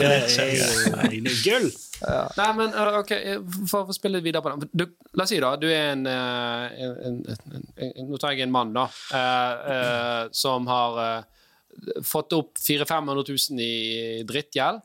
Eh, 0.00 1.20
gull! 1.44 1.66
Nei, 2.36 2.48
men 2.56 2.72
ok, 3.00 3.12
for 3.68 3.90
å 3.90 3.94
spille 3.94 4.22
videre 4.24 4.42
på 4.44 4.52
den. 4.54 4.70
Du, 4.72 4.84
la 5.18 5.26
oss 5.26 5.32
si 5.32 5.40
da, 5.42 5.52
du 5.60 5.66
er 5.68 5.92
en, 5.92 6.06
en, 6.08 6.94
en, 7.10 7.18
en, 7.28 7.66
en 7.76 8.08
Nå 8.10 8.20
tar 8.20 8.34
jeg 8.34 8.46
en 8.46 8.54
mann, 8.54 8.72
da, 8.76 8.86
uh, 9.12 9.52
uh, 9.66 10.22
som 10.32 10.66
har 10.70 10.98
uh, 10.98 11.39
fått 12.06 12.32
opp 12.36 12.58
400 12.58 13.22
000-500 13.24 13.50
000 13.50 13.60
i 13.64 14.22
drittgjeld. 14.28 14.80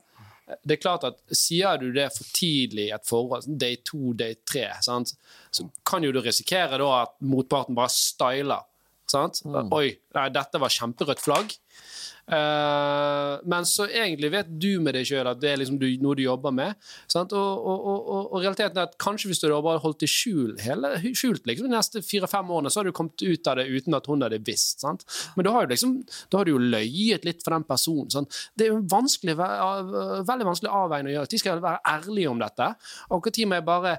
det 0.62 0.76
er 0.76 0.82
klart 0.82 1.04
at 1.08 1.18
Sier 1.34 1.78
du 1.82 1.88
det 1.92 2.06
for 2.14 2.28
tidlig 2.36 2.88
i 2.88 2.94
et 2.94 3.08
forhold, 3.08 3.46
sånn 3.46 3.58
day 3.58 3.80
to, 3.84 4.12
day 4.14 4.38
tre, 4.46 4.68
så 4.80 5.66
kan 5.86 6.06
jo 6.06 6.12
du 6.14 6.20
risikere 6.22 6.78
at 6.78 7.16
motparten 7.26 7.74
bare 7.74 7.92
styler. 7.92 8.62
Sant? 9.10 9.42
Oi, 9.46 9.88
nei, 10.16 10.26
dette 10.34 10.60
var 10.62 10.72
kjemperødt 10.72 11.22
flagg. 11.22 11.54
Uh, 12.26 13.38
men 13.46 13.62
så 13.70 13.84
egentlig 13.86 14.32
vet 14.32 14.48
du 14.50 14.80
med 14.82 14.96
deg 14.96 15.06
sjøl 15.06 15.28
at 15.30 15.38
det 15.38 15.52
er 15.52 15.60
liksom 15.60 15.76
du, 15.78 15.84
noe 16.02 16.16
du 16.18 16.24
jobber 16.24 16.54
med. 16.54 16.74
Sant? 17.10 17.30
Og, 17.38 17.66
og, 17.70 17.84
og, 17.86 18.16
og, 18.24 18.40
realiteten 18.42 18.80
er 18.80 18.88
at 18.88 18.96
kanskje 19.02 19.30
hvis 19.30 19.42
du 19.42 19.46
hadde 19.46 19.60
bare 19.62 19.82
holdt 19.84 20.02
det 20.02 20.10
skjul, 20.10 20.56
hele, 20.64 20.90
skjult 21.20 21.46
liksom, 21.46 21.68
de 21.68 21.76
neste 21.76 22.02
fire-fem 22.02 22.50
årene, 22.50 22.72
så 22.72 22.80
hadde 22.80 22.90
du 22.90 22.98
kommet 22.98 23.22
ut 23.22 23.52
av 23.52 23.60
det 23.60 23.68
uten 23.70 23.98
at 23.98 24.10
hun 24.10 24.26
hadde 24.26 24.42
visst. 24.46 24.82
Sant? 24.82 25.06
Men 25.36 25.46
da 25.46 25.54
har, 25.54 25.68
du 25.68 25.76
liksom, 25.76 25.94
da 26.32 26.40
har 26.40 26.48
du 26.48 26.56
jo 26.56 26.64
løyet 26.64 27.28
litt 27.28 27.46
for 27.46 27.54
den 27.54 27.68
personen. 27.68 28.10
Sant? 28.10 28.42
Det 28.58 28.66
er 28.66 28.74
jo 28.74 28.82
vanskelig, 28.90 29.38
veldig 29.38 30.50
vanskelig 30.50 30.74
avveining 30.82 31.12
å 31.12 31.16
gjøre. 31.20 31.30
De 31.30 31.42
skal 31.44 31.62
være 31.62 31.84
ærlige 31.94 32.34
om 32.34 32.42
dette. 32.42 32.70
Og 33.14 33.30
når 33.36 33.60
jeg 33.60 33.68
bare 33.70 33.96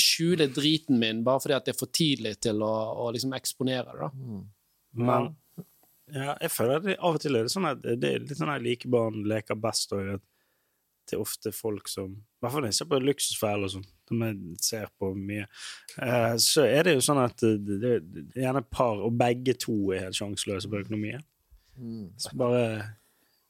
skjule 0.00 0.48
driten 0.52 0.98
min 1.00 1.22
bare 1.26 1.42
fordi 1.42 1.56
at 1.56 1.66
det 1.66 1.74
er 1.74 1.78
for 1.78 1.92
tidlig 1.94 2.36
til 2.42 2.62
å, 2.64 2.74
å 3.04 3.08
liksom 3.14 3.34
eksponere 3.36 3.94
det. 3.94 4.06
da. 4.06 4.44
Men 5.04 5.32
ja, 6.12 6.34
jeg 6.42 6.52
føler 6.52 6.78
at 6.78 6.86
det, 6.86 6.94
av 7.00 7.16
og 7.16 7.22
til 7.22 7.38
er 7.38 7.46
det 7.46 7.52
sånn 7.52 7.66
at 7.70 7.82
det 7.82 8.10
er 8.10 8.24
litt 8.24 8.38
sånn 8.38 8.52
at 8.52 8.64
like 8.64 8.88
barn 8.92 9.22
leker 9.28 9.56
best, 9.58 9.92
òg. 9.96 10.18
det 11.08 11.16
er 11.16 11.22
ofte 11.22 11.52
folk 11.52 11.88
som 11.88 12.12
I 12.12 12.44
hvert 12.44 12.52
fall 12.52 12.64
når 12.64 12.72
jeg 12.72 12.78
ser 12.78 12.90
på 12.90 13.00
luksusfeller 13.02 13.68
og 13.68 13.72
sånn, 13.76 13.86
som 14.08 14.24
jeg 14.26 14.58
ser 14.64 14.90
på 15.00 15.12
mye, 15.16 15.46
eh, 16.04 16.34
så 16.44 16.66
er 16.68 16.84
det 16.84 16.98
jo 16.98 17.06
sånn 17.06 17.22
at 17.24 17.40
det, 17.40 17.78
det, 17.80 17.94
det 18.04 18.26
er 18.36 18.48
gjerne 18.48 18.64
par, 18.68 19.00
og 19.00 19.16
begge 19.20 19.56
to 19.60 19.78
er 19.94 20.06
helt 20.06 20.18
sjanseløse 20.18 20.70
på 20.70 20.82
økonomien. 20.84 21.24
Mm. 21.80 22.12
Så 22.20 22.36
bare 22.38 22.66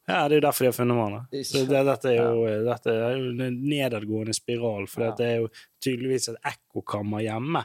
Ja, 0.09 0.25
det 0.29 0.37
er 0.37 0.41
jo 0.43 0.45
derfor 0.45 0.65
de 0.67 0.69
har 0.69 0.77
funnet 0.77 0.99
hverandre. 0.99 1.45
Så 1.49 1.63
det, 1.69 1.85
dette, 1.89 2.11
er 2.13 2.19
jo, 2.27 2.43
dette 2.67 2.93
er 2.93 3.15
jo 3.17 3.31
en 3.47 3.63
nedadgående 3.65 4.35
spiral, 4.37 4.85
for 4.91 5.07
Ja. 5.09 5.15
det 5.17 5.31
er 5.31 5.39
jo 5.45 5.49
tydeligvis 5.81 6.29
et 6.29 6.51
ekkokammer 6.53 7.25
hjemme 7.25 7.65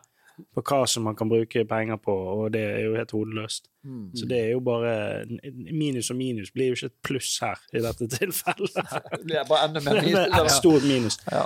på 0.56 0.62
hva 0.64 0.86
som 0.88 1.04
man 1.04 1.18
kan 1.20 1.28
bruke 1.28 1.66
penger 1.68 1.98
på, 2.00 2.14
og 2.16 2.54
det 2.54 2.62
er 2.64 2.78
jo 2.86 2.94
helt 2.96 3.12
hodeløst. 3.12 3.66
Mm. 3.84 4.06
Så 4.16 4.28
det 4.28 4.38
er 4.40 4.50
jo 4.54 4.60
bare 4.64 5.26
Minus 5.72 6.10
og 6.12 6.18
minus 6.20 6.52
blir 6.52 6.72
jo 6.72 6.78
ikke 6.78 6.90
et 6.92 6.96
pluss 7.04 7.34
her 7.44 7.60
i 7.76 7.82
dette 7.84 8.08
tilfellet. 8.18 8.80
Det 9.18 9.20
blir 9.26 9.44
bare 9.50 9.68
enda 9.68 9.84
mer 9.84 10.00
Det 10.04 10.24
er 10.24 10.46
et 10.46 10.52
stort 10.56 10.88
minus. 10.88 11.20
Ja. 11.32 11.44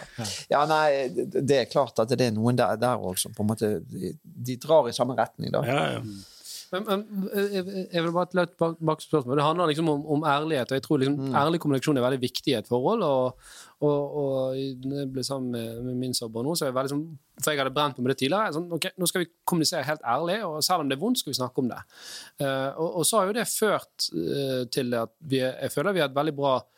ja, 0.54 0.62
nei, 0.70 0.86
det 1.14 1.44
det 1.50 1.58
er 1.64 1.72
klart 1.74 1.98
at 2.06 2.14
det 2.14 2.28
er 2.30 2.38
noen 2.38 2.58
der, 2.58 2.78
òg 3.02 3.18
som 3.22 3.34
på 3.34 3.42
en 3.46 3.50
måte 3.54 3.72
de, 3.90 4.14
de 4.22 4.58
drar 4.62 4.90
i 4.90 4.94
samme 4.94 5.18
retning, 5.18 5.50
da. 5.54 5.66
Ja, 5.66 5.82
ja. 5.98 6.06
Men, 6.74 6.86
men 6.88 7.28
jeg, 7.54 7.64
jeg 7.94 8.04
vil 8.04 8.14
bare 8.16 8.40
løpe 8.40 8.58
bak, 8.60 8.80
bak. 8.82 9.04
Det 9.04 9.46
handler 9.46 9.70
liksom 9.70 9.92
om, 9.92 10.02
om 10.16 10.26
ærlighet, 10.28 10.72
og 10.72 10.80
jeg 10.80 10.86
tror 10.86 11.02
liksom 11.02 11.36
ærlig 11.38 11.62
kommunikasjon 11.62 12.00
er 12.00 12.06
veldig 12.08 12.22
viktig 12.24 12.54
i 12.54 12.58
et 12.58 12.70
forhold. 12.70 13.06
og, 13.06 13.54
og, 13.84 14.18
og 14.24 14.58
jeg 14.58 15.08
ble 15.12 15.24
sammen 15.28 15.54
med, 15.54 15.80
med 15.86 16.00
min 16.00 16.18
samboer 16.18 16.46
nå, 16.48 16.56
så 16.56 16.70
jeg 16.70 16.76
veldig 16.78 16.94
sånn 16.94 17.06
For 17.42 17.52
jeg 17.52 17.64
hadde 17.64 17.74
brent 17.76 17.98
meg 17.98 18.06
med 18.06 18.14
det 18.14 18.20
tidligere. 18.22 18.54
Sånn, 18.56 18.70
ok, 18.78 18.90
Nå 19.02 19.10
skal 19.10 19.24
vi 19.24 19.32
kommunisere 19.50 19.88
helt 19.88 20.06
ærlig, 20.16 20.38
og 20.48 20.60
selv 20.66 20.84
om 20.84 20.92
det 20.92 20.98
er 20.98 21.04
vondt, 21.04 21.22
skal 21.22 21.34
vi 21.34 21.40
snakke 21.40 21.64
om 21.64 21.72
det. 21.72 21.82
Uh, 22.42 22.70
og, 22.72 22.90
og 23.02 23.08
så 23.10 23.20
har 23.20 23.30
jo 23.30 23.38
det 23.38 23.50
ført 23.52 24.10
uh, 24.14 24.62
til 24.74 24.94
at 24.98 25.14
vi, 25.20 25.42
jeg 25.44 25.74
føler 25.74 25.98
vi 25.98 26.04
har 26.04 26.12
et 26.12 26.18
veldig 26.18 26.36
bra 26.38 26.56
eh, 26.62 26.73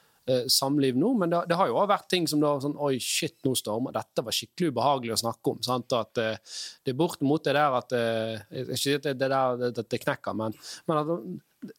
samliv 0.49 0.97
nå, 0.97 1.11
men 1.21 1.29
det, 1.29 1.43
det 1.49 1.57
har 1.59 1.69
jo 1.69 1.77
også 1.77 1.91
vært 1.91 2.07
ting 2.09 2.27
som 2.29 2.41
da 2.41 2.55
sånn 2.61 2.77
Oi, 2.81 2.95
shit, 3.01 3.35
nå 3.45 3.53
stormer 3.57 3.93
Dette 3.95 4.23
var 4.25 4.35
skikkelig 4.35 4.73
ubehagelig 4.73 5.15
å 5.15 5.21
snakke 5.21 5.53
om. 5.53 5.59
Sant? 5.65 5.93
At 5.97 6.21
eh, 6.21 6.39
det 6.85 6.93
er 6.93 6.99
bortimot 6.99 7.45
det 7.45 7.55
der 7.57 7.77
at 7.77 7.93
eh, 7.97 8.63
skal 8.73 8.95
ikke 8.95 9.01
at 9.01 9.09
det, 9.09 9.17
det 9.21 9.29
der 9.33 9.59
det, 9.61 9.85
det, 9.85 10.01
knekker, 10.01 10.37
men, 10.37 10.57
men 10.89 11.01
at 11.01 11.13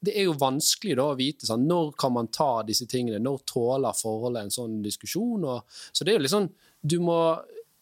det 0.03 0.17
er 0.19 0.27
jo 0.27 0.39
vanskelig 0.39 0.97
da 0.99 1.11
å 1.13 1.19
vite 1.19 1.47
sånn, 1.47 1.67
når 1.69 1.93
kan 2.01 2.15
man 2.15 2.31
ta 2.35 2.51
disse 2.67 2.89
tingene, 2.91 3.21
når 3.23 3.45
tåler 3.47 3.95
forholdet 3.95 4.47
en 4.47 4.57
sånn 4.57 4.81
diskusjon. 4.83 5.45
Og, 5.47 5.77
så 5.93 6.03
det 6.03 6.13
er 6.13 6.19
jo 6.19 6.25
litt 6.25 6.35
sånn 6.35 6.49
Du 6.83 6.99
må 7.03 7.19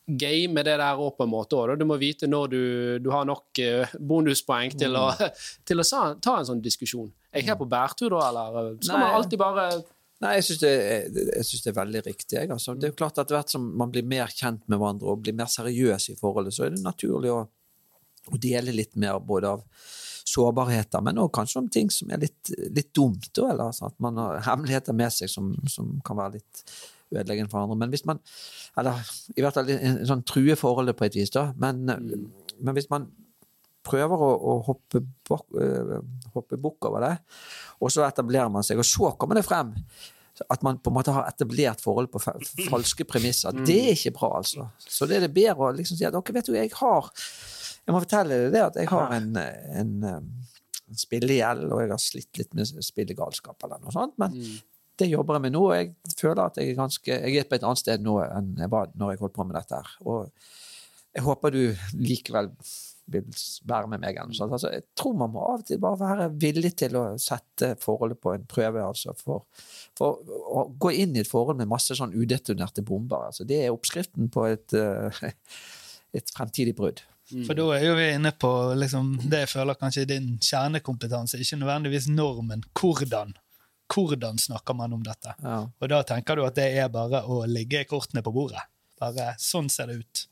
game 0.05 0.61
det 0.61 0.77
der 0.77 1.01
òg 1.01 1.15
på 1.17 1.25
en 1.25 1.33
måte. 1.33 1.57
også. 1.57 1.79
Du 1.81 1.87
må 1.89 1.97
vite 2.01 2.29
når 2.29 2.49
du, 2.53 2.63
du 3.05 3.11
har 3.13 3.25
nok 3.29 3.61
eh, 3.63 3.95
bonuspoeng 3.99 4.75
til 4.77 4.97
å, 5.01 5.11
til 5.69 5.81
å 5.81 5.87
ta 6.21 6.39
en 6.39 6.49
sånn 6.49 6.63
diskusjon. 6.65 7.09
Er 7.33 7.43
jeg 7.43 7.51
her 7.51 7.59
på 7.59 7.69
bærtur 7.69 8.13
da, 8.13 8.29
eller 8.29 8.75
skal 8.79 8.99
Nei. 8.99 9.07
man 9.07 9.17
alltid 9.19 9.41
bare 9.41 9.69
Nei, 10.23 10.37
jeg 10.39 10.47
syns 10.47 10.63
det, 10.63 10.73
det 11.11 11.71
er 11.73 11.77
veldig 11.77 12.03
riktig. 12.07 12.37
Jeg, 12.37 12.51
altså. 12.55 12.77
Det 12.79 12.89
er 12.89 12.95
jo 12.95 13.01
klart 13.01 13.19
at 13.19 13.27
Etter 13.27 13.39
hvert 13.39 13.53
som 13.53 13.67
man 13.79 13.91
blir 13.93 14.07
mer 14.07 14.31
kjent 14.31 14.63
med 14.71 14.79
hverandre 14.79 15.11
og 15.11 15.25
blir 15.25 15.37
mer 15.37 15.51
seriøs 15.51 16.11
i 16.13 16.17
forholdet, 16.21 16.55
så 16.55 16.67
er 16.67 16.75
det 16.75 16.85
naturlig 16.85 17.33
å, 17.35 17.43
å 18.31 18.41
dele 18.41 18.77
litt 18.77 18.95
mer 19.01 19.19
både 19.25 19.57
av 19.57 19.65
sårbarheter, 20.25 21.03
men 21.05 21.21
òg 21.21 21.33
kanskje 21.37 21.61
om 21.61 21.67
ting 21.69 21.91
som 21.93 22.11
er 22.15 22.23
litt, 22.23 22.53
litt 22.73 22.95
dumt. 22.97 23.29
Eller 23.37 23.67
altså, 23.67 23.91
at 23.91 23.99
man 24.03 24.19
har 24.23 24.45
hemmeligheter 24.47 24.97
med 24.97 25.13
seg 25.13 25.31
som, 25.31 25.53
som 25.71 25.99
kan 26.07 26.19
være 26.21 26.39
litt 26.39 26.65
ødeleggende 27.13 27.53
for 27.53 27.65
andre. 27.65 27.77
Men 27.83 27.93
hvis 27.93 28.07
man 28.09 28.23
Eller 28.79 29.11
i 29.37 29.43
hvert 29.45 29.55
fall 29.55 29.69
en, 29.71 30.01
en 30.01 30.09
sånn 30.09 30.25
true 30.27 30.57
forholdet 30.59 30.97
på 30.99 31.05
et 31.07 31.19
vis, 31.19 31.31
da. 31.31 31.53
Men, 31.61 31.85
men 31.87 32.75
hvis 32.75 32.89
man 32.91 33.07
prøver 33.85 34.25
å, 34.27 34.31
å 34.35 34.57
hoppe, 34.67 35.03
bak, 35.29 35.45
øh, 35.61 35.95
hoppe 36.35 36.59
bukk 36.61 36.89
over 36.91 37.05
det, 37.07 37.15
og 37.81 37.93
så 37.93 38.05
etablerer 38.07 38.53
man 38.53 38.67
seg, 38.67 38.81
og 38.81 38.89
så 38.89 39.13
kommer 39.21 39.39
det 39.39 39.47
frem 39.47 39.75
at 40.51 40.65
man 40.67 40.81
på 40.83 40.91
en 40.91 40.97
måte 40.97 41.13
har 41.15 41.29
etablert 41.31 41.83
forhold 41.85 42.09
på 42.11 42.19
falske 42.19 43.07
premisser. 43.07 43.55
Det 43.67 43.77
er 43.85 43.93
ikke 43.95 44.17
bra, 44.17 44.33
altså. 44.41 44.67
Så 44.83 45.07
det 45.07 45.21
er 45.21 45.29
det 45.29 45.35
bedre 45.37 45.69
å 45.69 45.75
liksom 45.77 45.99
si 46.01 46.07
at 46.09 46.17
dere 46.17 46.35
vet 46.35 46.51
jo, 46.51 46.57
jeg 46.59 46.73
har 46.81 47.13
Jeg 47.85 47.93
må 47.93 48.01
fortelle 48.01 48.39
deg 48.47 48.55
det 48.55 48.63
at 48.65 48.77
jeg 48.81 48.89
har 48.89 49.11
en, 49.13 49.35
en, 49.37 49.91
en 50.09 50.99
spillegjeld, 50.99 51.67
og 51.69 51.83
jeg 51.83 51.91
har 51.93 52.01
slitt 52.01 52.41
litt 52.41 52.55
med 52.57 52.71
spillegalskap 52.83 53.67
eller 53.67 53.83
noe 53.83 53.93
sånt, 53.93 54.17
men 54.19 54.33
det 54.99 55.11
jobber 55.11 55.37
jeg 55.37 55.45
med 55.45 55.55
nå, 55.57 55.63
og 55.69 55.75
jeg 55.77 56.17
føler 56.17 56.43
at 56.45 56.59
jeg 56.61 56.71
er 56.73 56.79
ganske 56.79 57.17
Jeg 57.19 57.39
er 57.41 57.47
på 57.51 57.57
et 57.59 57.67
annet 57.67 57.83
sted 57.83 58.05
nå 58.05 58.17
enn 58.25 58.53
jeg 58.63 58.71
var 58.73 58.93
når 58.95 59.15
jeg 59.15 59.23
holdt 59.25 59.37
på 59.37 59.47
med 59.47 59.59
dette 59.59 59.81
her. 59.81 59.95
Og 60.07 60.31
jeg 61.15 61.25
håper 61.27 61.55
du 61.55 61.63
likevel 61.99 62.51
vil 63.13 63.27
være 63.69 63.91
med 63.93 64.03
meg. 64.05 64.19
Altså, 64.19 64.71
jeg 64.73 64.87
tror 64.97 65.17
man 65.21 65.33
må 65.35 65.43
av 65.45 65.63
og 65.63 65.67
til 65.69 65.81
bare 65.83 66.01
være 66.01 66.29
villig 66.41 66.75
til 66.81 66.97
å 66.99 67.05
sette 67.21 67.75
forholdet 67.83 68.21
på 68.23 68.35
en 68.35 68.47
prøve. 68.49 68.85
Altså, 68.85 69.15
for, 69.19 69.45
for 69.99 70.23
å 70.25 70.67
gå 70.81 70.95
inn 71.05 71.17
i 71.17 71.23
et 71.25 71.31
forhold 71.31 71.61
med 71.61 71.71
masse 71.71 71.97
sånn 71.99 72.15
udetonerte 72.17 72.85
bomber. 72.87 73.29
Altså, 73.31 73.47
det 73.49 73.63
er 73.63 73.75
oppskriften 73.75 74.31
på 74.33 74.47
et, 74.53 74.77
eh, 74.79 75.25
et 76.21 76.37
fremtidig 76.37 76.77
brudd. 76.79 77.05
For 77.33 77.57
da 77.57 77.65
er 77.73 77.87
jo 77.87 77.95
vi 77.97 78.11
inne 78.13 78.35
på 78.37 78.51
liksom, 78.77 79.15
det 79.33 79.47
jeg 79.47 79.53
føler 79.55 79.79
kanskje 79.81 80.03
er 80.05 80.11
din 80.11 80.35
kjernekompetanse, 80.45 81.41
ikke 81.41 81.57
nødvendigvis 81.63 82.11
normen. 82.13 82.65
Hvordan? 82.77 83.33
Hvordan 83.89 84.39
snakker 84.41 84.77
man 84.77 84.93
om 84.97 85.03
dette? 85.05 85.33
Ja. 85.41 85.63
Og 85.65 85.91
da 85.93 86.03
tenker 86.07 86.37
du 86.37 86.45
at 86.45 86.57
det 86.59 86.69
er 86.77 86.93
bare 86.93 87.25
å 87.25 87.43
ligge 87.49 87.85
kortene 87.89 88.23
på 88.25 88.33
bordet. 88.35 88.65
Bare 89.01 89.33
sånn 89.41 89.71
ser 89.73 89.91
det 89.91 90.03
ut. 90.05 90.25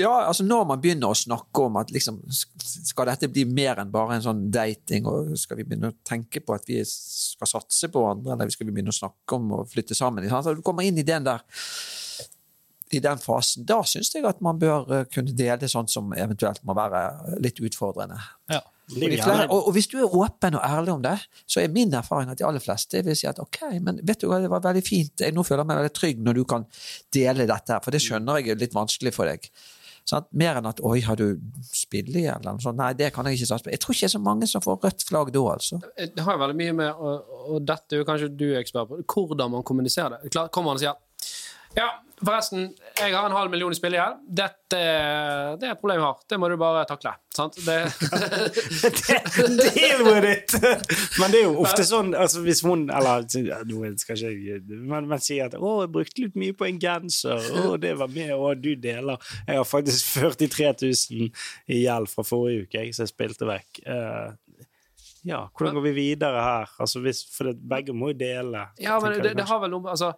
Ja, 0.00 0.12
altså 0.24 0.44
når 0.46 0.64
man 0.70 0.80
begynner 0.80 1.12
å 1.12 1.16
snakke 1.16 1.66
om 1.66 1.74
at 1.76 1.90
liksom, 1.92 2.22
skal 2.32 3.10
dette 3.10 3.28
bli 3.28 3.44
mer 3.44 3.82
enn 3.82 3.90
bare 3.92 4.16
en 4.16 4.24
sånn 4.24 4.46
dating, 4.52 5.04
og 5.10 5.34
skal 5.36 5.58
vi 5.58 5.66
begynne 5.68 5.90
å 5.92 5.98
tenke 6.08 6.40
på 6.40 6.54
at 6.56 6.64
vi 6.68 6.78
skal 6.88 7.50
satse 7.50 7.90
på 7.92 8.06
andre, 8.08 8.32
eller 8.32 8.54
skal 8.54 8.70
vi 8.70 8.76
begynne 8.76 8.94
å 8.94 8.96
snakke 8.96 9.36
om 9.36 9.58
å 9.58 9.64
flytte 9.68 9.96
sammen? 9.98 10.24
Så 10.32 10.56
du 10.56 10.64
kommer 10.64 10.88
inn 10.88 11.00
i 11.00 11.04
den 11.06 11.28
der 11.28 11.44
i 12.92 13.00
den 13.00 13.20
fasen, 13.20 13.64
da 13.68 13.78
syns 13.88 14.10
jeg 14.12 14.26
at 14.28 14.42
man 14.44 14.58
bør 14.60 14.90
eh, 14.92 15.06
kunne 15.12 15.32
dele 15.36 15.68
sånt 15.70 15.88
som 15.92 16.12
eventuelt 16.12 16.60
må 16.68 16.76
være 16.76 17.38
litt 17.40 17.60
utfordrende. 17.64 18.18
Ja. 18.52 18.60
Er 18.92 19.14
flere, 19.22 19.46
og, 19.46 19.68
og 19.70 19.76
hvis 19.76 19.86
du 19.88 19.94
er 20.02 20.16
åpen 20.18 20.58
og 20.58 20.64
ærlig 20.66 20.92
om 20.92 21.04
det, 21.04 21.14
så 21.48 21.62
er 21.62 21.72
min 21.72 21.94
erfaring 21.96 22.28
at 22.28 22.40
de 22.40 22.44
aller 22.44 22.60
fleste 22.60 23.00
vil 23.06 23.16
si 23.16 23.28
at 23.30 23.38
ok, 23.40 23.62
men 23.80 24.02
vet 24.04 24.20
du 24.20 24.26
hva, 24.28 24.42
det 24.42 24.50
var 24.52 24.64
veldig 24.66 24.82
fint, 24.84 25.22
jeg 25.24 25.32
nå 25.32 25.44
føler 25.46 25.62
jeg 25.62 25.70
meg 25.70 25.80
veldig 25.80 25.94
trygg 25.96 26.20
når 26.26 26.36
du 26.36 26.42
kan 26.50 26.66
dele 27.14 27.46
dette, 27.48 27.72
her, 27.72 27.80
for 27.84 27.94
det 27.94 28.02
skjønner 28.04 28.42
jeg 28.42 28.52
er 28.52 28.60
litt 28.60 28.76
vanskelig 28.76 29.14
for 29.16 29.30
deg. 29.30 29.48
Sant? 30.08 30.26
Mer 30.34 30.58
enn 30.58 30.66
at 30.66 30.80
'oi, 30.82 31.00
har 31.06 31.16
du 31.16 31.38
spillet 31.62 32.16
igjen?' 32.24 32.40
eller 32.40 32.58
noe 32.58 32.64
sånt. 32.64 32.78
Nei, 32.80 32.92
det 32.98 33.12
kan 33.14 33.26
jeg 33.26 33.38
ikke 33.38 33.50
satse 33.52 33.66
på. 33.66 33.70
Jeg 33.70 33.80
tror 33.80 33.94
ikke 33.94 34.06
det 34.06 34.10
er 34.10 34.16
så 34.16 34.22
mange 34.22 34.48
som 34.50 34.64
får 34.64 34.80
rødt 34.82 35.04
flagg 35.08 35.32
da, 35.32 35.44
altså. 35.52 35.80
Det 35.96 36.26
har 36.26 36.36
jo 36.36 36.42
veldig 36.42 36.58
mye 36.58 36.76
med, 36.82 36.90
og, 36.98 37.36
og 37.54 37.66
dette 37.68 37.94
er 37.94 38.02
jo 38.02 38.08
kanskje 38.08 38.30
du 38.34 38.48
er 38.50 38.60
ekspert 38.60 38.90
på, 38.90 39.26
hvordan 39.26 39.54
man 39.54 39.62
kommuniserer 39.62 40.16
det. 40.16 40.32
Klart, 40.34 40.50
kommer 40.54 40.72
man 40.72 40.80
og 40.80 40.84
sier 40.84 40.98
ja, 41.72 41.86
forresten, 42.22 42.70
jeg 42.98 43.14
har 43.14 43.26
en 43.26 43.36
halv 43.36 43.50
million 43.52 43.72
i 43.72 43.78
spillegjeld. 43.78 44.22
Dette 44.42 44.60
det 44.72 45.68
er 45.68 45.74
et 45.74 45.80
problem 45.80 45.98
jeg 46.00 46.06
har. 46.06 46.20
Det 46.28 46.38
må 46.40 46.48
du 46.48 46.56
bare 46.60 46.84
takle. 46.88 47.12
Sant? 47.36 47.56
Det, 47.64 47.78
Deal 49.76 50.02
with 50.06 50.28
it! 50.28 50.54
Men 51.20 51.32
det 51.32 51.42
er 51.42 51.46
jo 51.46 51.62
ofte 51.64 51.84
sånn 51.88 52.10
altså 52.12 52.42
Hvis 52.44 52.60
hun 52.66 52.82
Eller 52.92 53.24
nå 53.68 53.92
skal 54.00 54.18
ikke 54.18 54.58
men, 54.76 55.08
men 55.08 55.22
sier 55.22 55.48
at 55.48 55.56
'Å, 55.56 55.70
jeg 55.84 55.92
brukte 55.94 56.24
litt 56.26 56.36
mye 56.40 56.56
på 56.56 56.68
en 56.68 56.80
genser. 56.82 57.40
Å, 57.40 57.76
det 57.80 57.94
var 58.00 58.12
med, 58.12 58.34
og 58.36 58.60
du 58.60 58.74
deler.' 58.76 59.32
Jeg 59.46 59.60
har 59.60 59.68
faktisk 59.68 60.12
43 60.20 60.72
000 60.84 61.30
i 61.72 61.82
gjeld 61.82 62.10
fra 62.12 62.24
forrige 62.26 62.66
uke, 62.66 62.82
jeg, 62.82 62.96
så 62.96 63.06
jeg 63.06 63.12
spilte 63.14 63.48
vekk. 63.48 63.82
Uh, 63.86 64.32
ja, 65.22 65.44
hvordan 65.54 65.78
går 65.78 65.84
vi 65.86 65.94
videre 65.96 66.42
her? 66.42 66.70
Altså, 66.82 67.00
hvis, 67.04 67.22
for 67.30 67.50
det, 67.50 67.60
begge 67.70 67.94
må 67.94 68.10
jo 68.10 68.18
dele. 68.18 68.66
ja, 68.82 68.98
men 69.02 69.20
det, 69.22 69.36
det 69.38 69.46
har 69.46 69.60
vel 69.62 69.70
noe 69.70 69.92
altså, 69.94 70.12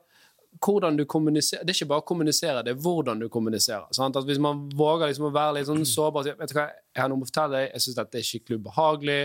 hvordan 0.63 0.97
du 0.97 1.05
kommuniserer, 1.05 1.65
Det 1.65 1.73
er 1.73 1.79
ikke 1.81 1.91
bare 1.91 2.05
å 2.05 2.07
kommunisere, 2.07 2.63
det 2.65 2.73
er 2.75 2.81
hvordan 2.81 3.21
du 3.21 3.29
kommuniserer. 3.29 3.87
Sant? 3.93 4.17
At 4.17 4.27
hvis 4.29 4.41
man 4.43 4.69
våger 4.75 5.11
liksom 5.11 5.29
å 5.29 5.35
være 5.35 5.59
litt 5.59 5.69
sånn 5.69 5.85
sårbar 5.89 6.23
og 6.23 6.29
si, 6.29 6.35
vet 6.39 6.53
du 6.53 6.59
hva, 6.59 6.69
jeg 6.95 7.03
har 7.03 7.11
noe 7.11 7.25
å 7.25 7.29
fortelle 7.29 7.59
deg, 7.59 7.69
jeg 7.73 7.85
syns 7.85 7.99
dette 7.99 8.19
er 8.21 8.29
skikkelig 8.29 8.61
ubehagelig. 8.61 9.21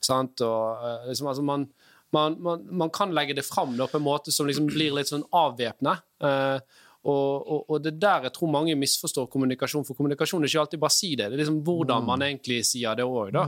Sant? 0.00 0.44
Og, 0.44 0.86
eh, 0.88 1.10
liksom, 1.10 1.30
altså, 1.30 1.46
man, 1.46 1.68
man, 2.14 2.38
man, 2.42 2.64
man 2.84 2.94
kan 2.94 3.14
legge 3.14 3.36
det 3.38 3.46
fram 3.46 3.76
da, 3.78 3.88
på 3.90 4.00
en 4.00 4.06
måte 4.06 4.34
som 4.34 4.48
liksom 4.48 4.68
blir 4.72 4.96
litt 4.96 5.12
sånn 5.12 5.26
avvæpnende. 5.30 5.96
Eh, 6.24 6.82
og, 7.04 7.46
og, 7.52 7.64
og, 7.70 7.82
det 7.84 7.92
er 7.94 7.98
der 8.00 8.22
jeg 8.28 8.32
tror 8.32 8.48
mange 8.50 8.74
misforstår 8.80 9.26
kommunikasjon, 9.30 9.84
for 9.84 9.94
kommunikasjon 9.94 10.42
er 10.42 10.48
ikke 10.48 10.60
alltid 10.62 10.80
bare 10.80 10.90
si 10.94 11.10
det. 11.14 11.26
Det 11.30 11.34
er 11.38 11.42
liksom 11.44 11.58
hvordan 11.66 12.00
Mm. 12.02 12.06
man 12.06 12.20
egentlig 12.22 12.64
sier 12.64 12.94
det 12.96 13.04
òg, 13.04 13.32
da. 13.32 13.44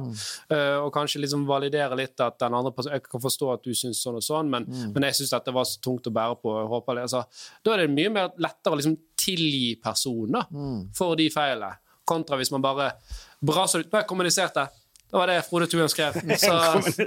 Eh, 0.50 0.76
og 0.84 0.92
kanskje 0.92 1.20
liksom 1.22 1.46
validere 1.48 1.96
litt 1.96 2.20
at 2.20 2.38
den 2.38 2.54
andre 2.54 2.72
personen 2.72 2.94
Jeg 2.94 3.02
kan 3.08 3.20
forstå 3.20 3.52
at 3.54 3.62
du 3.64 3.70
syns 3.74 4.02
sånn 4.04 4.16
og 4.16 4.22
sånn, 4.22 4.48
men, 4.50 4.64
Mm. 4.66 4.92
men 4.94 5.02
jeg 5.04 5.14
syns 5.14 5.30
dette 5.30 5.52
var 5.54 5.64
så 5.64 5.80
tungt 5.80 6.06
å 6.06 6.12
bære 6.12 6.36
på. 6.42 6.52
Jeg 6.60 6.68
håper 6.68 6.94
det. 6.94 7.02
Altså, 7.08 7.24
da 7.64 7.72
er 7.72 7.86
det 7.86 7.90
mye 7.96 8.10
mer 8.12 8.28
lettere 8.38 8.72
å 8.74 8.76
liksom 8.76 8.96
tilgi 9.16 9.80
personen 9.82 10.32
da, 10.32 10.42
Mm. 10.52 10.94
for 10.94 11.16
de 11.16 11.28
feilene, 11.30 11.76
kontra 12.06 12.36
hvis 12.36 12.52
man 12.52 12.62
bare 12.62 12.92
braser 13.42 13.80
ut. 13.80 13.90
Bare 13.90 14.04
kommuniserte. 14.06 14.68
Det 15.10 15.12
var 15.12 15.26
det 15.26 15.44
Frode 15.48 15.66
Tuen 15.70 15.88
skrev. 15.88 16.12
Så 16.38 16.50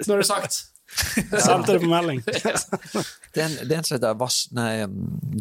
nå 0.07 0.13
er 0.13 0.17
det 0.17 0.25
sagt. 0.25 0.63
Sendte 1.45 1.75
det 1.75 1.81
på 1.83 1.89
melding. 1.89 2.21
Det 3.33 3.43
er 3.45 3.75
en, 3.77 3.85
som 3.85 3.95
heter 3.99 4.85
um, 4.87 4.95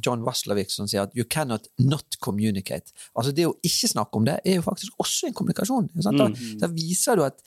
John 0.05 0.23
Waslavik 0.27 0.71
som 0.71 0.89
sier 0.91 1.07
at 1.07 1.15
'you 1.17 1.25
cannot 1.25 1.71
not 1.81 2.19
communicate'. 2.21 2.93
Altså 3.17 3.33
Det 3.33 3.47
å 3.49 3.57
ikke 3.65 3.89
snakke 3.89 4.21
om 4.21 4.29
det 4.29 4.39
er 4.45 4.59
jo 4.61 4.67
faktisk 4.67 5.01
også 5.01 5.31
en 5.31 5.37
kommunikasjon. 5.39 5.89
Da, 5.97 6.29
da 6.61 6.73
viser 6.73 7.17
du 7.17 7.25
at 7.25 7.41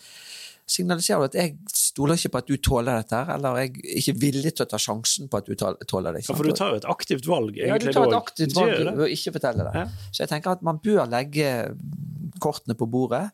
signaliserer 0.71 1.19
du 1.19 1.29
at 1.29 1.37
'jeg 1.37 1.55
stoler 1.75 2.17
ikke 2.17 2.33
på 2.33 2.41
at 2.41 2.47
du 2.47 2.57
tåler 2.57 3.03
dette', 3.03 3.21
eller 3.35 3.55
'jeg 3.59 3.69
er 3.69 3.97
ikke 4.01 4.19
villig 4.19 4.55
til 4.55 4.65
å 4.65 4.69
ta 4.69 4.77
sjansen 4.77 5.29
på 5.29 5.37
at 5.37 5.45
du 5.45 5.55
tåler 5.55 6.13
det'. 6.15 6.25
Ja, 6.27 6.35
for 6.35 6.43
du 6.43 6.51
tar 6.57 6.73
jo 6.73 6.81
et 6.81 6.89
aktivt 6.89 7.27
valg, 7.27 7.57
ja, 7.57 7.77
du 7.77 7.91
tar 7.91 8.07
et 8.07 8.17
aktivt 8.17 8.55
valg 8.55 8.77
ved 8.79 9.05
å 9.05 9.11
ikke 9.11 9.33
fortelle 9.37 9.67
det. 9.67 9.75
Ja. 9.75 9.85
Så 10.11 10.23
jeg 10.23 10.29
tenker 10.29 10.51
at 10.51 10.61
man 10.63 10.79
bør 10.79 11.05
legge 11.09 11.75
kortene 12.39 12.73
på 12.73 12.89
bordet. 12.89 13.29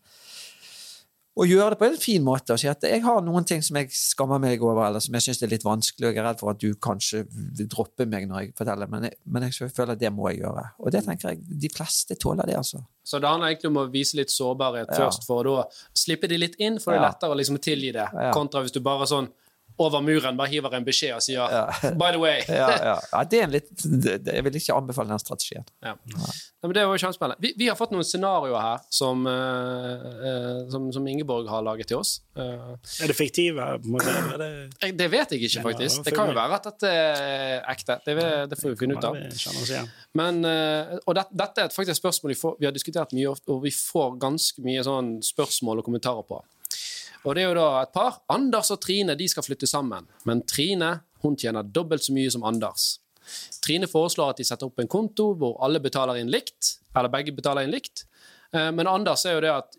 Og 1.37 1.45
gjøre 1.45 1.75
det 1.75 1.77
på 1.77 1.85
en 1.85 1.97
fin 2.01 2.23
måte 2.25 2.55
og 2.55 2.59
si 2.61 2.65
at 2.69 2.81
jeg 2.87 3.03
har 3.05 3.21
noen 3.21 3.45
ting 3.45 3.61
som 3.61 3.77
jeg 3.77 3.91
skammer 3.93 4.41
meg 4.41 4.63
over, 4.65 4.87
eller 4.87 5.03
som 5.03 5.13
jeg 5.13 5.27
syns 5.27 5.43
er 5.45 5.51
litt 5.51 5.65
vanskelig, 5.65 6.07
og 6.09 6.15
jeg 6.15 6.21
er 6.23 6.25
redd 6.31 6.39
for 6.41 6.49
at 6.53 6.61
du 6.63 6.71
kanskje 6.81 7.23
vil 7.29 7.69
droppe 7.69 8.07
meg 8.09 8.25
når 8.29 8.41
jeg 8.41 8.53
forteller, 8.57 8.89
men 8.89 9.05
jeg, 9.09 9.17
men 9.29 9.45
jeg 9.45 9.69
føler 9.75 9.93
at 9.93 10.01
det 10.01 10.11
må 10.17 10.31
jeg 10.31 10.41
gjøre. 10.41 10.65
Og 10.81 10.93
det 10.95 11.03
tenker 11.05 11.35
jeg 11.35 11.59
de 11.65 11.69
fleste 11.75 12.17
tåler 12.17 12.49
det, 12.49 12.57
altså. 12.57 12.81
Så 13.05 13.21
det 13.21 13.29
handler 13.29 13.53
egentlig 13.53 13.69
om 13.69 13.81
å 13.83 13.87
vise 13.93 14.17
litt 14.17 14.33
sårbarhet 14.33 14.89
Ja. 14.89 15.03
først, 15.05 15.27
for 15.29 15.45
å 15.45 15.57
da 15.61 15.67
slippe 15.93 16.27
de 16.27 16.41
litt 16.41 16.57
inn, 16.59 16.79
for 16.81 16.91
det 16.95 17.03
er 17.03 17.07
lettere 17.11 17.35
å 17.35 17.37
liksom 17.37 17.61
tilgi 17.61 17.93
det, 17.93 18.07
kontra 18.33 18.65
hvis 18.65 18.73
du 18.73 18.81
bare 18.81 19.05
sånn 19.07 19.29
over 19.79 20.01
muren 20.01 20.37
bare 20.39 20.49
hiver 20.49 20.73
en 20.77 20.85
beskjed 20.87 21.13
og 21.15 21.21
sier 21.21 21.43
Ja. 21.53 21.65
'by 21.93 22.11
the 22.15 22.19
way'. 22.21 22.43
Ja, 22.49 22.69
ja. 22.71 22.99
ja 23.13 23.23
det 23.23 23.39
er 23.39 23.43
en 23.43 23.51
litt, 23.51 23.69
det, 23.83 24.23
det- 24.25 24.33
jeg 24.35 24.43
vil 24.43 24.55
ikke 24.59 24.73
anbefale 24.77 25.09
den 25.09 25.19
strategien. 25.19 25.65
Ja. 25.85 25.93
Men 26.63 26.73
det 26.73 26.83
var 26.87 26.97
jo 26.97 27.01
kjempespennende. 27.05 27.37
Vi, 27.39 27.53
vi 27.57 27.67
har 27.69 27.75
fått 27.77 27.91
noen 27.93 28.03
scenarioer 28.03 28.59
her 28.59 28.79
som, 28.89 29.21
eh, 29.29 30.07
eh, 30.27 30.69
som, 30.73 30.87
som 30.91 31.05
Ingeborg 31.07 31.47
har 31.47 31.61
laget 31.63 31.87
til 31.87 31.97
oss. 32.01 32.17
Uh, 32.35 32.73
Er 33.01 33.07
det 33.07 33.15
fiktive? 33.15 33.61
Er 33.61 34.41
det, 34.41 34.97
det 34.97 35.07
vet 35.13 35.31
jeg 35.31 35.41
ikke, 35.45 35.61
faktisk. 35.63 36.01
det 36.03 36.05
Det 36.11 36.15
kan 36.17 36.27
jo 36.27 36.35
være 36.37 36.57
at 36.59 36.67
dette 36.67 36.89
er 36.91 37.61
ekte. 37.71 37.99
Det, 38.05 38.17
det 38.51 38.59
får 38.59 38.73
vi 38.73 38.75
finne 38.81 38.97
ut 38.97 39.05
av. 39.07 39.15
det. 39.15 39.85
Men, 40.17 40.43
uh, 40.45 40.97
og 41.05 41.15
det, 41.15 41.25
dette 41.31 41.61
er 41.61 41.69
faktisk 41.73 41.95
et 41.95 42.01
spørsmål 42.01 42.33
vi, 42.33 42.39
får, 42.41 42.57
vi 42.59 42.65
har 42.65 42.73
diskutert 42.75 43.13
mye, 43.13 43.29
og 43.47 43.63
vi 43.63 43.71
får 43.71 44.17
ganske 44.21 44.61
mye 44.65 44.83
sånn 44.85 45.17
spørsmål 45.23 45.79
og 45.81 45.85
kommentarer 45.87 46.25
på. 46.27 46.41
Og 47.27 47.35
det 47.35 47.43
er 47.43 47.49
jo 47.51 47.57
da 47.59 47.81
et 47.81 47.91
par. 47.91 48.21
Anders 48.31 48.71
og 48.71 48.79
Trine 48.83 49.17
de 49.19 49.27
skal 49.27 49.43
flytte 49.43 49.67
sammen, 49.67 50.07
men 50.25 50.45
Trine 50.47 50.93
hun 51.25 51.35
tjener 51.35 51.65
dobbelt 51.65 52.05
så 52.05 52.13
mye 52.15 52.31
som 52.31 52.45
Anders. 52.47 52.99
Trine 53.65 53.89
foreslår 53.91 54.31
at 54.31 54.39
de 54.39 54.45
setter 54.47 54.69
opp 54.69 54.79
en 54.79 54.87
konto 54.87 55.33
hvor 55.35 55.57
alle 55.65 55.81
betaler 55.83 56.21
inn 56.21 56.29
likt, 56.31 56.77
eller 56.95 57.11
begge 57.11 57.33
betaler 57.35 57.67
inn 57.67 57.73
likt. 57.73 58.05
Eh, 58.55 58.69
Men 58.71 58.87
Anders 58.87 59.25
er 59.27 59.35
jo 59.35 59.41
det 59.43 59.51
at 59.51 59.75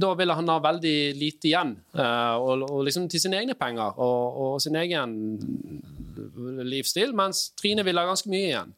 da 0.00 0.14
vil 0.16 0.32
han 0.32 0.48
ha 0.48 0.56
veldig 0.64 0.94
lite 1.20 1.50
igjen, 1.50 1.74
eh, 1.92 2.34
og, 2.40 2.64
og 2.70 2.86
liksom 2.86 3.10
til 3.12 3.20
sine 3.20 3.42
egne 3.42 3.58
penger 3.58 3.98
og, 4.00 4.40
og 4.46 4.56
sin 4.64 4.78
egen 4.80 5.12
livsstil, 6.64 7.12
mens 7.16 7.50
Trine 7.60 7.84
vil 7.84 7.98
ha 8.00 8.06
ganske 8.08 8.30
mye 8.32 8.48
igjen. 8.48 8.72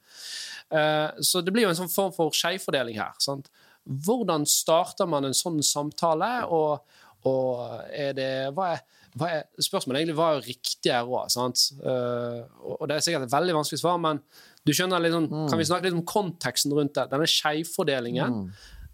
Eh, 0.74 1.08
Så 1.22 1.44
det 1.44 1.54
blir 1.54 1.68
jo 1.68 1.72
en 1.72 1.78
sånn 1.84 1.92
form 1.92 2.12
for 2.16 2.34
skjevfordeling 2.34 2.98
her. 2.98 3.14
Sant? 3.22 3.46
Hvordan 3.88 4.44
starter 4.48 5.06
man 5.08 5.24
en 5.24 5.36
sånn 5.36 5.62
samtale, 5.64 6.32
og, 6.50 6.82
og 7.28 7.92
er 7.92 8.14
det 8.16 8.30
hva 8.56 8.72
er, 8.74 8.84
hva 9.18 9.30
er, 9.36 9.46
Spørsmålet 9.64 10.02
egentlig 10.02 10.16
hva 10.18 10.30
er 10.36 10.46
riktig 10.46 10.94
òg, 10.94 11.28
sant? 11.32 11.68
Uh, 11.82 12.44
og 12.78 12.86
det 12.88 12.98
er 12.98 13.04
sikkert 13.04 13.28
et 13.28 13.34
veldig 13.34 13.56
vanskelig 13.58 13.80
svar, 13.82 14.00
men 14.02 14.22
du 14.66 14.74
skjønner 14.76 15.02
litt 15.02 15.14
sånn, 15.14 15.30
kan 15.48 15.60
vi 15.60 15.68
snakke 15.68 15.88
litt 15.88 15.96
om 15.96 16.06
konteksten 16.08 16.74
rundt 16.76 16.96
det? 16.98 17.06
Denne 17.12 17.28
skjevfordelingen 17.30 18.42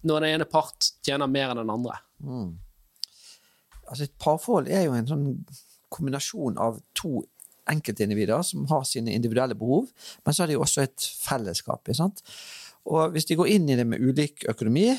når 0.05 0.25
den 0.25 0.37
ene 0.37 0.49
part 0.49 0.91
tjener 1.05 1.31
mer 1.31 1.53
enn 1.53 1.63
den 1.63 1.73
andre. 1.73 1.99
Altså 3.85 4.07
Et 4.07 4.19
parforhold 4.21 4.69
er 4.73 4.87
jo 4.87 4.97
en 4.97 5.09
sånn 5.09 5.25
kombinasjon 5.93 6.59
av 6.61 6.81
to 6.97 7.23
enkeltindivider 7.71 8.43
som 8.45 8.67
har 8.69 8.85
sine 8.89 9.15
individuelle 9.17 9.57
behov, 9.57 9.89
men 10.25 10.37
så 10.37 10.45
er 10.45 10.51
det 10.51 10.59
jo 10.59 10.65
også 10.67 10.85
et 10.85 11.09
fellesskap. 11.25 11.89
sant? 11.97 12.21
Og 12.85 13.15
hvis 13.15 13.29
de 13.29 13.39
går 13.41 13.53
inn 13.55 13.69
i 13.73 13.77
det 13.79 13.87
med 13.89 14.03
ulik 14.05 14.45
økonomi, 14.51 14.91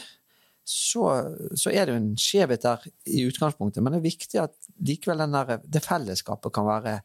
så, 0.65 1.03
så 1.53 1.69
er 1.69 1.85
det 1.85 1.93
jo 1.93 1.99
en 1.99 2.15
skjevhet 2.17 2.63
der 2.65 2.85
i 3.13 3.21
utgangspunktet, 3.27 3.83
men 3.85 3.93
det 3.93 3.99
er 3.99 4.07
viktig 4.07 4.39
at 4.41 4.69
likevel 4.87 5.21
der, 5.29 5.59
det 5.61 5.83
fellesskapet 5.85 6.53
kan 6.55 6.65
være 6.65 6.95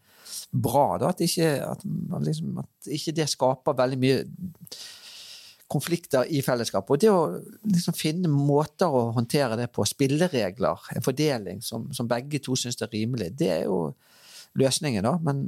bra. 0.51 0.87
Da, 1.03 1.11
at, 1.13 1.21
ikke, 1.21 1.51
at, 1.67 1.85
liksom, 2.25 2.57
at 2.63 2.91
ikke 2.97 3.15
det 3.19 3.29
skaper 3.29 3.77
veldig 3.77 4.01
mye 4.01 4.23
konflikter 5.71 6.31
i 6.33 6.41
fellesskapet. 6.43 6.95
Og 6.97 7.03
det 7.03 7.11
å 7.13 7.21
liksom 7.69 7.95
finne 7.95 8.31
måter 8.33 8.91
å 8.91 9.11
håndtere 9.15 9.59
det 9.61 9.69
på, 9.75 9.85
spilleregler, 9.87 10.89
en 10.97 11.05
fordeling 11.05 11.61
som, 11.63 11.91
som 11.95 12.09
begge 12.11 12.41
to 12.43 12.57
syns 12.59 12.81
er 12.81 12.91
rimelig, 12.91 13.31
det 13.39 13.53
er 13.61 13.67
jo 13.69 13.91
løsningen, 14.59 15.05
da. 15.05 15.17
Men, 15.23 15.45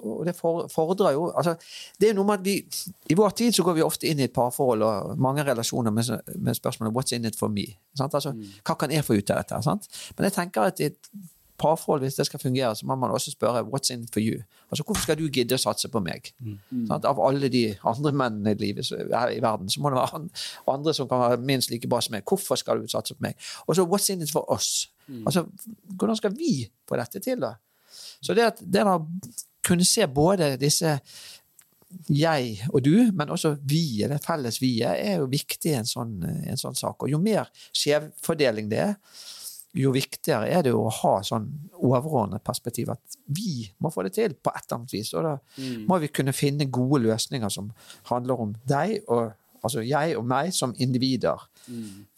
og 0.00 0.24
det 0.26 0.36
fordrer 0.36 1.12
jo 1.12 1.30
altså, 1.36 1.54
Det 2.00 2.08
er 2.08 2.14
noe 2.16 2.24
med 2.24 2.40
at 2.40 2.44
vi 2.44 2.54
I 3.12 3.16
vår 3.18 3.34
tid 3.36 3.52
så 3.52 3.64
går 3.66 3.76
vi 3.76 3.82
ofte 3.84 4.08
inn 4.08 4.20
i 4.20 4.28
et 4.28 4.32
parforhold 4.32 4.82
og 4.86 5.18
mange 5.20 5.44
relasjoner 5.44 5.92
med, 5.92 6.08
med 6.36 6.54
spørsmålet 6.56 6.94
'What's 6.94 7.14
in 7.16 7.24
it 7.24 7.36
for 7.38 7.48
me?' 7.48 7.76
Sant? 7.96 8.14
Altså, 8.14 8.32
Hva 8.64 8.74
kan 8.74 8.90
jeg 8.90 9.04
få 9.04 9.18
ut 9.18 9.30
av 9.30 9.36
dette? 9.42 9.62
Sant? 9.62 9.88
Men 10.16 10.24
jeg 10.24 10.32
tenker 10.32 10.62
at 10.62 10.80
i 10.80 10.84
et 10.84 11.10
parforhold, 11.60 12.00
hvis 12.00 12.14
det 12.14 12.26
skal 12.26 12.40
fungere, 12.40 12.76
så 12.76 12.86
må 12.86 12.94
man 12.94 13.10
også 13.10 13.30
spørre 13.30 13.62
'What's 13.62 13.92
in 13.92 14.02
it 14.02 14.12
for 14.12 14.20
you?' 14.20 14.42
Altså, 14.70 14.84
Hvorfor 14.84 15.02
skal 15.02 15.18
du 15.18 15.28
gidde 15.28 15.54
å 15.54 15.58
satse 15.58 15.88
på 15.88 16.00
meg? 16.00 16.32
Sant? 16.88 17.04
Av 17.04 17.20
alle 17.20 17.48
de 17.48 17.76
andre 17.84 18.12
mennene 18.12 18.50
i 18.50 18.54
livet 18.54 18.90
i 19.36 19.40
verden, 19.40 19.68
så 19.70 19.80
må 19.80 19.90
det 19.90 19.96
være 19.98 20.28
andre 20.68 20.94
som 20.94 21.08
kan 21.08 21.18
være 21.18 21.36
minst 21.36 21.70
like 21.70 21.88
bra 21.88 22.00
som 22.00 22.12
meg. 22.12 22.22
Hvorfor 22.24 22.54
skal 22.56 22.80
du 22.80 22.88
satse 22.88 23.14
på 23.14 23.20
meg? 23.20 23.34
Og 23.66 23.76
så 23.76 23.84
'What's 23.84 24.12
in 24.12 24.22
it 24.22 24.30
for 24.30 24.52
us?' 24.52 24.88
Altså, 25.26 25.46
Hvordan 25.98 26.16
skal 26.16 26.36
vi 26.36 26.70
få 26.88 26.96
dette 26.96 27.18
til, 27.18 27.40
da? 27.40 27.54
Så 28.20 28.36
det 28.36 28.48
at 28.52 28.62
det 28.62 28.84
å 28.86 29.00
kunne 29.64 29.86
se 29.86 30.06
både 30.06 30.54
disse 30.60 30.98
jeg 32.06 32.68
og 32.70 32.84
du, 32.86 32.94
men 33.16 33.32
også 33.34 33.56
vi, 33.66 34.04
det 34.06 34.20
felles 34.22 34.60
vi-et, 34.62 35.00
er 35.02 35.18
jo 35.18 35.30
viktig 35.30 35.72
i 35.72 35.78
en 35.80 35.88
sånn, 35.88 36.20
en 36.22 36.60
sånn 36.60 36.78
sak. 36.78 37.02
Og 37.02 37.10
jo 37.10 37.18
mer 37.22 37.50
skjevfordeling 37.74 38.70
det 38.70 38.82
er, 38.84 38.94
jo 39.78 39.92
viktigere 39.94 40.48
er 40.50 40.64
det 40.66 40.72
jo 40.72 40.80
å 40.82 40.94
ha 40.94 41.12
sånn 41.22 41.44
overordnet 41.78 42.42
perspektiv 42.42 42.88
at 42.90 43.18
vi 43.30 43.68
må 43.78 43.92
få 43.94 44.02
det 44.02 44.16
til 44.16 44.34
på 44.34 44.50
et 44.50 44.64
eller 44.64 44.80
annet 44.80 44.94
vis. 44.96 45.12
Og 45.14 45.26
da 45.26 45.34
må 45.86 46.00
vi 46.02 46.10
kunne 46.10 46.34
finne 46.34 46.66
gode 46.70 47.04
løsninger 47.04 47.52
som 47.54 47.70
handler 48.10 48.42
om 48.46 48.56
deg 48.66 48.98
og 49.06 49.30
altså 49.60 49.84
jeg 49.84 50.16
og 50.16 50.26
meg 50.26 50.54
som 50.56 50.72
individer, 50.80 51.42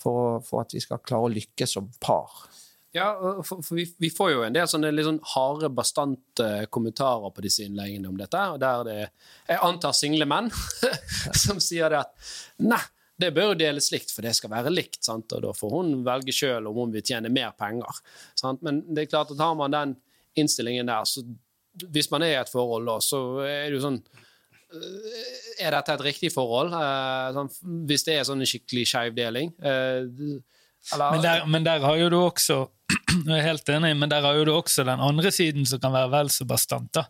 for, 0.00 0.40
for 0.46 0.62
at 0.62 0.72
vi 0.74 0.80
skal 0.82 1.02
klare 1.04 1.26
å 1.26 1.32
lykkes 1.32 1.76
som 1.76 1.88
par. 2.00 2.30
Ja, 2.92 3.06
for, 3.40 3.62
for 3.64 3.78
vi, 3.78 3.86
vi 3.98 4.10
får 4.12 4.30
jo 4.34 4.40
en 4.44 4.52
del 4.56 4.66
sånne 4.68 4.90
litt 4.92 5.06
sånn 5.06 5.20
harde, 5.32 5.70
bastante 5.72 6.48
kommentarer 6.68 7.32
på 7.32 7.44
disse 7.44 7.64
innleggene 7.64 8.10
om 8.10 8.18
dette, 8.20 8.42
og 8.52 8.58
der 8.60 8.82
det 8.84 8.96
jeg 9.48 9.62
antar 9.64 9.94
single 9.96 10.26
menn 10.28 10.50
som 11.44 11.60
sier 11.62 11.88
det 11.94 12.02
at 12.02 12.32
nei, 12.68 12.82
det 13.22 13.30
bør 13.32 13.52
jo 13.52 13.60
deles 13.62 13.88
likt, 13.94 14.12
for 14.12 14.26
det 14.26 14.34
skal 14.36 14.52
være 14.52 14.72
likt, 14.74 15.00
sant? 15.06 15.32
og 15.32 15.44
da 15.44 15.54
får 15.56 15.72
hun 15.78 15.94
velge 16.04 16.34
sjøl 16.36 16.68
om 16.68 16.82
hun 16.82 16.92
vil 16.92 17.04
tjene 17.06 17.30
mer 17.32 17.54
penger. 17.56 18.02
Sant? 18.38 18.60
Men 18.66 18.82
det 18.88 19.06
er 19.06 19.12
klart 19.14 19.32
at 19.32 19.40
har 19.40 19.56
man 19.56 19.72
den 19.72 19.96
innstillingen 20.40 20.90
der, 20.90 21.08
så 21.08 21.24
hvis 21.92 22.10
man 22.12 22.24
er 22.26 22.34
i 22.34 22.40
et 22.42 22.52
forhold 22.52 22.84
da, 22.88 22.98
så 23.00 23.22
er 23.46 23.70
det 23.70 23.78
jo 23.78 23.84
sånn 23.86 24.00
øh, 24.76 25.12
Er 25.64 25.72
dette 25.72 25.94
et 25.94 26.02
riktig 26.04 26.28
forhold? 26.34 26.74
Eh, 26.76 27.28
sånn, 27.36 27.48
hvis 27.88 28.04
det 28.04 28.18
er 28.18 28.26
sånn 28.28 28.44
en 28.44 28.48
skikkelig 28.50 28.84
skeiv 28.90 29.16
deling? 29.16 29.54
Eh, 29.64 30.04
Men 31.14 31.22
der, 31.22 31.46
men 31.46 31.64
der 31.64 31.84
har 31.84 31.96
jo 32.00 32.10
du 32.12 32.18
også 32.18 32.56
Jeg 33.28 33.38
er 33.38 33.46
helt 33.46 33.68
enig, 33.74 33.92
men 33.98 34.12
der 34.12 34.24
har 34.24 34.38
jo 34.38 34.46
du 34.48 34.52
også 34.54 34.84
den 34.88 35.02
andre 35.02 35.32
siden 35.34 35.66
som 35.68 35.80
kan 35.82 35.94
være 35.94 36.10
vel 36.12 36.32
så 36.32 36.46
bastant. 36.48 36.90
da. 36.94 37.06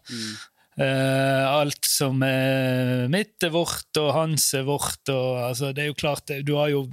Eh, 0.80 1.44
alt 1.52 1.84
som 1.84 2.22
er 2.24 3.08
mitt 3.12 3.44
er 3.44 3.52
vårt, 3.52 3.90
og 4.00 4.12
hans 4.16 4.48
er 4.56 4.66
vårt. 4.68 5.02
Og, 5.12 5.40
altså, 5.50 5.72
det 5.76 5.84
er 5.84 5.92
jo 5.92 5.98
klart, 5.98 6.32
du 6.46 6.54
har 6.56 6.72
jo 6.72 6.86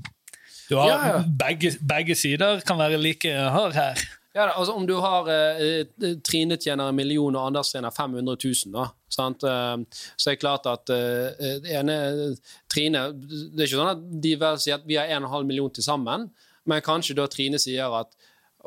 du 0.69 0.75
har, 0.77 0.87
Ja, 0.87 0.97
ja. 1.07 1.19
Begge, 1.25 1.73
begge 1.81 2.15
sider 2.15 2.61
kan 2.61 2.77
være 2.77 2.99
like 3.01 3.31
hard 3.33 3.73
her. 3.73 4.01
Ja, 4.35 4.45
da, 4.45 4.51
altså 4.53 4.75
Om 4.77 4.85
du 4.85 4.93
har 5.01 5.25
eh, 5.33 5.87
Trine 6.21 6.57
tjener 6.61 6.91
en 6.91 6.95
million 6.95 7.33
og 7.35 7.47
Anders 7.47 7.71
tjener 7.73 7.89
500 7.89 8.37
000, 8.37 8.75
da, 8.75 8.85
sant? 9.09 9.43
Eh, 9.43 10.03
så 10.13 10.29
er 10.29 10.37
det 10.37 10.43
klart 10.43 10.69
at 10.69 10.91
eh, 10.93 11.65
ene 11.79 11.95
Trine 12.69 13.07
Det 13.17 13.63
er 13.63 13.65
ikke 13.65 13.79
sånn 13.79 13.95
at 13.95 14.03
de 14.27 14.35
vel 14.43 14.61
sier 14.61 14.77
at 14.77 14.85
vi 14.85 14.99
har 15.01 15.09
1,5 15.17 15.49
million 15.49 15.73
til 15.73 15.85
sammen, 15.87 16.29
men 16.69 16.85
kanskje 16.85 17.17
da 17.17 17.25
Trine 17.31 17.57
sier 17.61 17.89
at 18.03 18.13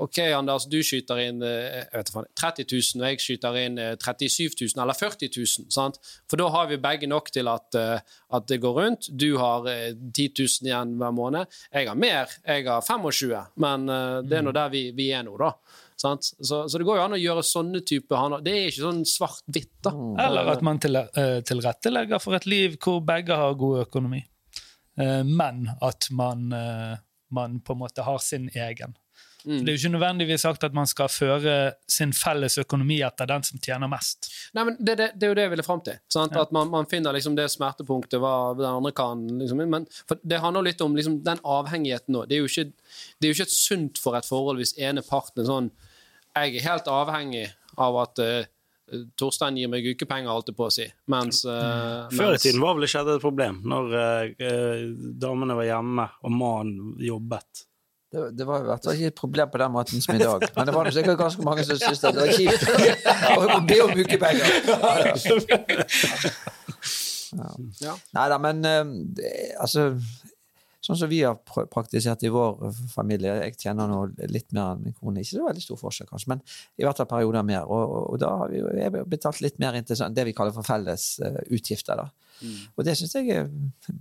OK, 0.03 0.19
Anders, 0.35 0.67
du 0.71 0.81
skyter 0.83 1.21
inn 1.23 1.43
eh, 1.47 1.85
ikke, 1.87 2.25
30 2.41 2.67
000, 2.67 3.03
og 3.03 3.07
jeg 3.07 3.21
skyter 3.23 3.59
inn 3.61 3.79
eh, 3.79 3.93
37 4.01 4.57
000 4.75 4.83
eller 4.83 4.99
40 4.99 5.31
000. 5.37 5.69
Sant? 5.73 6.01
For 6.31 6.41
da 6.41 6.49
har 6.55 6.67
vi 6.73 6.81
begge 6.83 7.11
nok 7.11 7.31
til 7.35 7.51
at, 7.53 7.79
eh, 7.79 8.19
at 8.35 8.49
det 8.51 8.59
går 8.65 8.77
rundt. 8.81 9.11
Du 9.15 9.37
har 9.39 9.69
eh, 9.71 9.93
10 9.95 10.29
000 10.35 10.71
igjen 10.71 10.97
hver 10.99 11.15
måned. 11.15 11.61
Jeg 11.71 11.91
har 11.91 11.99
mer, 11.99 12.35
jeg 12.47 12.67
har 12.67 12.83
25 12.83 13.33
men 13.63 13.89
eh, 13.93 14.19
det 14.27 14.41
er 14.41 14.47
nå 14.47 14.55
der 14.57 14.73
vi, 14.73 14.89
vi 14.97 15.13
er 15.15 15.25
nå, 15.27 15.37
da. 15.41 15.55
Sant? 16.03 16.33
Så, 16.35 16.65
så 16.69 16.81
det 16.81 16.87
går 16.87 16.99
jo 16.99 17.05
an 17.05 17.15
å 17.15 17.21
gjøre 17.21 17.45
sånne 17.47 17.83
typer 17.87 18.19
handler. 18.19 18.43
Det 18.43 18.57
er 18.57 18.69
ikke 18.71 18.87
sånn 18.89 19.05
svart-hvitt, 19.07 19.75
da. 19.87 19.93
Eller 20.25 20.51
at 20.57 20.65
man 20.67 20.81
til, 20.83 20.99
eh, 20.99 21.39
tilrettelegger 21.47 22.23
for 22.23 22.39
et 22.39 22.49
liv 22.51 22.75
hvor 22.83 23.03
begge 23.07 23.39
har 23.39 23.55
god 23.61 23.85
økonomi. 23.85 24.25
Eh, 24.99 25.23
men 25.29 25.69
at 25.81 26.11
man, 26.11 26.49
eh, 26.53 26.97
man 27.31 27.61
på 27.63 27.77
en 27.77 27.83
måte 27.85 28.05
har 28.07 28.19
sin 28.19 28.51
egen. 28.51 28.97
Mm. 29.45 29.65
Det 29.65 29.73
er 29.73 29.77
jo 29.77 29.81
ikke 29.81 29.93
nødvendigvis 29.97 30.45
sagt 30.47 30.65
at 30.65 30.75
man 30.77 30.87
skal 30.87 31.09
føre 31.11 31.55
sin 31.91 32.13
felles 32.15 32.59
økonomi 32.63 33.01
etter 33.03 33.27
den 33.27 33.43
som 33.47 33.59
tjener 33.63 33.91
mest. 33.91 34.29
Nei, 34.55 34.65
men 34.69 34.77
det, 34.79 34.95
det, 35.01 35.09
det 35.19 35.27
er 35.27 35.33
jo 35.33 35.39
det 35.39 35.47
jeg 35.49 35.53
ville 35.57 35.67
fram 35.67 35.83
til. 35.87 35.99
Sant? 36.13 36.37
At 36.39 36.53
man, 36.55 36.71
man 36.71 36.87
finner 36.91 37.17
liksom 37.17 37.35
det 37.39 37.49
smertepunktet 37.51 38.23
hva 38.23 38.35
den 38.59 38.69
andre 38.71 38.93
kan 38.97 39.25
liksom, 39.41 39.65
men, 39.73 39.87
for 40.07 40.21
Det 40.23 40.39
handler 40.45 40.69
litt 40.69 40.81
om 40.87 40.95
liksom, 40.97 41.21
den 41.27 41.43
avhengigheten 41.43 42.21
òg. 42.21 42.29
Det, 42.31 42.39
er 42.39 42.45
jo 42.45 42.51
ikke- 42.51 42.73
det 43.19 43.27
er 43.27 43.33
jo 43.33 43.39
ikke 43.39 43.49
et 43.51 43.57
sunt 43.59 43.99
for 43.99 44.17
et 44.19 44.29
forhold 44.29 44.63
hvis 44.63 44.77
ene 44.79 45.03
parten 45.03 45.43
er 45.43 45.49
sånn 45.51 45.71
Jeg 46.37 46.57
er 46.57 46.69
helt 46.71 46.87
avhengig 46.89 47.49
av 47.77 47.97
at 48.07 48.19
uh, 48.23 48.45
Torstein 49.17 49.57
gir 49.57 49.69
meg 49.73 49.85
ukepenger, 49.89 50.29
holdt 50.29 50.51
jeg 50.51 50.57
på 50.57 50.67
å 50.69 50.73
si. 50.73 50.87
Mens, 51.13 51.43
uh, 51.49 52.09
Før 52.13 52.35
i 52.37 52.41
tiden 52.41 52.61
var 52.61 52.75
vel 52.77 52.85
ikke 52.85 53.03
det 53.09 53.15
et 53.19 53.25
problem, 53.25 53.61
når 53.65 53.95
eh, 53.97 54.83
damene 55.23 55.57
var 55.57 55.65
hjemme 55.69 56.05
og 56.23 56.35
mannen 56.37 56.97
jobbet. 57.01 57.63
Det, 58.13 58.25
det 58.37 58.45
var 58.45 58.61
i 58.61 58.69
hvert 58.69 58.85
fall 58.85 58.99
ikke 58.99 59.11
et 59.13 59.21
problem 59.23 59.53
på 59.53 59.61
den 59.63 59.73
måten 59.73 60.03
som 60.05 60.15
i 60.15 60.21
dag. 60.21 60.43
Men 60.57 60.67
det 60.69 60.75
var 60.75 60.91
sikkert 60.93 61.19
ganske 61.21 61.45
mange 61.47 61.65
som 61.65 61.79
syntes 61.81 62.03
det 62.05 62.13
var 62.19 62.33
kjipt 62.37 62.63
å 63.33 63.61
be 63.69 63.79
om 63.87 63.95
ukepenger. 64.03 64.49
Ja. 67.81 67.95
Nei 68.13 68.27
da, 68.29 68.37
men 68.37 68.59
eh, 68.69 68.91
altså 69.57 69.95
Sånn 70.83 70.99
som 70.99 71.07
vi 71.07 71.21
har 71.23 71.37
praktisert 71.47 72.25
i 72.27 72.31
vår 72.35 72.73
familie 72.91 73.37
Jeg 73.45 73.55
tjener 73.55 73.87
nå 73.87 74.01
litt 74.27 74.49
mer 74.51 74.73
enn 74.73 74.81
min 74.83 74.97
kone. 74.99 75.23
Ikke 75.23 75.37
så 75.37 75.45
veldig 75.47 75.63
stor 75.63 75.79
forskjell, 75.79 76.09
kanskje, 76.11 76.33
men 76.33 76.43
i 76.75 76.83
hvert 76.83 76.99
fall 76.99 77.07
perioder 77.13 77.47
mer. 77.47 77.69
Og, 77.71 77.85
og, 77.85 78.09
og 78.11 78.19
da 78.19 78.33
har 78.41 78.51
vi 78.51 78.59
jo 78.59 79.05
betalt 79.07 79.39
litt 79.45 79.61
mer 79.63 79.79
inn 79.79 79.87
til 79.87 80.01
sånn, 80.01 80.17
det 80.17 80.27
vi 80.27 80.35
kaller 80.35 80.57
for 80.57 80.67
felles 80.67 81.05
uh, 81.23 81.39
utgifter. 81.55 82.03
da. 82.03 82.09
Og 82.75 82.83
det 82.89 82.97
syns 82.99 83.15
jeg 83.15 83.31
er 83.31 83.47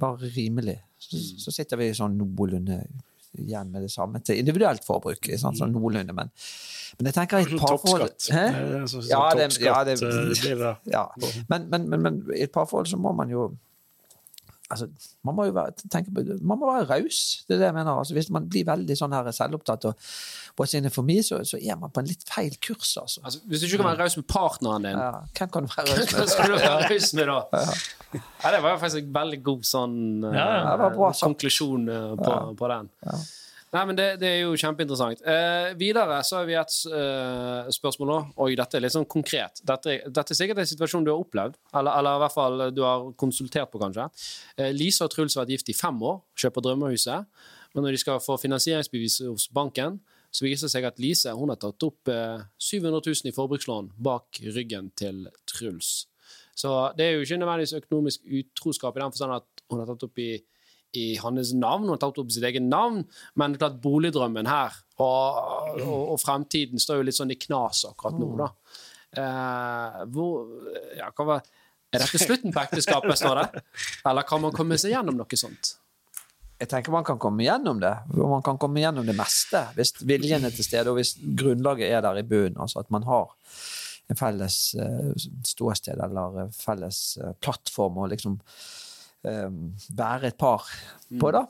bare 0.02 0.32
rimelig. 0.34 0.80
Så, 0.98 1.22
så 1.46 1.54
sitter 1.54 1.78
vi 1.78 1.92
sånn 1.98 2.18
noenlunde 2.18 2.82
igjen 3.40 3.72
med 3.72 3.82
det 3.84 3.92
samme 3.92 4.20
til 4.24 4.38
individuelt 4.42 4.84
forbruk. 4.86 5.30
Sånn, 5.40 5.56
Sånn 5.56 5.72
noenlunde, 5.72 6.14
men, 6.14 6.30
men 7.00 7.06
jeg 7.10 7.14
tenker 7.16 7.38
i 7.40 7.42
et 7.48 7.60
parforhold 7.60 8.02
Toppskatt. 8.10 8.28
Det 8.28 8.56
er 8.62 8.80
det 8.82 8.90
som- 8.90 9.02
Ja, 9.10 9.34
det- 9.34 9.60
ja, 9.62 9.84
det- 9.84 10.02
eh, 10.04 10.34
blir 10.42 10.56
det. 10.60 10.78
Ja. 10.92 11.06
Men, 11.50 11.70
men, 11.70 11.90
men, 11.90 12.02
men 12.02 12.22
i 12.36 12.42
et 12.44 12.52
parforhold 12.52 12.88
så 12.88 12.98
må 12.98 13.14
man 13.16 13.30
jo 13.30 13.58
Altså, 14.72 14.88
man 15.28 15.36
må 15.36 15.46
jo 15.50 15.54
være, 15.56 15.74
tenke 15.92 16.14
på, 16.16 16.24
man 16.48 16.60
må 16.62 16.70
være 16.72 16.88
raus. 16.90 17.20
Det 17.48 17.56
er 17.58 17.60
det 17.60 17.68
jeg 17.70 17.76
mener. 17.76 17.92
Altså, 18.00 18.16
hvis 18.16 18.30
man 18.34 18.48
blir 18.52 18.66
veldig 18.70 18.96
sånn 18.98 19.16
her 19.16 19.28
selvopptatt 19.36 19.90
og 19.90 20.06
what's 20.60 20.76
in 20.78 20.88
it 20.88 20.96
for 20.96 21.04
me, 21.08 21.18
så, 21.26 21.42
så 21.48 21.60
er 21.60 21.76
man 21.82 21.92
på 21.94 22.04
en 22.04 22.10
litt 22.10 22.24
feil 22.28 22.56
kurs, 22.64 22.94
altså. 23.02 23.22
Altså, 23.26 23.44
hvis 23.52 23.64
du 23.64 23.68
ikke 23.68 23.82
kan 23.84 23.90
være 23.92 24.06
raus 24.06 24.18
med 24.22 24.28
partneren 24.32 24.88
din, 24.88 25.02
Ja, 25.02 25.12
hvem 25.38 25.52
kan 25.58 25.68
du 25.68 25.76
være 25.76 25.88
raus 25.92 26.08
med? 26.14 26.20
med? 26.22 26.32
skal 26.36 26.50
du 26.54 26.58
være 26.58 26.88
raus 26.88 27.12
med 27.20 27.32
da? 27.32 27.66
Ja, 28.16 28.56
det 28.56 28.64
var 28.64 28.80
faktisk 28.82 29.04
en 29.06 29.14
veldig 29.16 29.44
god 29.46 29.68
sånn 29.68 30.00
Ja, 30.26 30.48
ja, 30.62 30.90
bra 30.96 31.12
konklusjon 31.22 31.88
uh, 31.92 32.16
på, 32.20 32.34
på 32.60 32.72
den. 32.74 32.92
Nei, 33.72 33.82
men 33.88 33.96
det, 33.96 34.06
det 34.20 34.28
er 34.28 34.42
jo 34.42 34.58
kjempeinteressant. 34.60 35.22
Eh, 35.24 35.70
videre 35.80 36.18
så 36.28 36.42
har 36.42 36.48
vi 36.50 36.58
et 36.60 36.74
eh, 36.92 37.70
spørsmål 37.72 38.10
nå. 38.10 38.18
Oi, 38.44 38.50
dette 38.60 38.76
er 38.76 38.84
litt 38.84 38.96
sånn 38.96 39.08
konkret. 39.08 39.62
Dette, 39.64 39.96
dette 40.12 40.36
er 40.36 40.40
sikkert 40.42 40.60
en 40.60 40.68
situasjon 40.68 41.08
du 41.08 41.14
har 41.14 41.22
opplevd, 41.24 41.56
eller, 41.72 41.96
eller 41.96 42.20
i 42.20 42.24
hvert 42.26 42.36
fall 42.36 42.66
du 42.76 42.84
har 42.84 43.08
konsultert 43.22 43.72
på, 43.72 43.80
kanskje. 43.80 44.10
Eh, 44.58 44.74
Lise 44.76 45.08
og 45.08 45.14
Truls 45.16 45.38
har 45.38 45.46
vært 45.46 45.56
gift 45.56 45.72
i 45.72 45.78
fem 45.78 46.04
år, 46.04 46.20
kjøper 46.44 46.68
drømmehuset. 46.68 47.48
Men 47.72 47.88
når 47.88 47.96
de 47.96 48.04
skal 48.04 48.20
få 48.20 48.36
finansieringsbevis 48.42 49.22
hos 49.30 49.48
banken, 49.56 50.02
så 50.32 50.44
viser 50.44 50.68
det 50.68 50.74
seg 50.76 50.88
at 50.88 51.00
Lise 51.00 51.32
hun 51.36 51.52
har 51.52 51.60
tatt 51.60 51.88
opp 51.88 52.12
eh, 52.12 52.44
700 52.60 53.00
000 53.08 53.32
i 53.32 53.36
forbrukslån 53.36 53.94
bak 54.04 54.44
ryggen 54.52 54.92
til 55.00 55.30
Truls. 55.48 56.10
Så 56.60 56.72
det 56.98 57.08
er 57.08 57.16
jo 57.16 57.24
ikke 57.24 57.40
nødvendigvis 57.40 57.80
økonomisk 57.80 58.28
utroskap 58.28 58.98
i 58.98 59.06
den 59.06 59.14
forstand 59.16 59.40
at 59.40 59.64
hun 59.72 59.80
har 59.80 59.88
tatt 59.94 60.10
opp 60.12 60.20
i 60.20 60.34
i 60.98 61.16
hans 61.22 61.54
navn, 61.56 61.88
hun 61.88 61.96
har 61.96 62.02
tatt 62.02 62.20
opp 62.22 62.32
sitt 62.34 62.46
eget 62.48 62.66
navn, 62.66 63.04
men 63.40 63.58
klart 63.60 63.80
boligdrømmen 63.84 64.50
her 64.50 64.76
og, 65.00 65.82
og, 65.82 66.14
og 66.14 66.18
fremtiden 66.22 66.82
står 66.82 67.00
jo 67.00 67.08
litt 67.08 67.18
sånn 67.18 67.34
i 67.34 67.40
knas 67.40 67.86
akkurat 67.90 68.20
nå, 68.20 68.32
da. 68.40 68.50
Eh, 69.12 70.02
hvor, 70.12 70.48
ja, 71.00 71.10
hva 71.16 71.28
var, 71.28 71.48
er 71.92 72.04
dette 72.04 72.22
slutten 72.22 72.54
på 72.56 72.64
ekteskapet, 72.64 73.18
står 73.20 73.42
det? 73.42 73.64
Eller 74.08 74.28
kan 74.28 74.44
man 74.44 74.56
komme 74.56 74.78
seg 74.80 74.96
gjennom 74.96 75.18
noe 75.20 75.40
sånt? 75.40 75.76
Jeg 76.62 76.70
tenker 76.70 76.94
man 76.94 77.06
kan 77.08 77.18
komme 77.18 77.42
gjennom 77.42 77.80
det. 77.82 77.94
og 78.14 78.28
Man 78.36 78.44
kan 78.46 78.60
komme 78.62 78.84
gjennom 78.84 79.08
det 79.08 79.16
meste 79.18 79.64
hvis 79.74 79.96
viljen 80.06 80.46
er 80.46 80.54
til 80.54 80.68
stede, 80.68 80.92
og 80.92 81.00
hvis 81.00 81.16
grunnlaget 81.18 81.90
er 81.90 82.04
der 82.06 82.20
i 82.22 82.28
bunnen. 82.28 82.60
Altså 82.62 82.84
at 82.84 82.92
man 82.94 83.08
har 83.08 83.34
en 84.12 84.20
felles 84.20 84.60
eh, 84.78 85.12
ståsted 85.48 86.00
eller 86.06 86.52
felles 86.54 87.02
eh, 87.18 87.34
plattform 87.42 87.98
og 88.04 88.12
liksom 88.14 88.38
være 89.24 90.32
et 90.32 90.38
par 90.40 90.66
på, 91.20 91.32
da. 91.34 91.44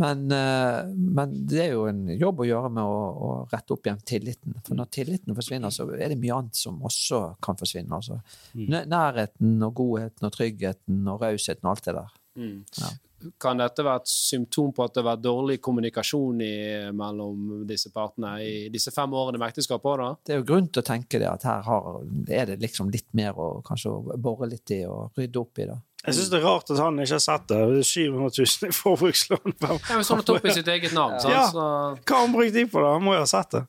Men, 0.00 0.24
eh, 0.32 0.88
men 0.88 1.34
det 1.48 1.60
er 1.66 1.72
jo 1.74 1.84
en 1.90 2.06
jobb 2.08 2.40
å 2.40 2.48
gjøre 2.48 2.70
med 2.72 2.88
å, 2.88 2.98
å 3.12 3.30
rette 3.52 3.74
opp 3.74 3.86
igjen 3.86 4.00
tilliten. 4.08 4.56
For 4.64 4.78
når 4.78 4.90
tilliten 4.94 5.36
forsvinner, 5.36 5.74
så 5.74 5.88
er 5.92 6.14
det 6.14 6.20
mye 6.22 6.38
annet 6.38 6.58
som 6.58 6.80
også 6.80 7.22
kan 7.44 7.58
forsvinne. 7.60 7.92
Altså. 7.98 8.20
Nærheten 8.56 9.56
og 9.66 9.74
godheten 9.82 10.28
og 10.28 10.36
tryggheten 10.36 11.08
og 11.12 11.24
rausheten 11.26 11.66
og 11.66 11.74
alt 11.74 11.88
det 11.88 11.96
der. 12.00 12.18
Kan 13.38 13.60
dette 13.60 13.84
være 13.86 14.02
et 14.02 14.10
symptom 14.10 14.72
på 14.74 14.82
at 14.82 14.94
det 14.94 15.02
har 15.02 15.12
vært 15.12 15.22
dårlig 15.22 15.58
kommunikasjon 15.62 16.40
i, 16.42 16.54
mellom 16.96 17.60
disse 17.68 17.92
partene 17.94 18.32
i 18.42 18.54
disse 18.72 18.90
fem 18.94 19.12
årene 19.14 19.38
med 19.38 19.52
ekteskap 19.52 19.84
Også, 19.84 20.00
da? 20.00 20.08
det 20.26 20.34
er 20.34 20.40
jo 20.40 20.48
grunn 20.48 20.66
til 20.72 20.82
å 20.82 20.88
tenke 20.88 21.20
det, 21.22 21.28
at 21.30 21.46
her 21.46 21.62
har, 21.68 22.00
er 22.26 22.50
det 22.50 22.58
liksom 22.64 22.90
litt 22.90 23.06
mer 23.14 23.38
å 23.38 23.52
kanskje 23.66 23.94
bore 24.18 24.48
litt 24.50 24.74
i 24.74 24.80
og 24.90 25.20
rydde 25.20 25.38
opp 25.38 25.62
i. 25.62 25.68
da. 25.70 25.78
Jeg 26.02 26.16
syns 26.16 26.30
det 26.32 26.38
er 26.40 26.46
rart 26.48 26.70
at 26.74 26.80
han 26.82 26.96
ikke 26.98 27.14
har 27.14 27.22
sett 27.22 27.44
det. 27.52 27.58
Det 27.70 27.82
er 27.84 27.86
700 27.86 28.30
000 28.42 28.70
i 28.72 28.74
forbrukslån. 28.74 29.52
Ja, 29.62 29.76
men 29.92 30.02
å 30.02 30.16
ta 30.26 30.34
opp 30.34 30.48
i 30.50 30.54
sitt 30.56 30.70
eget 30.72 30.96
navn. 30.96 31.20
sant? 31.22 31.30
Ja. 31.34 31.44
Så, 31.52 31.66
Hva 32.02 32.16
har 32.16 32.24
han 32.26 32.34
brukt 32.34 32.56
de 32.56 32.64
på, 32.72 32.82
da? 32.82 32.96
Han 32.96 33.04
må 33.06 33.14
jo 33.14 33.20
ha 33.22 33.28
sett 33.30 33.54
det. 33.54 33.62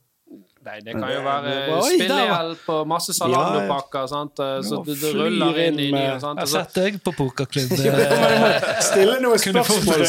nei, 0.63 0.77
det 0.81 0.93
kan 0.95 1.09
jo 1.11 1.19
være 1.27 1.53
Oi, 1.75 1.91
spillehjelp 1.99 2.69
og 2.73 2.87
masse 2.89 3.13
salandopakker. 3.13 4.07
Ja, 4.07 4.23
ja. 4.39 4.61
så 4.65 4.79
det, 4.87 4.95
det 5.03 5.11
ruller 5.13 5.59
inn 5.67 5.77
i 5.77 5.89
inn 5.89 5.93
nye. 5.93 6.07
med- 6.15 6.21
Sant? 6.23 6.39
Jeg 6.39 6.47
har 6.47 6.47
Altså, 6.47 6.63
sett 6.63 6.73
deg 6.79 6.97
på 7.05 7.13
pokerklubb. 7.19 7.75
eh, 7.85 8.81
Stille 8.89 9.19
noe 9.21 9.37
spørsmål. 9.43 10.05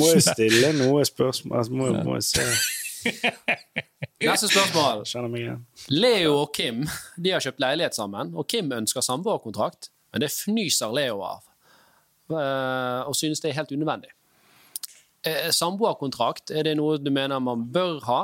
Må 0.00 0.10
jo 0.10 0.20
stille 0.26 0.72
noe 0.80 1.04
spørsmål. 1.06 1.58
Altså, 1.60 1.72
må, 1.82 1.92
må 2.02 2.18
jeg 2.18 2.26
se. 2.32 2.48
neste 4.26 4.48
spørsmål. 4.50 5.04
Leo 5.94 6.32
og 6.42 6.50
Kim 6.56 6.82
de 7.20 7.30
har 7.36 7.44
kjøpt 7.44 7.60
leilighet 7.62 7.94
sammen, 7.94 8.32
og 8.34 8.48
Kim 8.50 8.72
ønsker 8.74 9.04
samboerkontrakt, 9.04 9.90
men 10.16 10.24
det 10.24 10.32
fnyser 10.32 10.94
Leo 10.96 11.20
av, 11.26 11.42
eh, 12.32 13.02
og 13.06 13.14
synes 13.18 13.42
det 13.44 13.50
er 13.52 13.58
helt 13.60 13.74
unødvendig. 13.76 14.10
Eh, 15.26 15.50
Samboerkontrakt, 15.54 16.50
er 16.54 16.64
det 16.66 16.76
noe 16.78 16.96
du 17.02 17.10
mener 17.12 17.40
man 17.42 17.66
bør 17.74 18.00
ha? 18.08 18.20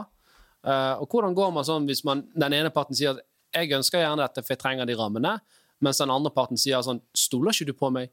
Eh, 0.65 0.95
Og 1.03 1.09
hvordan 1.11 1.35
går 1.35 1.53
man 1.53 1.65
sånn 1.67 1.87
hvis 1.91 2.05
man, 2.07 2.25
den 2.39 2.53
ene 2.55 2.71
parten 2.71 2.95
sier 2.95 3.17
at 3.17 3.23
jeg 3.53 3.73
ønsker 3.77 3.99
gjerne 4.01 4.23
dette, 4.23 4.43
for 4.47 4.55
jeg 4.55 4.61
trenger 4.63 4.87
de 4.89 4.95
rammene, 4.97 5.37
mens 5.83 5.99
den 5.99 6.11
andre 6.15 6.31
parten 6.33 6.57
sier 6.57 6.81
sånn 6.87 7.01
Stoler 7.15 7.53
ikke 7.53 7.67
du 7.67 7.73
på 7.77 7.91
meg? 7.93 8.11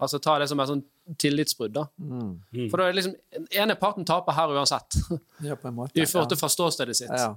Altså 0.00 0.18
ta 0.20 0.38
det 0.40 0.48
som 0.50 0.60
et 0.60 0.68
sånn 0.68 0.82
tillitsbrudd, 1.16 1.72
da. 1.72 1.84
For 2.70 2.76
da 2.80 2.88
er 2.88 2.92
det 2.92 2.98
liksom 2.98 3.46
ene 3.62 3.76
parten 3.80 4.04
taper 4.04 4.32
her 4.36 4.48
uansett. 4.52 4.96
Ja, 5.44 5.54
på 5.56 5.68
en 5.70 5.76
måte. 5.78 5.96
I 5.96 6.04
forhold 6.04 6.28
til 6.32 6.40
forståstedet 6.40 6.96
sitt. 6.98 7.12
Ja. 7.12 7.36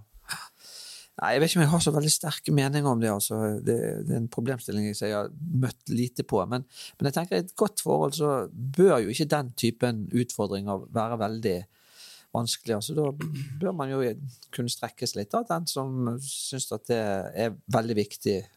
Nei, 1.19 1.33
Jeg 1.33 1.41
vet 1.41 1.49
ikke 1.51 1.59
om 1.59 1.63
jeg 1.65 1.71
har 1.73 1.81
så 1.83 1.91
veldig 1.95 2.11
sterke 2.13 2.53
meninger 2.55 2.87
om 2.91 2.99
det. 3.01 3.09
altså. 3.11 3.39
Det, 3.65 3.75
det 4.07 4.13
er 4.15 4.21
en 4.21 4.29
problemstilling 4.31 4.85
jeg 4.93 5.11
har 5.15 5.31
møtt 5.63 5.89
lite 5.91 6.23
på. 6.23 6.39
Men, 6.47 6.63
men 6.99 7.09
jeg 7.09 7.13
tenker 7.17 7.35
i 7.35 7.43
et 7.43 7.55
godt 7.59 7.81
forhold 7.83 8.15
så 8.15 8.29
bør 8.53 9.01
jo 9.03 9.11
ikke 9.11 9.27
den 9.33 9.51
typen 9.59 10.05
utfordringer 10.15 10.85
være 10.95 11.17
veldig 11.19 11.57
vanskelig. 12.35 12.75
altså 12.77 12.95
Da 12.95 13.09
bør 13.59 13.75
man 13.75 13.89
jo 13.91 13.99
kunne 14.55 14.71
strekkes 14.71 15.15
litt. 15.17 15.33
av 15.35 15.47
Den 15.49 15.67
som 15.67 16.15
syns 16.23 16.71
at 16.75 16.87
det 16.87 17.01
er 17.01 17.55
veldig 17.73 17.95
viktig, 17.99 18.37
vi- 18.43 18.47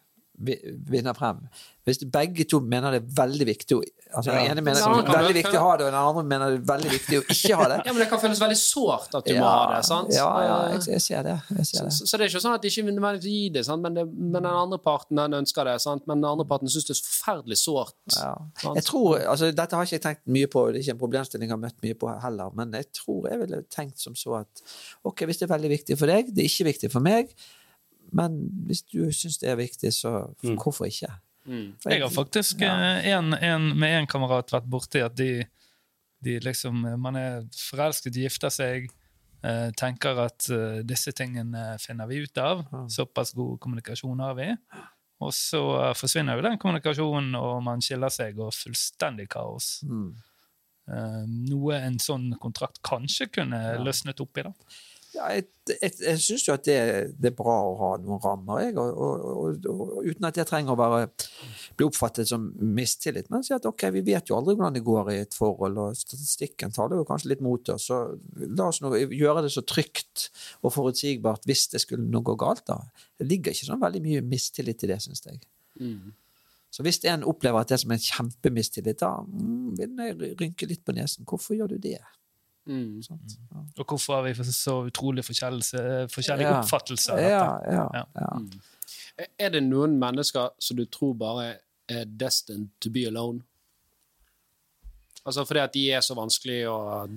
vinner 0.42 1.16
frem. 1.16 1.44
Hvis 1.82 1.98
begge 2.14 2.44
to 2.46 2.60
mener 2.62 2.94
det 2.94 3.00
er 3.02 3.14
veldig 3.16 3.46
viktig 3.48 3.74
å 3.74 3.82
altså 4.12 4.30
Den 4.30 4.52
ene 4.52 4.62
mener 4.62 4.78
Ja, 4.78 4.90
det 4.92 5.08
er 5.08 5.22
veldig 5.24 5.36
viktig 5.38 5.58
å 5.58 5.62
ha 5.64 5.70
det, 5.80 5.86
og 5.86 5.90
den 5.90 5.98
andre 5.98 6.22
mener 6.28 6.52
det 6.52 6.58
er 6.60 6.66
veldig 6.68 6.90
viktig 6.92 7.18
å 7.18 7.22
ikke 7.32 7.56
ha 7.58 7.68
det. 7.72 7.78
Ja, 7.86 7.94
men 7.94 8.02
det 8.02 8.08
kan 8.10 8.20
føles 8.22 8.42
veldig 8.42 8.58
sårt 8.60 9.16
at 9.18 9.26
du 9.26 9.32
må 9.38 9.48
ha 9.48 9.62
det, 9.72 9.78
sant? 9.88 10.12
Ja, 10.14 10.26
ja, 10.44 10.58
jeg, 10.74 10.82
jeg 10.92 11.04
ser 11.06 11.24
det. 11.26 11.36
Jeg 11.56 11.68
ser 11.70 11.78
Så, 11.78 11.84
det. 11.86 11.94
så 11.96 12.08
så 12.10 12.20
det 12.20 12.26
er 12.26 12.32
ikke 12.32 12.42
sånn 12.44 12.56
at 12.58 12.66
de 12.66 12.72
ikke 12.72 12.84
nødvendigvis 12.86 13.32
gi 13.32 13.48
det, 13.56 13.64
sant? 13.66 13.82
Men, 13.86 13.96
det, 13.98 14.04
men 14.12 14.36
den 14.38 14.50
andre 14.50 14.78
parten 14.84 15.22
den 15.22 15.38
ønsker 15.40 15.70
det, 15.70 15.78
sant? 15.82 16.04
men 16.10 16.22
den 16.22 16.28
andre 16.28 16.46
parten 16.52 16.70
syns 16.70 16.86
det 16.90 16.94
er 16.94 17.00
forferdelig 17.08 17.58
sårt. 17.62 17.96
Ja. 18.18 18.34
Jeg 18.68 18.86
tror, 18.90 19.16
altså 19.32 19.50
Dette 19.62 19.80
har 19.80 19.88
ikke 19.88 19.98
jeg 19.98 20.04
tenkt 20.06 20.22
mye 20.36 20.52
på, 20.52 20.66
det 20.68 20.82
er 20.82 20.86
ikke 20.86 20.96
en 20.98 21.02
problemstilling 21.02 21.48
jeg 21.50 21.56
har 21.56 21.64
møtt 21.64 21.82
mye 21.88 21.98
på 22.04 22.12
heller, 22.26 22.54
men 22.60 22.76
jeg 22.78 22.92
tror 23.00 23.26
jeg 23.32 23.42
ville 23.42 23.62
tenkt 23.72 24.04
som 24.04 24.14
så 24.18 24.38
at 24.42 24.62
ok, 25.08 25.24
hvis 25.26 25.40
det 25.40 25.48
er 25.48 25.54
veldig 25.56 25.72
viktig 25.72 25.98
for 25.98 26.12
deg, 26.12 26.30
det 26.30 26.44
er 26.44 26.52
ikke 26.52 26.68
viktig 26.70 26.92
for 26.92 27.04
meg, 27.04 27.32
men 28.12 28.38
hvis 28.68 28.84
du 28.92 29.06
syns 29.14 29.40
det 29.42 29.50
er 29.52 29.60
viktig, 29.60 29.92
så 29.96 30.32
hvorfor 30.42 30.88
ikke? 30.88 31.10
Mm. 31.44 31.72
Jeg 31.88 32.02
har 32.04 32.12
faktisk 32.14 32.60
ja. 32.62 32.72
en, 33.16 33.34
en, 33.34 33.72
med 33.78 33.96
en 33.98 34.06
kamerat 34.06 34.52
vært 34.54 34.68
borti 34.70 35.00
at 35.02 35.16
de, 35.18 35.42
de 36.22 36.36
liksom 36.44 36.84
Man 37.02 37.18
er 37.18 37.48
forelsket, 37.56 38.14
gifter 38.14 38.52
seg, 38.54 38.86
eh, 39.42 39.70
tenker 39.78 40.20
at 40.28 40.46
eh, 40.54 40.82
disse 40.86 41.14
tingene 41.18 41.72
finner 41.82 42.10
vi 42.10 42.22
ut 42.22 42.38
av. 42.38 42.62
Såpass 42.92 43.34
god 43.34 43.58
kommunikasjon 43.64 44.22
har 44.22 44.36
vi. 44.38 44.50
Og 45.22 45.34
så 45.34 45.62
eh, 45.80 45.94
forsvinner 45.98 46.38
jo 46.38 46.46
den 46.46 46.60
kommunikasjonen, 46.62 47.34
og 47.38 47.62
man 47.66 47.82
skiller 47.84 48.12
seg, 48.12 48.38
og 48.42 48.54
fullstendig 48.54 49.28
kaos. 49.32 49.80
Mm. 49.88 50.12
Eh, 50.92 51.20
noe 51.50 51.78
en 51.78 51.98
sånn 52.02 52.32
kontrakt 52.42 52.82
kanskje 52.86 53.30
kunne 53.38 53.60
løsnet 53.82 54.22
opp 54.22 54.38
i. 54.38 54.46
da. 54.48 54.54
Ja, 55.12 55.28
jeg 55.34 55.48
jeg, 55.70 55.92
jeg 56.02 56.20
syns 56.22 56.44
jo 56.46 56.54
at 56.56 56.64
det, 56.66 56.76
det 57.22 57.30
er 57.30 57.36
bra 57.38 57.54
å 57.68 57.74
ha 57.78 57.90
noen 58.02 58.20
rammer, 58.22 58.62
jeg, 58.64 58.74
og, 58.80 58.96
og, 58.96 59.26
og, 59.30 59.66
og, 59.70 60.06
uten 60.08 60.26
at 60.26 60.38
jeg 60.40 60.48
trenger 60.48 60.74
å 60.74 60.78
være, 60.78 61.10
bli 61.78 61.86
oppfattet 61.86 62.30
som 62.30 62.48
mistillit. 62.74 63.28
Men 63.32 63.44
si 63.46 63.54
at 63.54 63.66
ok, 63.68 63.86
vi 63.94 64.04
vet 64.06 64.30
jo 64.30 64.38
aldri 64.38 64.56
hvordan 64.56 64.78
det 64.78 64.84
går 64.86 65.12
i 65.12 65.18
et 65.22 65.36
forhold, 65.36 65.78
og 65.78 65.98
statistikken 65.98 66.74
taler 66.74 66.98
jo 66.98 67.06
kanskje 67.08 67.32
litt 67.34 67.44
mot 67.44 67.72
oss. 67.74 67.86
Så 67.90 68.00
la 68.42 68.70
oss 68.70 68.82
nå 68.82 68.90
gjøre 69.04 69.44
det 69.46 69.52
så 69.54 69.64
trygt 69.66 70.28
og 70.62 70.74
forutsigbart 70.74 71.46
hvis 71.48 71.68
det 71.74 71.84
skulle 71.84 72.08
noe 72.08 72.26
gå 72.26 72.34
galt. 72.40 72.64
da. 72.70 72.80
Det 73.18 73.28
ligger 73.30 73.54
ikke 73.54 73.70
sånn 73.70 73.82
veldig 73.82 74.02
mye 74.08 74.24
mistillit 74.26 74.82
i 74.82 74.90
det, 74.90 74.98
syns 75.04 75.22
jeg. 75.28 75.38
Mm. 75.80 76.10
Så 76.72 76.82
hvis 76.86 77.02
en 77.06 77.26
opplever 77.28 77.60
at 77.60 77.70
det 77.70 77.76
er 77.76 77.84
som 77.84 77.94
en 77.94 78.02
kjempemistillit, 78.02 78.98
da 79.02 79.14
mm, 79.22 79.78
vil 79.78 80.02
jeg 80.08 80.34
rynke 80.40 80.68
litt 80.70 80.82
på 80.86 80.94
nesen. 80.96 81.28
Hvorfor 81.28 81.54
gjør 81.54 81.74
du 81.74 81.82
det? 81.84 82.00
Mm. 82.66 83.02
Sant? 83.02 83.36
Ja. 83.50 83.60
Og 83.78 83.86
hvorfor 83.86 84.14
har 84.14 84.22
vi 84.28 84.34
så 84.52 84.76
utrolig 84.86 85.24
forskjellige, 85.26 86.08
forskjellige 86.12 86.48
Ja. 86.50 86.60
oppfattelser 86.60 87.12
av 87.12 87.18
dette? 87.18 87.30
Ja, 87.30 87.60
ja, 87.72 87.88
Ja. 87.94 88.04
ja. 88.20 89.26
Er 89.38 89.50
det 89.50 89.62
noen 89.62 89.98
mennesker 89.98 90.50
som 90.58 90.76
du 90.76 90.84
tror 90.86 91.14
bare 91.14 91.58
er 91.88 92.04
destined 92.04 92.68
to 92.80 92.90
be 92.90 93.06
alone? 93.06 93.42
Altså 95.26 95.44
fordi 95.46 95.60
at 95.60 95.72
de 95.72 95.90
er 95.92 96.00
så 96.00 96.14
vanskelig 96.18 96.64
å 96.66 97.08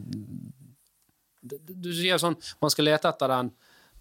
Du 1.46 1.92
sier 1.94 2.18
sånn 2.22 2.36
Man 2.62 2.70
skal 2.74 2.86
lete 2.86 3.10
etter 3.10 3.28
den 3.28 3.52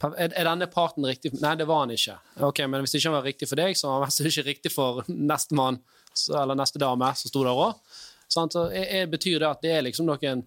er, 0.04 0.28
denne 0.44 0.66
parten 0.68 1.04
riktig 1.06 1.30
Nei, 1.40 1.54
det 1.56 1.66
var 1.66 1.84
han 1.84 1.90
ikke. 1.94 2.18
Ok, 2.42 2.58
Men 2.68 2.82
hvis 2.82 2.92
det 2.92 3.00
ikke 3.00 3.12
var 3.14 3.22
riktig 3.22 3.48
for 3.48 3.56
deg, 3.56 3.76
så 3.78 3.88
var 3.88 4.00
han 4.10 4.26
ikke 4.28 4.44
riktig 4.44 4.72
for 4.72 5.04
nestemann 5.08 5.78
så- 6.12 6.42
eller 6.42 6.54
neste 6.54 6.78
dame 6.78 7.14
som 7.16 7.28
sto 7.28 7.42
der 7.44 7.50
òg. 7.54 7.74
Så 8.28 8.48
betyr 9.08 9.38
det 9.38 9.48
at 9.48 9.62
det 9.62 9.70
er 9.70 9.82
liksom 9.82 10.04
noen 10.06 10.44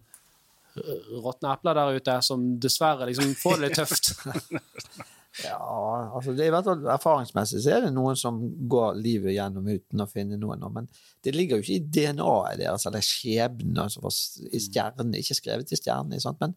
råtne 1.24 1.54
epler 1.54 1.78
der 1.78 2.00
ute 2.00 2.18
som 2.26 2.48
dessverre 2.62 3.10
liksom 3.10 3.36
får 3.40 3.60
det 3.60 3.68
litt 3.68 3.80
tøft? 3.82 4.14
Ja, 5.46 6.12
altså 6.16 6.34
det 6.34 6.46
er 6.46 6.50
i 6.50 6.54
hvert 6.54 6.66
fall 6.66 6.88
Erfaringsmessig 6.90 7.60
så 7.62 7.76
er 7.76 7.84
det 7.86 7.94
noen 7.94 8.18
som 8.18 8.40
går 8.70 8.98
livet 8.98 9.36
gjennom 9.36 9.68
uten 9.70 10.02
å 10.02 10.08
finne 10.10 10.40
noen. 10.42 10.64
Men 10.74 10.88
det 11.26 11.36
ligger 11.36 11.60
jo 11.60 11.66
ikke 11.66 11.76
i 11.76 11.90
DNA-et 11.98 12.62
deres 12.64 12.88
eller 12.90 13.06
skjebnen 13.06 13.84
altså, 13.84 14.10
i 14.50 14.62
stjerne, 14.64 15.12
ikke 15.20 15.38
skrevet 15.38 15.74
i 15.74 15.80
stjernene. 15.80 16.34
Men, 16.42 16.56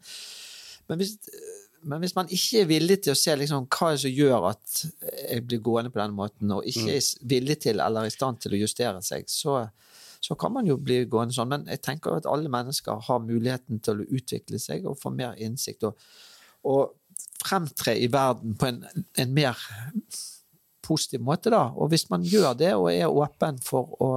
men, 0.88 1.02
hvis, 1.02 1.12
men 1.84 2.04
hvis 2.04 2.16
man 2.16 2.32
ikke 2.32 2.62
er 2.62 2.70
villig 2.70 3.00
til 3.04 3.12
å 3.12 3.20
se 3.20 3.36
liksom, 3.42 3.68
hva 3.68 3.90
er 3.90 3.98
det 3.98 4.04
som 4.06 4.16
gjør 4.16 4.48
at 4.54 4.80
jeg 5.26 5.44
blir 5.50 5.64
gående 5.66 5.92
på 5.92 6.00
denne 6.00 6.16
måten, 6.16 6.56
og 6.56 6.72
ikke 6.72 6.96
er 6.96 7.28
villig 7.34 7.60
til 7.66 7.84
eller 7.84 8.08
i 8.08 8.16
stand 8.16 8.40
til 8.40 8.56
å 8.56 8.62
justere 8.64 9.04
seg, 9.04 9.28
så, 9.28 9.60
så 10.20 10.36
kan 10.36 10.52
man 10.52 10.66
jo 10.68 10.76
bli 10.76 11.02
gående 11.08 11.34
sånn. 11.34 11.48
Men 11.52 11.68
jeg 11.70 11.80
tenker 11.84 12.18
at 12.18 12.28
alle 12.28 12.50
mennesker 12.52 13.00
har 13.06 13.22
muligheten 13.24 13.80
til 13.84 14.02
å 14.02 14.08
utvikle 14.18 14.60
seg 14.60 14.84
og 14.88 14.98
få 15.00 15.12
mer 15.14 15.38
innsikt. 15.40 15.88
og 15.88 15.96
og 16.64 16.92
fremtre 17.40 17.94
i 17.96 18.08
verden 18.12 18.56
på 18.58 18.68
en, 18.68 18.82
en 19.16 19.34
mer 19.34 19.56
positiv 20.84 21.22
måte, 21.24 21.52
da. 21.52 21.70
Og 21.76 21.88
hvis 21.92 22.08
man 22.10 22.24
gjør 22.26 22.54
det 22.58 22.72
og 22.76 22.90
er 22.92 23.08
åpen 23.08 23.60
for 23.64 23.94
å 24.02 24.10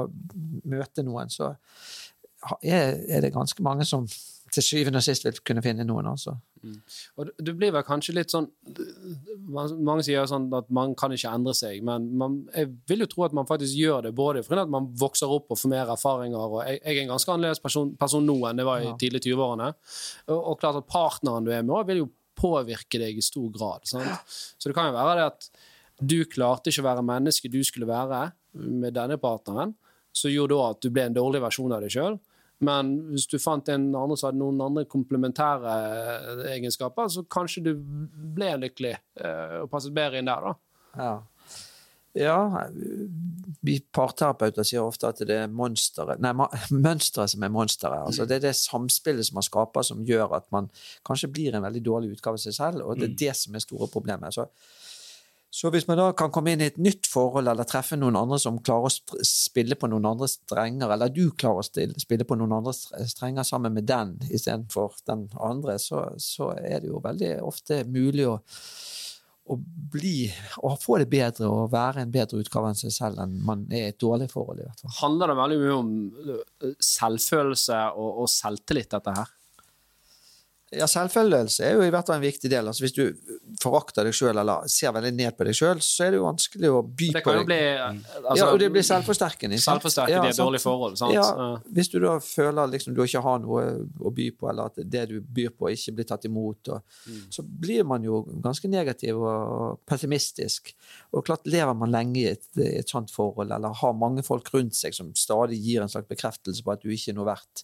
møte 0.67 1.05
noen, 1.05 1.31
så 1.31 1.53
er, 2.61 2.97
er 3.07 3.23
det 3.23 3.33
ganske 3.35 3.63
mange 3.63 3.87
som 3.87 4.07
til 4.53 4.65
syvende 4.65 4.99
og 4.99 5.05
sist 5.05 5.25
vil 5.25 5.39
kunne 5.45 5.63
finne 5.65 5.85
noen, 5.87 6.09
altså. 6.13 6.35
Og 7.17 7.25
du- 7.27 7.33
du 7.43 7.53
blir 7.53 7.71
vel 7.75 7.83
kanskje 7.83 8.13
litt 8.15 8.31
sånn 8.31 8.47
Mange 9.83 10.03
sier 10.05 10.25
sånn 10.29 10.47
at 10.57 10.69
man 10.73 10.93
kan 10.95 11.11
ikke 11.11 11.31
endre 11.33 11.53
seg, 11.57 11.81
men 11.83 12.05
man, 12.17 12.37
jeg 12.55 12.69
vil 12.87 13.03
jo 13.03 13.07
tro 13.11 13.25
at 13.27 13.33
man 13.33 13.45
faktisk 13.49 13.75
gjør 13.77 14.03
det, 14.07 14.13
både 14.15 14.43
fordi 14.45 14.61
at 14.63 14.69
man 14.69 14.87
vokser 14.99 15.29
opp 15.29 15.51
og 15.51 15.57
får 15.59 15.69
mer 15.73 15.91
erfaringer. 15.93 16.39
og 16.39 16.63
Jeg, 16.67 16.79
jeg 16.83 16.97
er 16.97 17.01
en 17.03 17.13
ganske 17.13 17.33
annerledes 17.33 17.61
person, 17.61 17.95
person 17.99 18.25
nå 18.25 18.37
enn 18.49 18.57
det 18.61 18.65
var 18.65 18.79
i 18.81 18.85
Ja. 18.85 18.95
tidlig 18.97 19.21
20-årene. 19.25 19.73
Og, 20.29 20.39
og 20.53 20.59
klart 20.59 20.75
at 20.79 20.87
partneren 20.87 21.45
du 21.45 21.51
er 21.51 21.63
med, 21.63 21.85
vil 21.87 21.97
jo 22.03 22.09
påvirke 22.35 22.99
deg 22.99 23.17
i 23.17 23.21
stor 23.21 23.49
grad. 23.53 23.85
Sant? 23.85 24.19
Så 24.57 24.69
det 24.69 24.75
kan 24.75 24.89
jo 24.91 24.97
være 24.97 25.15
det 25.19 25.27
at 25.29 25.49
du 26.03 26.25
klarte 26.25 26.71
ikke 26.71 26.81
å 26.83 26.89
være 26.89 27.05
mennesket 27.05 27.51
du 27.53 27.61
skulle 27.63 27.87
være 27.87 28.31
med 28.55 28.93
denne 28.95 29.17
partneren, 29.21 29.75
som 30.13 30.31
gjorde 30.31 30.49
da 30.57 30.69
at 30.71 30.81
du 30.81 30.89
ble 30.93 31.05
en 31.07 31.13
dårlig 31.15 31.41
versjon 31.41 31.71
av 31.73 31.81
deg 31.81 31.91
sjøl. 31.93 32.19
Men 32.63 32.93
hvis 33.11 33.27
du 33.31 33.37
fant 33.41 33.69
en 33.71 33.89
andre 33.91 34.17
som 34.19 34.29
hadde 34.29 34.41
noen 34.41 34.61
andre 34.63 34.85
komplementære 34.89 35.75
eh, 35.83 36.47
egenskaper, 36.55 37.11
så 37.11 37.25
kanskje 37.31 37.65
du 37.67 37.73
ble 37.77 38.53
lykkelig 38.63 38.95
eh, 38.95 39.59
og 39.63 39.69
passet 39.73 39.95
bedre 39.95 40.21
inn 40.21 40.31
der, 40.31 40.49
da. 40.49 40.55
Ja. 40.97 41.13
Ja, 42.13 42.67
vi 43.65 43.79
parterapeuter 43.89 44.65
sier 44.67 44.85
ofte 44.85 45.09
at 45.09 45.21
det 45.25 45.33
er 45.33 45.47
mønstre 46.85 47.25
som 47.31 47.45
er 47.45 47.53
monsteret. 47.53 48.03
Altså, 48.03 48.27
det 48.29 48.37
er 48.37 48.47
det 48.47 48.55
samspillet 48.59 49.25
som 49.25 49.39
man 49.39 49.47
skaper, 49.47 49.85
som 49.87 50.03
gjør 50.05 50.37
at 50.37 50.45
man 50.53 50.69
kanskje 51.07 51.31
blir 51.33 51.57
en 51.57 51.65
veldig 51.65 51.81
dårlig 51.85 52.13
utgave 52.13 52.37
av 52.37 52.43
seg 52.45 52.57
selv, 52.59 52.85
og 52.85 53.01
det 53.01 53.09
er 53.09 53.19
det 53.25 53.33
som 53.39 53.57
er 53.57 53.65
store 53.65 53.89
problemet. 53.89 54.37
Så, 54.37 54.45
så 55.53 55.69
hvis 55.69 55.85
man 55.85 55.99
da 55.99 56.07
kan 56.17 56.31
komme 56.33 56.55
inn 56.55 56.63
i 56.65 56.69
et 56.71 56.79
nytt 56.81 57.05
forhold, 57.05 57.45
eller 57.51 57.67
treffe 57.69 57.93
noen 57.99 58.17
andre 58.17 58.39
som 58.41 58.57
klarer 58.65 58.89
å 58.89 59.21
spille 59.27 59.77
på 59.77 59.85
noen 59.91 60.07
andre 60.09 60.25
strenger, 60.31 60.89
eller 60.95 61.13
du 61.13 61.27
klarer 61.37 61.61
å 61.61 61.97
spille 62.01 62.25
på 62.25 62.37
noen 62.39 62.55
andre 62.57 62.73
strenger 62.73 63.45
sammen 63.45 63.75
med 63.75 63.85
den 63.85 64.15
istedenfor 64.33 64.97
den 65.05 65.27
andre, 65.37 65.77
så, 65.77 66.07
så 66.17 66.55
er 66.57 66.81
det 66.81 66.89
jo 66.89 67.03
veldig 67.05 67.35
ofte 67.45 67.83
mulig 67.85 68.25
å 68.31 68.39
å 69.51 69.57
bli 69.59 70.29
å 70.63 70.69
få 70.79 71.01
det 71.01 71.09
bedre 71.11 71.49
og 71.51 71.71
være 71.73 72.05
en 72.05 72.11
bedre 72.13 72.39
utgave 72.39 72.69
enn 72.71 72.79
seg 72.79 72.93
selv 72.95 73.19
enn 73.19 73.33
man 73.43 73.65
er 73.71 73.89
i 73.89 73.91
et 73.91 73.99
dårlig 73.99 74.29
forhold. 74.31 74.61
i 74.61 74.67
hvert 74.67 74.83
fall. 74.85 74.93
Handler 75.01 75.31
det 75.31 75.39
veldig 75.39 75.57
mye 75.59 75.77
om 75.81 75.89
selvfølelse 76.79 77.79
og, 77.91 78.21
og 78.23 78.31
selvtillit, 78.31 78.91
dette 78.95 79.15
her? 79.17 79.33
Ja, 80.77 80.85
Selvfølelse 80.89 81.63
er 81.67 81.73
jo 81.77 81.83
i 81.85 81.91
hvert 81.93 82.07
fall 82.09 82.17
en 82.17 82.23
viktig 82.25 82.49
del. 82.51 82.67
Altså, 82.67 82.83
hvis 82.85 82.95
du 82.95 83.03
forakter 83.61 84.03
deg 84.07 84.15
sjøl 84.17 84.37
eller 84.41 84.65
ser 84.71 84.91
veldig 84.95 85.11
ned 85.15 85.35
på 85.37 85.45
deg 85.47 85.55
sjøl, 85.57 85.81
så 85.85 86.05
er 86.07 86.13
det 86.13 86.19
jo 86.19 86.25
vanskelig 86.25 86.71
å 86.73 86.81
by 86.83 87.09
Det 87.13 87.21
på 87.23 87.33
deg. 87.37 87.45
bli 87.49 87.57
altså, 87.77 88.37
ja, 88.39 88.47
og 88.51 88.59
det 88.59 88.69
blir 88.73 88.85
selvforsterkende. 88.87 89.59
Selvforsterkende 89.61 89.61
ja, 89.61 89.63
Selvforsterket 89.63 90.25
i 90.25 90.33
et 90.33 90.41
dårlig 90.41 90.61
forhold, 90.63 90.97
sant? 90.99 91.13
Ja, 91.13 91.25
Ja. 91.37 91.49
hvis 91.77 91.91
du 91.93 91.99
da 92.03 92.15
føler 92.19 92.71
liksom 92.73 92.95
du 92.97 93.03
ikke 93.05 93.21
har 93.25 93.39
noe 93.43 93.63
å 94.01 94.13
by 94.13 94.27
på, 94.39 94.49
eller 94.49 94.71
at 94.71 94.81
det 94.83 95.05
du 95.09 95.15
byr 95.21 95.53
på, 95.57 95.69
ikke 95.73 95.95
blir 95.99 96.09
tatt 96.09 96.25
imot, 96.25 96.67
og, 96.69 96.81
Mm. 97.07 97.21
så 97.31 97.43
blir 97.43 97.83
man 97.85 98.03
jo 98.03 98.23
ganske 98.41 98.69
negativ 98.69 99.17
og 99.21 99.79
pessimistisk. 99.85 100.73
Og 101.13 101.25
klart 101.25 101.45
lever 101.45 101.73
man 101.75 101.91
lenge 101.91 102.17
i 102.21 102.25
et, 102.31 102.45
i 102.57 102.77
et 102.79 102.89
sånt 102.89 103.11
forhold, 103.11 103.51
eller 103.51 103.73
har 103.73 103.93
mange 103.93 104.23
folk 104.23 104.49
rundt 104.53 104.73
seg 104.75 104.93
som 104.95 105.13
stadig 105.13 105.59
gir 105.61 105.81
en 105.81 105.89
slags 105.89 106.07
bekreftelse 106.07 106.63
på 106.63 106.71
at 106.73 106.81
du 106.81 106.89
ikke 106.89 107.11
er 107.11 107.17
noe 107.19 107.25
verdt, 107.29 107.63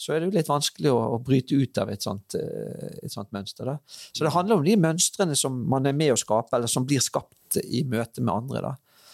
så 0.00 0.14
er 0.14 0.22
det 0.22 0.30
jo 0.30 0.36
litt 0.38 0.48
vanskelig 0.48 0.92
å, 0.94 1.00
å 1.14 1.18
bryte 1.20 1.58
ut 1.60 1.78
av 1.82 1.90
et 1.92 2.04
sånt, 2.04 2.36
eh, 2.38 3.00
et 3.04 3.12
sånt 3.12 3.28
mønster. 3.36 3.68
Da. 3.68 3.76
Så 4.16 4.24
det 4.24 4.32
handler 4.32 4.56
om 4.56 4.64
de 4.64 4.78
mønstrene 4.80 5.36
som 5.36 5.58
man 5.68 5.88
er 5.88 5.96
med 5.96 6.14
å 6.14 6.20
skape, 6.20 6.56
eller 6.56 6.70
som 6.72 6.86
blir 6.88 7.02
skapt 7.04 7.58
i 7.60 7.82
møte 7.84 8.24
med 8.24 8.32
andre. 8.32 8.62
da. 8.70 9.10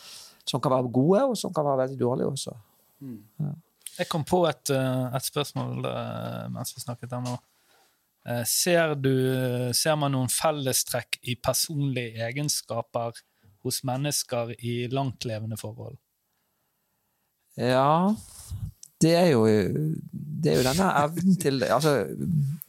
Som 0.47 0.63
kan 0.63 0.77
være 0.77 0.93
gode, 0.95 1.25
og 1.33 1.35
som 1.41 1.55
kan 1.55 1.67
være 1.67 1.83
veldig 1.87 1.99
dårlige 2.05 2.31
også. 2.31 2.55
Jeg 3.97 4.09
kom 4.13 4.25
på 4.29 4.45
et, 4.47 4.71
eh, 4.71 5.05
et 5.17 5.27
spørsmål 5.27 5.89
eh, 5.91 6.47
mens 6.55 6.75
vi 6.77 6.85
snakket 6.85 7.17
her 7.17 7.25
nå. 7.25 7.35
Eh, 8.27 8.45
Ser, 8.47 8.95
du, 8.95 9.15
ser 9.75 9.97
man 9.99 10.15
noen 10.15 10.31
fellestrekk 10.31 11.19
i 11.27 11.35
personlige 11.35 12.29
egenskaper 12.29 13.17
hos 13.67 13.83
mennesker 13.89 14.55
i 14.61 14.85
langtlevende 14.93 15.59
forhold? 15.59 15.99
Ja, 17.57 18.15
det 19.03 19.13
er 19.13 19.27
jo, 19.35 19.43
det 19.45 20.53
er 20.53 20.61
jo 20.61 20.65
denne 20.65 20.87
evnen 21.03 21.37
til 21.41 21.65
altså, 21.69 21.99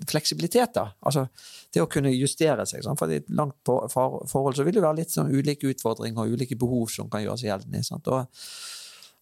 fleksibilitet. 0.09 0.73
da. 0.75 0.89
Altså 1.01 1.27
det 1.73 1.83
å 1.83 1.89
kunne 1.91 2.11
justere 2.13 2.65
seg. 2.67 2.83
Sant? 2.85 2.99
For 2.99 3.11
i 3.11 3.21
et 3.21 3.31
langt 3.33 3.71
forhold 3.91 4.57
så 4.57 4.65
vil 4.67 4.77
det 4.77 4.83
være 4.85 5.01
litt 5.01 5.13
sånn 5.13 5.31
ulike 5.33 5.69
utfordringer 5.71 6.23
og 6.23 6.37
ulike 6.37 6.57
behov 6.59 6.91
som 6.93 7.09
kan 7.11 7.23
gjøre 7.23 7.41
seg 7.41 7.51
gjeldende. 7.51 7.83
Og, 7.97 8.45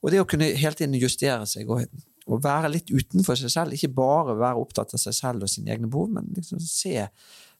og 0.01 0.13
det 0.13 0.21
å 0.21 0.27
kunne 0.29 0.51
hele 0.53 0.77
tiden 0.77 0.97
justere 1.01 1.47
seg 1.49 1.71
og, 1.71 1.85
og 2.25 2.43
være 2.45 2.73
litt 2.73 2.93
utenfor 2.93 3.39
seg 3.39 3.53
selv, 3.53 3.75
ikke 3.75 3.93
bare 3.97 4.37
være 4.39 4.61
opptatt 4.61 4.95
av 4.95 5.01
seg 5.01 5.17
selv 5.17 5.45
og 5.45 5.51
sine 5.51 5.73
egne 5.75 5.89
behov, 5.91 6.13
men 6.17 6.31
liksom 6.37 6.61
se 6.63 6.97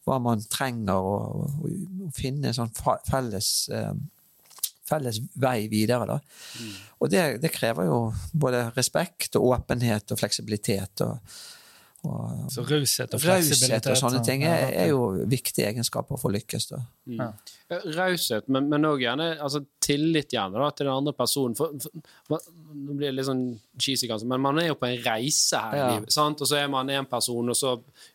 hva 0.05 0.19
man 0.21 0.43
trenger, 0.53 1.01
og, 1.01 1.61
og 1.65 2.11
finne 2.13 2.51
sånn 2.53 2.73
felles 3.09 3.49
eh, 3.73 3.93
felles 4.85 5.19
vei 5.41 5.67
videre. 5.71 6.05
Da. 6.09 6.19
Og 7.01 7.09
det, 7.11 7.25
det 7.43 7.51
krever 7.55 7.87
jo 7.89 7.99
både 8.33 8.67
respekt 8.77 9.35
og 9.39 9.51
åpenhet 9.55 10.11
og 10.13 10.19
fleksibilitet. 10.21 11.01
og, 11.01 11.17
og 12.05 12.51
Så 12.53 12.61
raushet 12.61 13.13
og 13.13 13.23
Raushet 13.23 13.49
fleksibilitet. 13.57 13.91
og 13.91 13.97
sånne 14.03 14.23
ting 14.25 14.45
er, 14.45 14.69
er 14.85 14.91
jo 14.91 15.07
viktige 15.25 15.67
egenskaper 15.71 16.21
for 16.21 16.29
å 16.29 16.35
lykkes. 16.37 16.69
da. 16.73 16.83
Ja. 17.17 17.31
Eh, 17.65 17.81
Raushet, 17.95 18.45
men, 18.53 18.67
òg 18.85 18.99
gjerne 19.01 19.25
altså, 19.41 19.63
tillit 19.81 20.33
gjerne 20.35 20.59
da, 20.61 20.67
til 20.69 20.85
den 20.85 20.93
andre 20.93 21.13
personen. 21.17 21.55
For, 21.57 21.73
for, 22.29 22.43
nå 22.75 22.93
blir 22.93 23.07
det 23.07 23.15
litt 23.17 23.25
sånn 23.25 23.41
cheesy, 23.81 24.05
kanskje, 24.09 24.27
men 24.29 24.43
man 24.43 24.59
er 24.61 24.67
jo 24.67 24.75
på 24.77 24.85
en 24.85 24.99
reise 25.01 25.57
her 25.57 25.77
Ja. 25.79 25.87
i 25.87 25.95
livet. 25.95 26.13
sant? 26.13 26.43
Og 26.45 26.49
så 26.51 26.59
er 26.59 26.69
man 26.69 26.91
en 26.93 27.07
person, 27.09 27.49
og 27.49 27.57
så 27.57 27.71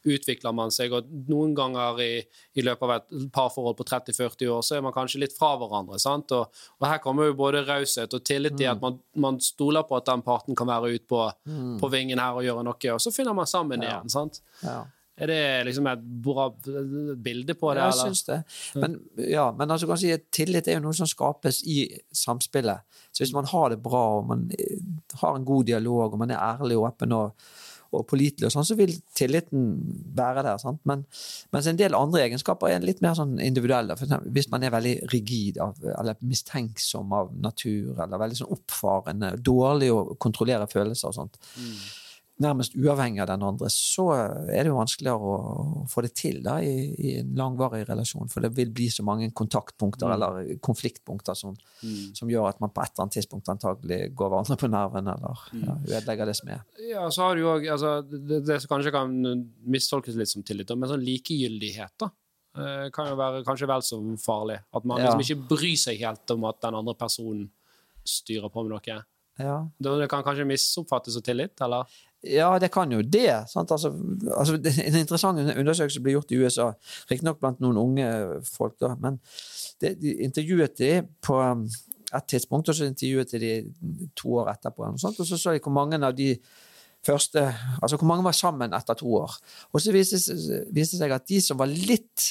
utvikler 0.06 0.54
man 0.54 0.70
seg. 0.74 0.94
Og 0.94 1.10
noen 1.32 1.56
ganger 1.58 1.98
i, 2.04 2.12
i 2.54 2.62
løpet 2.62 2.86
av 2.86 2.94
et 3.00 3.26
parforhold 3.34 3.78
på 3.80 3.88
30-40 3.90 4.54
år 4.54 4.62
så 4.66 4.76
er 4.78 4.86
man 4.86 4.94
kanskje 4.94 5.24
litt 5.24 5.34
fra 5.34 5.56
hverandre. 5.58 5.98
sant? 5.98 6.30
Og, 6.38 6.62
og 6.78 6.86
her 6.86 7.02
kommer 7.02 7.26
jo 7.26 7.34
både 7.42 7.64
raushet 7.66 8.14
og 8.14 8.22
tillit 8.22 8.54
til 8.60 8.70
at 8.70 8.80
man, 8.82 9.00
man 9.18 9.42
stoler 9.42 9.82
på 9.82 9.98
at 9.98 10.06
den 10.12 10.22
parten 10.22 10.54
kan 10.58 10.70
være 10.70 10.94
ute 10.94 11.10
på, 11.10 11.26
på 11.82 11.90
vingen 11.90 12.22
her 12.22 12.38
og 12.38 12.46
gjøre 12.46 12.62
noe, 12.70 12.94
og 12.94 13.02
så 13.02 13.10
finner 13.14 13.34
man 13.34 13.50
sammen 13.50 13.82
igjen. 13.82 14.10
sant? 14.14 14.42
Ja. 14.62 14.84
Er 15.20 15.28
det 15.28 15.40
liksom 15.68 15.88
et 15.90 16.04
bra 16.24 16.48
bilde 17.20 17.56
på 17.58 17.72
det? 17.76 17.84
Ja, 17.84 17.90
jeg 17.92 18.10
syns 18.10 18.24
det. 18.28 18.38
Men, 18.80 18.98
ja, 19.28 19.50
men 19.56 19.70
altså, 19.70 19.88
kan 19.90 20.00
si 20.00 20.12
tillit 20.32 20.68
er 20.68 20.78
jo 20.78 20.86
noe 20.86 20.96
som 20.96 21.08
skapes 21.10 21.62
i 21.68 21.82
samspillet. 22.16 22.86
Så 23.12 23.24
hvis 23.24 23.34
man 23.36 23.48
har 23.50 23.72
det 23.72 23.82
bra, 23.84 24.04
og 24.20 24.30
man 24.30 24.46
eh, 24.56 24.78
har 25.20 25.36
en 25.36 25.44
god 25.44 25.68
dialog, 25.68 26.14
og 26.14 26.22
man 26.22 26.32
er 26.32 26.40
ærlig 26.40 26.78
og 26.78 26.88
åpen 26.88 27.12
og, 27.16 27.46
og 27.90 28.06
pålitelig, 28.08 28.48
og 28.48 28.54
sånn, 28.54 28.68
så 28.70 28.78
vil 28.78 28.94
tilliten 29.18 29.70
være 30.16 30.46
der. 30.46 30.60
Sant? 30.62 30.80
Men, 30.88 31.04
mens 31.52 31.68
en 31.68 31.80
del 31.80 31.96
andre 31.98 32.24
egenskaper 32.24 32.72
er 32.72 32.86
litt 32.86 33.02
mer 33.04 33.16
sånn 33.18 33.36
individuelle. 33.42 33.98
For 33.98 34.08
eksempel, 34.08 34.32
hvis 34.36 34.48
man 34.52 34.64
er 34.64 34.72
veldig 34.72 34.94
rigid 35.12 35.60
av, 35.60 35.80
eller 35.98 36.20
mistenksom 36.24 37.12
av 37.18 37.34
natur, 37.44 37.96
eller 37.98 38.22
veldig 38.22 38.40
sånn 38.40 38.54
oppfarende, 38.56 39.34
dårlig 39.44 39.90
å 39.92 40.04
kontrollere 40.22 40.70
følelser 40.70 41.10
og 41.10 41.18
sånt, 41.18 41.42
nærmest 42.40 42.72
uavhengig 42.74 43.20
av 43.22 43.28
den 43.30 43.42
andre, 43.44 43.68
så 43.70 44.06
er 44.16 44.62
det 44.64 44.70
jo 44.70 44.76
vanskeligere 44.78 45.32
å, 45.32 45.84
få 45.92 46.02
det 46.06 46.10
til 46.16 46.38
da, 46.44 46.54
i, 46.64 46.86
i 46.96 47.10
en 47.20 47.34
langvarig 47.36 47.82
relasjon. 47.88 48.30
For 48.32 48.40
det 48.44 48.50
vil 48.56 48.70
bli 48.74 48.86
så 48.92 49.04
mange 49.06 49.28
kontaktpunkter 49.36 50.14
eller 50.14 50.54
konfliktpunkter 50.64 51.36
som, 51.36 51.54
som 52.16 52.30
gjør 52.32 52.48
at 52.50 52.60
man 52.64 52.72
på 52.72 52.82
et 52.82 52.90
eller 52.94 53.04
annet 53.06 53.16
tidspunkt 53.18 53.50
antagelig 53.52 54.00
går 54.16 54.32
hverandre 54.32 54.56
på 54.62 54.70
nerven 54.72 55.12
eller 55.12 55.44
ja, 55.60 55.76
ødelegger 56.00 56.30
det 56.32 56.36
som 56.40 56.52
er. 56.56 56.64
Ja, 56.88 57.04
så 57.12 57.26
har 57.28 57.36
du 57.36 57.44
jo 57.44 57.52
òg 57.52 57.68
altså, 57.76 57.92
det, 58.08 58.40
det 58.48 58.60
som 58.64 58.72
kanskje 58.72 58.94
kan 58.96 59.14
mistolkes 59.76 60.16
litt 60.18 60.32
som 60.32 60.42
tillit, 60.46 60.72
men 60.76 60.88
sånn 60.90 61.04
likegyldighet, 61.04 61.94
da. 62.00 62.10
eh, 62.56 62.88
Kan 62.96 63.12
jo 63.12 63.20
være 63.20 63.44
kanskje 63.46 63.68
vel 63.70 63.84
så 63.86 64.00
farlig. 64.24 64.58
At 64.74 64.84
man 64.88 64.98
Ja. 65.04 65.12
liksom 65.12 65.24
ikke 65.26 65.48
bryr 65.56 65.76
seg 65.78 66.00
helt 66.02 66.30
om 66.34 66.44
at 66.48 66.60
den 66.64 66.74
andre 66.80 66.96
personen 66.98 67.48
styrer 68.06 68.48
på 68.50 68.64
med 68.64 68.72
noe. 68.78 69.02
Ja. 69.40 69.56
Det 69.78 70.08
kan 70.12 70.24
kanskje 70.26 70.46
misoppfattes 70.48 71.16
som 71.16 71.24
tillit, 71.24 71.56
eller? 71.64 71.88
Ja, 72.26 72.50
det 72.60 72.68
kan 72.72 72.90
jo 72.92 73.00
det. 73.00 73.48
Sant? 73.48 73.70
Altså, 73.72 73.92
altså, 74.36 74.58
en 74.60 74.98
interessant 75.00 75.40
undersøkelse 75.40 76.02
ble 76.04 76.16
gjort 76.18 76.34
i 76.34 76.40
USA, 76.42 76.70
riktignok 77.08 77.40
blant 77.40 77.62
noen 77.64 77.80
unge 77.80 78.08
folk, 78.44 78.76
da, 78.82 78.92
men 79.00 79.16
det, 79.80 79.94
de 80.02 80.18
intervjuet 80.26 80.76
de 80.78 80.90
på 81.24 81.38
um, 81.40 81.64
et 82.12 82.26
tidspunkt, 82.28 82.68
og 82.68 82.76
så 82.76 82.90
intervjuet 82.90 83.32
de 83.32 83.40
de 83.40 84.10
to 84.18 84.34
år 84.42 84.52
etterpå, 84.52 84.84
og, 84.84 85.00
sånt, 85.00 85.20
og 85.20 85.28
så 85.28 85.38
så 85.40 85.56
de 85.56 85.62
hvor 85.64 85.72
mange 85.72 85.96
av 85.96 86.16
de 86.16 86.34
første 87.06 87.40
Altså 87.82 87.96
hvor 87.96 88.10
mange 88.10 88.24
var 88.24 88.36
sammen 88.36 88.74
etter 88.76 88.94
to 88.94 89.08
år. 89.16 89.32
Og 89.72 89.80
så 89.80 89.92
viste 89.92 90.34
det 90.68 90.84
seg 90.84 91.12
at 91.14 91.24
de 91.28 91.38
som 91.40 91.56
var 91.56 91.70
litt 91.70 92.26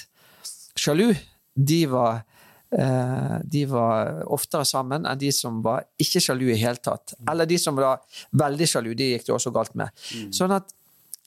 sjalu, 0.78 1.16
de 1.56 1.80
var 1.90 2.22
de 2.70 3.62
var 3.66 4.20
oftere 4.30 4.66
sammen 4.68 5.08
enn 5.10 5.18
de 5.18 5.32
som 5.34 5.62
var 5.66 5.88
ikke 5.98 6.22
sjalu 6.22 6.52
i 6.54 6.58
hele 6.62 6.78
tatt. 6.78 7.16
Eller 7.32 7.50
de 7.50 7.58
som 7.58 7.78
var 7.80 8.04
veldig 8.38 8.68
sjalu, 8.70 8.92
de 8.94 9.08
gikk 9.16 9.26
det 9.26 9.34
også 9.34 9.54
galt 9.56 9.74
med. 9.80 9.90
Sånn 10.36 10.54
at 10.54 10.70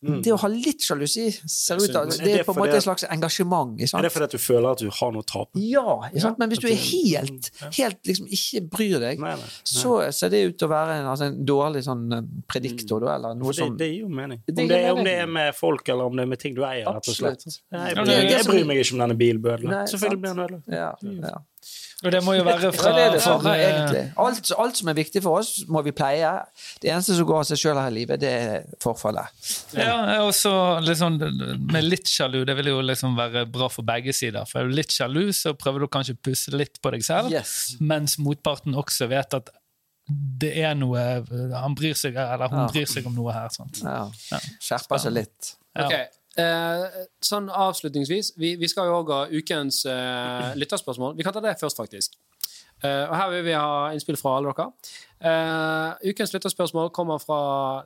det 0.03 0.33
å 0.35 0.37
ha 0.43 0.49
litt 0.51 0.83
sjalusi 0.83 1.29
ser 1.47 1.77
ut 1.79 1.87
til 1.87 1.95
Det 1.95 2.19
er 2.21 2.33
er 2.33 2.39
det 2.41 2.47
på 2.49 2.55
en 2.57 2.59
måte 2.59 2.75
et 2.77 2.83
slags 2.83 3.05
engasjement. 3.07 3.77
Er 3.81 4.03
det 4.03 4.11
fordi 4.11 4.25
at 4.27 4.33
du 4.35 4.39
føler 4.43 4.69
at 4.73 4.79
du 4.83 4.89
har 4.91 5.13
noe 5.15 5.23
å 5.23 5.27
tape? 5.31 5.61
Ja, 5.63 6.35
men 6.39 6.51
hvis 6.51 6.59
du 6.59 6.67
er 6.67 6.75
helt, 6.81 7.51
helt 7.79 8.01
liksom 8.11 8.27
ikke 8.27 8.63
bryr 8.73 8.99
deg, 8.99 9.21
Nei, 9.23 9.35
nei, 9.37 9.37
nei. 9.45 9.53
så 9.63 9.95
ser 10.13 10.33
det 10.35 10.41
ut 10.49 10.59
til 10.59 10.67
å 10.67 10.73
være 10.73 10.97
en, 11.01 11.07
altså 11.13 11.29
en 11.31 11.39
dårlig 11.47 11.85
sånn 11.87 12.03
eh, 12.19 12.27
prediktor, 12.51 13.01
da, 13.07 13.15
eller 13.15 13.39
noe 13.39 13.53
For 13.53 13.63
det, 13.71 13.79
det 13.79 13.91
gir 13.93 14.01
jo 14.03 14.09
mening. 14.09 14.43
Det 14.47 14.59
Om 14.59 14.69
det, 14.69 14.81
er- 14.83 14.93
om 14.93 15.05
det 15.05 15.15
er 15.23 15.27
med 15.39 15.55
folk, 15.55 15.89
eller 15.89 16.11
om 16.11 16.17
det 16.19 16.27
er 16.27 16.33
med 16.35 16.39
ting 16.43 16.55
du 16.59 16.63
eier. 16.67 16.87
rett 16.91 17.09
og 17.09 17.15
slett. 17.15 17.47
Jeg, 17.47 17.95
bryr, 17.95 18.13
jeg, 18.27 18.45
bryr 18.51 18.67
meg 18.67 18.83
ikke 18.83 18.99
om 18.99 19.07
denne. 19.07 19.19
Nei, 19.71 19.85
Selvfølgelig 19.87 20.21
blir 20.21 20.35
den 20.35 20.45
ødelagt. 20.49 20.67
ja, 20.67 20.93
ja. 21.31 21.39
Og 22.05 22.11
det 22.11 22.21
må 22.27 22.33
jo 22.35 22.43
være 22.45 22.63
Ja, 22.67 22.71
fra, 22.75 22.93
det 22.97 23.05
det 23.15 23.21
samme, 23.23 23.43
fra 23.45 23.53
egentlig. 23.59 24.03
Alt, 24.19 24.51
alt 24.59 24.77
som 24.81 24.89
er 24.91 24.97
viktig 24.99 25.23
for 25.23 25.39
oss, 25.39 25.53
må 25.71 25.83
vi 25.87 25.93
pleie. 25.95 26.33
Det 26.83 26.91
eneste 26.91 27.15
som 27.15 27.27
går 27.29 27.39
av 27.39 27.45
seg 27.53 27.61
sjøl 27.63 27.79
her 27.79 27.91
i 27.93 27.95
livet, 28.01 28.21
det 28.21 28.33
er 28.33 28.65
forfallet. 28.83 29.31
Ja, 29.79 29.97
og 30.25 30.33
så 30.35 30.53
liksom, 30.83 31.21
med 31.71 31.85
litt 31.87 32.11
sjalu, 32.11 32.41
det 32.49 32.57
vil 32.59 32.73
jo 32.73 32.81
liksom 32.83 33.15
være 33.19 33.45
bra 33.55 33.69
for 33.71 33.87
begge 33.87 34.13
sider. 34.17 34.45
For 34.51 34.61
er 34.65 34.71
du 34.71 34.75
litt 34.75 34.91
sjalu, 34.95 35.29
så 35.37 35.55
prøver 35.55 35.85
du 35.85 35.89
kanskje 35.95 36.17
å 36.19 36.23
pusse 36.27 36.51
litt 36.57 36.81
på 36.83 36.91
deg 36.97 37.05
selv, 37.07 37.31
Yes. 37.33 37.77
mens 37.81 38.19
motparten 38.19 38.75
også 38.75 39.07
vet 39.09 39.35
at 39.39 39.51
det 40.11 40.51
er 40.59 40.75
noe 40.75 40.99
Han 41.55 41.77
bryr 41.79 41.95
seg, 41.95 42.17
eller 42.19 42.49
hun 42.51 42.65
Ja. 42.65 42.69
bryr 42.75 42.87
seg 42.91 43.07
om 43.07 43.15
noe 43.15 43.33
her. 43.33 43.49
Sant? 43.55 43.79
Ja. 43.85 44.11
Ja. 44.33 44.39
Skjerpe 44.61 44.99
seg 44.99 45.13
litt. 45.15 45.55
Ja. 45.77 45.87
Ok, 45.87 45.93
eh, 46.39 47.07
sånn 47.23 47.49
avslutningsvis, 47.51 48.33
vi, 48.41 48.55
vi 48.57 48.69
skal 48.71 48.87
jo 48.91 49.01
òg 49.03 49.11
ha 49.13 49.23
ukens 49.33 49.85
eh, 49.87 50.53
lytterspørsmål. 50.57 51.17
Vi 51.19 51.23
kan 51.27 51.33
ta 51.37 51.41
det 51.45 51.59
først, 51.61 51.77
faktisk. 51.77 52.15
Eh, 52.83 53.05
og 53.07 53.15
Her 53.15 53.29
vil 53.31 53.45
vi 53.47 53.53
ha 53.55 53.93
innspill 53.95 54.17
fra 54.19 54.33
alle 54.41 54.51
dere. 54.57 54.65
Eh, 55.23 56.09
ukens 56.11 56.33
lytterspørsmål 56.35 56.89
kommer 56.91 57.21
fra 57.23 57.37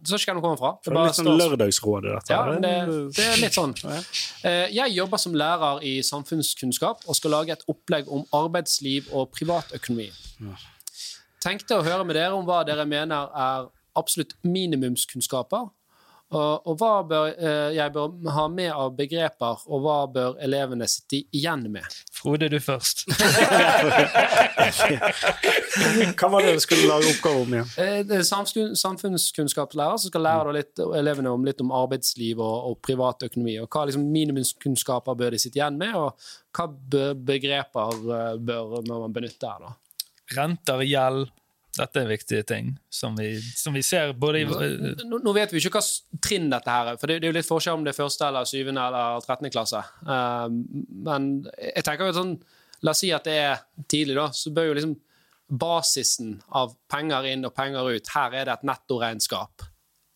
Det 0.01 0.09
står 0.09 0.23
ikke 0.23 0.31
hvem 0.33 0.39
det 0.41 0.45
kommer 0.47 0.61
fra. 0.63 0.71
Det 0.81 0.89
er 0.91 0.95
bare 0.97 1.11
litt 1.11 1.19
sånn 1.19 1.27
står- 1.29 1.43
lørdagsrådet, 1.43 2.15
dette. 2.15 2.33
Ja, 2.33 2.55
det, 2.65 2.71
det 3.19 3.27
er 3.27 3.43
litt 3.43 3.59
sånn. 3.59 3.75
Eh, 4.47 4.71
Jeg 4.73 4.95
jobber 4.97 5.21
som 5.21 5.35
lærer 5.37 5.83
i 5.85 5.99
samfunnskunnskap 6.03 7.05
og 7.07 7.19
skal 7.19 7.31
lage 7.37 7.53
et 7.59 7.67
opplegg 7.69 8.09
om 8.09 8.25
arbeidsliv 8.33 9.13
og 9.13 9.29
privatøkonomi. 9.37 10.09
Tenkte 11.45 11.77
å 11.77 11.85
høre 11.85 12.05
med 12.09 12.17
dere 12.17 12.33
om 12.35 12.47
hva 12.49 12.63
dere 12.67 12.87
mener 12.89 13.29
er 13.37 13.69
absolutt 13.97 14.33
minimumskunnskaper. 14.49 15.69
Og, 16.35 16.67
og 16.67 16.75
hva 16.81 17.03
bør 17.07 17.29
eh, 17.39 17.77
jeg 17.77 17.93
bør 17.95 18.31
ha 18.35 18.47
med 18.51 18.73
av 18.75 18.97
begreper, 18.99 19.61
og 19.71 19.85
hva 19.85 19.99
bør 20.11 20.41
elevene 20.43 20.89
sitte 20.91 21.21
igjen 21.31 21.69
med? 21.71 21.87
Frode, 22.11 22.49
du 22.51 22.59
først. 22.63 23.05
Hva 26.17 26.29
var 26.33 26.43
det 26.43 26.57
du 26.57 26.61
skulle 26.65 26.89
lage 26.89 27.13
oppgave 27.13 27.45
om 27.45 27.55
igjen? 27.55 27.71
Eh, 27.79 28.01
det 28.09 28.19
er 28.19 28.27
samfunnskunnskapslærer 28.27 30.03
som 30.03 30.11
skal 30.11 30.27
lære 30.27 30.49
da 30.49 30.57
litt, 30.57 30.85
elevene 30.99 31.31
om 31.37 31.47
litt 31.47 31.63
om 31.63 31.71
arbeidsliv 31.77 32.43
og, 32.43 32.71
og 32.73 32.79
privatøkonomi. 32.83 33.59
og 33.63 33.71
Hva 33.71 33.87
liksom 33.87 34.11
minimumskunnskaper 34.11 35.19
bør 35.21 35.37
de 35.37 35.43
sitte 35.43 35.61
igjen 35.61 35.79
med, 35.79 35.95
og 35.95 36.09
hva 36.57 36.67
bør, 36.67 37.15
begreper 37.31 38.07
eh, 38.19 38.35
bør 38.43 38.81
man 38.91 39.15
benytte 39.15 39.47
her? 39.47 39.69
da? 39.69 39.77
Renter, 40.35 40.83
gjeld. 40.83 41.29
Dette 41.77 42.03
er 42.03 42.09
viktige 42.09 42.45
ting 42.49 42.71
som 42.93 43.17
vi, 43.19 43.35
som 43.57 43.75
vi 43.77 43.83
ser 43.85 44.15
både 44.17 44.43
i 44.43 44.47
Nå, 44.47 45.21
nå 45.21 45.35
vet 45.37 45.53
vi 45.53 45.61
ikke 45.61 45.79
hva 45.79 45.85
trinn 46.25 46.51
dette 46.53 46.73
her 46.73 46.93
er, 46.93 47.01
for 47.01 47.11
det, 47.11 47.19
det 47.21 47.29
er 47.29 47.35
jo 47.35 47.39
litt 47.39 47.49
forskjell 47.49 47.79
om 47.79 47.87
det 47.87 47.93
er 47.93 47.99
første 47.99 48.29
eller 48.29 48.49
syvende 48.49 48.85
eller 48.89 49.25
13. 49.25 49.51
klasse. 49.53 49.83
Uh, 50.07 50.47
men 51.07 51.31
jeg 51.61 51.85
tenker 51.87 52.11
jo 52.11 52.17
sånn 52.21 52.37
La 52.85 52.93
oss 52.93 53.01
si 53.01 53.09
at 53.15 53.25
det 53.25 53.37
er 53.41 53.61
tidlig, 53.89 54.19
da, 54.19 54.29
så 54.37 54.51
bør 54.53 54.69
jo 54.69 54.75
liksom 54.77 54.97
basisen 55.47 56.35
av 56.59 56.75
penger 56.91 57.29
inn 57.31 57.47
og 57.47 57.55
penger 57.57 57.89
ut 57.95 58.11
Her 58.13 58.35
er 58.35 58.49
det 58.49 58.57
et 58.57 58.67
nettoregnskap 58.69 59.65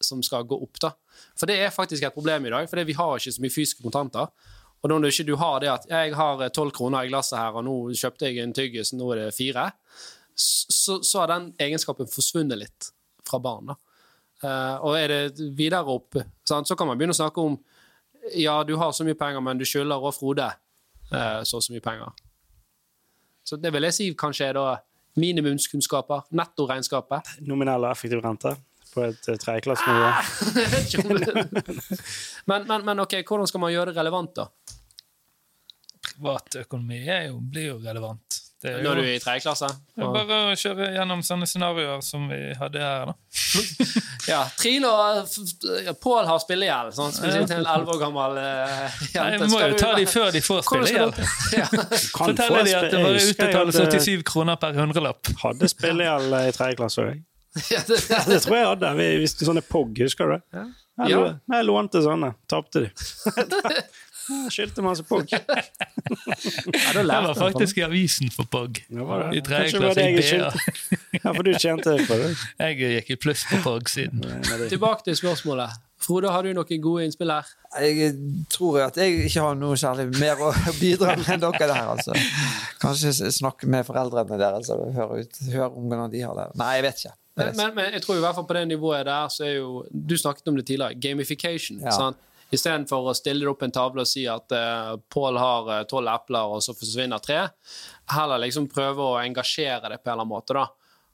som 0.04 0.22
skal 0.24 0.46
gå 0.48 0.56
opp, 0.56 0.80
da. 0.80 0.94
For 1.38 1.48
det 1.48 1.58
er 1.60 1.74
faktisk 1.74 2.04
et 2.04 2.14
problem 2.14 2.46
i 2.48 2.52
dag, 2.52 2.68
for 2.70 2.80
vi 2.88 2.96
har 2.96 3.18
ikke 3.18 3.34
så 3.36 3.42
mye 3.44 3.52
fysiske 3.52 3.84
kontanter. 3.84 4.30
Og 4.80 4.88
når 4.88 5.02
du 5.02 5.08
ikke 5.10 5.26
du 5.28 5.34
har 5.36 5.58
det 5.60 5.68
at 5.68 5.86
jeg 5.90 6.14
har 6.16 6.46
tolv 6.56 6.72
kroner 6.76 7.04
i 7.04 7.10
glasset 7.12 7.36
her, 7.36 7.58
og 7.58 7.66
nå 7.66 7.74
kjøpte 7.92 8.30
jeg 8.30 8.40
en 8.40 8.54
tyggis, 8.56 8.94
nå 8.96 9.10
er 9.12 9.26
det 9.26 9.36
fire, 9.36 9.66
så, 10.34 11.00
så 11.04 11.20
har 11.22 11.30
den 11.32 11.50
egenskapen 11.60 12.08
forsvunnet 12.10 12.58
litt 12.60 12.90
fra 13.26 13.38
barn. 13.42 13.72
da. 13.72 13.76
Eh, 14.42 14.76
og 14.86 14.96
er 14.98 15.08
det 15.12 15.50
videre 15.58 15.84
opp, 15.92 16.16
sant, 16.48 16.68
så 16.68 16.76
kan 16.78 16.88
man 16.88 16.98
begynne 17.00 17.16
å 17.16 17.20
snakke 17.20 17.44
om 17.44 17.58
ja, 18.36 18.58
du 18.68 18.74
har 18.76 18.92
så 18.92 19.04
mye 19.04 19.16
penger, 19.16 19.40
men 19.44 19.58
du 19.60 19.64
skylder 19.64 19.96
òg 19.96 20.12
Frode 20.12 20.44
uh, 20.52 21.40
så 21.42 21.56
og 21.56 21.62
så 21.64 21.72
mye 21.72 21.80
penger. 21.84 22.10
Så 23.48 23.56
det 23.56 23.70
vil 23.72 23.86
jeg 23.88 23.96
si 23.96 24.08
kanskje 24.14 24.50
er 24.50 24.58
da 24.58 24.64
minimumskunnskaper, 25.20 26.26
nettoregnskapet. 26.36 27.30
Nominell 27.48 27.86
og 27.88 27.94
effektiv 27.94 28.20
rente. 28.24 28.52
på 28.92 29.04
et 29.06 29.28
eh, 29.30 29.38
tredjeklassenivå. 29.38 30.10
Det- 31.24 31.80
men, 32.50 32.66
men, 32.68 32.84
men 32.84 33.00
ok, 33.06 33.16
hvordan 33.24 33.46
skal 33.48 33.62
man 33.64 33.72
gjøre 33.72 33.92
det 33.92 33.96
relevant, 34.00 34.34
da? 34.36 34.48
Privatøkonomi 36.04 37.00
blir 37.52 37.66
jo 37.70 37.76
relevant. 37.84 38.40
Det 38.60 38.68
er 38.70 38.82
jo 38.82 38.90
Når 38.90 38.98
du 38.98 39.00
er 39.08 39.14
i 39.16 39.20
tredje 39.22 39.40
klasse? 39.40 39.68
det 39.96 40.04
er 40.04 40.10
bare 40.12 40.38
å 40.50 40.56
kjøre 40.60 40.88
gjennom 40.92 41.22
sånne 41.24 41.46
scenarioer 41.48 42.02
som 42.04 42.26
vi 42.28 42.40
hadde 42.58 42.82
her. 42.84 43.06
da. 43.08 43.14
Ja, 44.30 44.40
Trine 44.60 44.86
og 44.92 45.30
Pål 46.04 46.26
har 46.28 46.42
spillegjeld. 46.42 46.92
Sånn. 46.94 47.14
Skal 47.16 47.30
vi 47.30 47.38
si 47.38 47.46
til 47.48 47.56
en 47.62 47.70
elleve 47.72 47.94
år 47.94 48.02
gammel 48.02 48.36
uh, 48.36 48.98
Nei, 49.16 49.30
vi 49.40 49.48
må 49.54 49.62
jo 49.64 49.78
ta 49.80 49.94
de 49.96 50.04
før 50.16 50.28
de 50.36 50.42
får 50.44 50.60
spillegjeld. 50.68 51.16
du- 51.16 51.56
Ja. 51.56 51.66
Kan 52.18 52.36
de 52.36 52.76
at 52.76 52.90
det 52.92 53.00
bare 53.00 53.24
utbetales 53.30 53.80
hadde- 53.80 54.02
87 54.04 54.26
kroner 54.28 54.60
per 54.60 54.76
hundrelapp. 54.76 55.32
Hadde 55.40 55.72
spillegjeld 55.72 56.36
i 56.42 56.52
tredje 56.58 56.76
klasse 56.82 57.06
òg. 57.08 57.24
Ja, 57.72 57.80
det- 57.88 58.02
Det 58.28 58.42
tror 58.44 58.56
jeg 58.60 58.68
hadde. 58.74 58.92
Vi 59.00 59.08
visste 59.24 59.48
sånne 59.48 59.64
POG, 59.66 60.04
husker 60.04 60.28
du 60.28 60.36
det? 60.36 60.42
Ja. 60.60 60.66
Jeg, 61.00 61.10
Ja. 61.16 61.32
jeg 61.56 61.64
lånte 61.64 62.04
sånne. 62.04 62.34
Tapte 62.46 62.84
de. 62.84 62.90
Jeg 64.30 64.52
Skyldte 64.54 64.84
masse 64.84 65.04
POG. 65.06 65.34
Ja, 66.10 66.92
Det 66.92 67.06
var 67.06 67.34
faktisk 67.34 67.78
i 67.78 67.82
avisen 67.86 68.30
for 68.34 68.46
POG. 68.50 68.80
Ja, 68.90 69.04
var 69.04 69.22
det. 69.30 69.36
I 69.38 69.42
tredje 69.46 69.78
klasse 69.78 70.06
i 70.06 70.16
BA. 70.16 70.50
Ja, 71.20 71.32
for 71.32 71.42
du 71.46 71.52
tjente 71.58 71.94
på 72.08 72.18
det. 72.18 72.30
Jeg 72.62 72.78
gikk 72.80 73.10
i 73.14 73.18
pluss 73.20 73.44
på 73.50 73.60
POG-siden. 73.64 74.24
Tilbake 74.70 75.06
til 75.06 75.16
spørsmålet. 75.18 75.78
Frode, 76.00 76.30
har 76.32 76.42
du 76.46 76.52
noen 76.56 76.80
gode 76.82 77.04
innspill 77.04 77.30
her? 77.34 77.48
Jeg 77.84 78.14
tror 78.50 78.78
at 78.86 78.96
jeg 78.96 79.26
ikke 79.26 79.42
har 79.44 79.58
noe 79.60 79.76
særlig 79.78 80.06
mer 80.16 80.40
å 80.40 80.48
bidra 80.78 81.12
med 81.20 81.28
enn 81.34 81.42
dere 81.42 81.66
der, 81.68 81.90
altså. 81.92 82.16
Kanskje 82.80 83.28
snakke 83.36 83.68
med 83.70 83.84
foreldrene 83.86 84.38
deres 84.40 84.72
og 84.72 84.86
høre, 84.96 85.20
ut, 85.26 85.42
høre 85.52 85.68
om 85.68 85.90
hvordan 85.90 86.14
de 86.14 86.22
har 86.24 86.38
det. 86.38 86.46
Nei, 86.62 86.70
jeg 86.78 86.86
vet 86.88 87.02
ikke. 87.04 87.12
Jeg 87.12 87.44
Men, 87.44 87.50
vet 87.50 87.60
men, 87.60 87.76
men 87.76 87.92
jeg 87.98 88.02
tror 88.06 88.16
i 88.16 88.24
hvert 88.24 88.38
fall 88.40 88.48
på 88.48 88.56
det 88.56 88.64
nivået 88.72 89.04
der, 89.06 89.28
så 89.30 89.44
er 89.46 89.54
jo 89.58 89.84
Du 89.92 90.16
snakket 90.18 90.48
om 90.50 90.56
det 90.56 90.66
tidligere. 90.66 90.96
Gamification. 91.04 91.84
Ja. 91.84 91.92
sant? 91.94 92.16
Istedenfor 92.52 93.10
å 93.10 93.14
stille 93.14 93.44
det 93.44 93.50
opp 93.52 93.62
en 93.62 93.70
tavle 93.74 94.02
og 94.02 94.08
si 94.10 94.24
at 94.30 94.50
uh, 94.56 94.96
Pål 95.12 95.38
har 95.38 95.84
tolv 95.90 96.08
epler, 96.10 96.50
og 96.56 96.62
så 96.64 96.74
forsvinner 96.74 97.22
tre. 97.22 97.44
Heller 98.10 98.42
liksom 98.42 98.66
prøve 98.72 99.06
å 99.06 99.18
engasjere 99.22 99.92
det 99.92 100.00
på 100.02 100.10
en 100.10 100.16
eller 100.16 100.24
annen 100.24 100.32
måte. 100.34 100.54
da. 100.58 100.66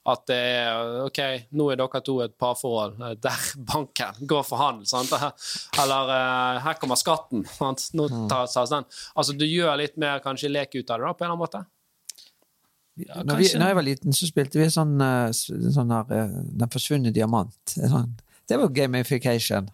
At 0.07 0.21
det 0.31 0.37
er 0.39 1.01
OK, 1.03 1.17
nå 1.59 1.65
er 1.73 1.81
dere 1.81 2.01
to 2.07 2.21
et 2.23 2.37
parforhold. 2.39 3.01
eh, 3.03 3.15
Der 3.21 3.47
banken 3.73 4.21
går 4.31 4.45
for 4.47 4.61
handel. 4.63 4.87
Sant? 4.87 5.11
Eller 5.83 6.13
uh, 6.13 6.61
her 6.63 6.77
kommer 6.81 6.97
skatten. 7.01 7.43
Sant? 7.57 7.89
Nå 7.99 8.07
Mm. 8.09 8.29
tas 8.31 8.55
tas 8.55 8.71
den. 8.71 8.85
Altså, 9.19 9.35
du 9.37 9.45
gjør 9.45 9.77
litt 9.81 9.97
mer 9.99 10.21
kanskje 10.23 10.49
lek 10.53 10.77
ut 10.79 10.91
av 10.95 11.01
det 11.01 11.09
da, 11.09 11.13
på 11.13 11.25
en 11.25 11.33
eller 11.33 11.35
annen 11.35 11.43
måte. 11.43 11.65
Ja, 12.97 13.19
Når, 13.27 13.37
vi, 13.43 13.49
når 13.59 13.67
jeg 13.69 13.77
var 13.77 13.85
liten, 13.85 14.15
så 14.17 14.25
spilte 14.31 14.57
vi 14.63 14.71
sånn, 14.73 14.95
eh, 15.05 15.29
sånn 15.75 15.91
her, 15.93 16.07
eh, 16.17 16.37
Den 16.63 16.71
forsvunne 16.73 17.11
diamant. 17.13 17.59
Sånn. 17.75 18.15
Det 18.49 18.57
var 18.63 18.71
gamification. 18.73 19.67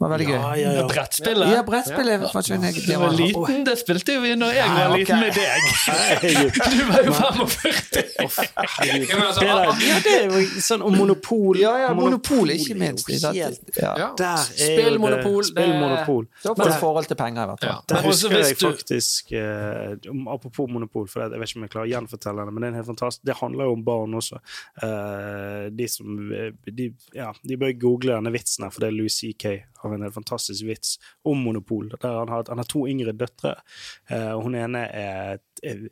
Det 0.00 0.06
var 0.08 0.12
veldig 0.14 0.26
gøy. 0.30 0.34
Ja, 0.40 0.50
ja, 0.56 0.68
ja. 0.78 0.82
Brettspillet? 0.88 1.48
Ja, 1.52 1.62
brettspillet 1.62 2.22
forsvunne 2.32 2.70
Du 2.72 2.92
var 3.02 3.10
liten, 3.12 3.64
det 3.66 3.74
spilte 3.82 4.14
jo 4.14 4.22
vi 4.24 4.30
når 4.40 4.54
jeg 4.56 4.68
var 4.72 4.94
liten 4.96 5.18
med 5.20 5.34
deg. 5.36 5.60
Du 6.72 6.78
var 6.88 7.02
jo 7.04 7.12
45. 7.18 7.90
Herregud. 8.78 9.10
Ja, 9.10 9.18
altså, 9.26 9.40
Det 9.44 9.50
ja, 9.90 9.98
det 10.06 10.14
er 10.14 10.24
jo 10.32 10.62
sånn 10.64 10.84
om 10.88 10.96
monopol. 10.96 11.58
Ja, 11.60 11.74
ja, 11.82 11.90
monopol, 11.98 12.48
ikke 12.54 12.78
minst. 12.80 13.10
ikke 13.12 13.34
Ja. 13.76 14.08
Der 14.16 14.40
er 14.40 14.88
det- 14.88 14.96
monopol, 15.04 15.42
det- 15.42 15.50
Spill 15.50 15.74
monopol. 15.82 16.26
Da 16.44 16.54
får 16.54 16.64
du 16.72 16.78
forhold 16.80 17.06
til 17.12 17.16
penger, 17.20 17.42
i 17.42 17.46
hvert 17.52 17.60
fall. 17.60 17.70
Ja. 17.70 17.80
Der 17.92 18.02
husker 18.08 18.36
jeg 18.40 18.56
faktisk 18.56 19.32
eh, 19.36 19.96
Apropos 20.32 20.68
monopol, 20.72 21.08
for 21.12 21.20
jeg 21.28 21.30
vet 21.40 21.48
ikke 21.50 21.60
om 21.60 21.68
jeg 21.68 21.70
klarer 21.76 21.88
å 21.88 21.92
gjenfortelle 21.92 22.46
det, 22.48 22.52
men 22.56 22.62
det 22.62 22.68
er 22.68 22.72
en 22.72 22.80
helt 22.80 22.90
fantastisk 22.94 23.24
Det 23.28 23.36
handler 23.36 23.64
jo 23.68 23.72
om 23.76 23.84
barn 23.84 24.14
også. 24.16 24.40
Eh, 24.82 25.68
de 25.76 25.88
som 25.92 26.32
eh, 26.32 26.50
de, 26.72 26.88
Ja, 27.14 27.32
de 27.44 27.56
bør 27.60 27.76
google 27.78 28.16
denne 28.16 28.32
vitsen 28.32 28.64
her, 28.64 28.70
for 28.72 28.80
det 28.80 28.88
er 28.88 28.96
Louis 28.96 29.12
C.K. 29.20 29.58
har 29.90 30.00
en 30.00 30.06
helt 30.06 30.16
fantastisk 30.16 30.66
vits 30.68 30.96
om 31.26 31.42
monopol. 31.44 31.90
Der 31.96 32.18
han, 32.20 32.32
har, 32.32 32.46
han 32.48 32.62
har 32.62 32.70
to 32.70 32.86
yngre 32.88 33.14
døtre, 33.16 33.56
eh, 34.10 34.32
hun 34.38 34.56
ene 34.58 34.86
er, 34.86 35.42
er 35.62 35.84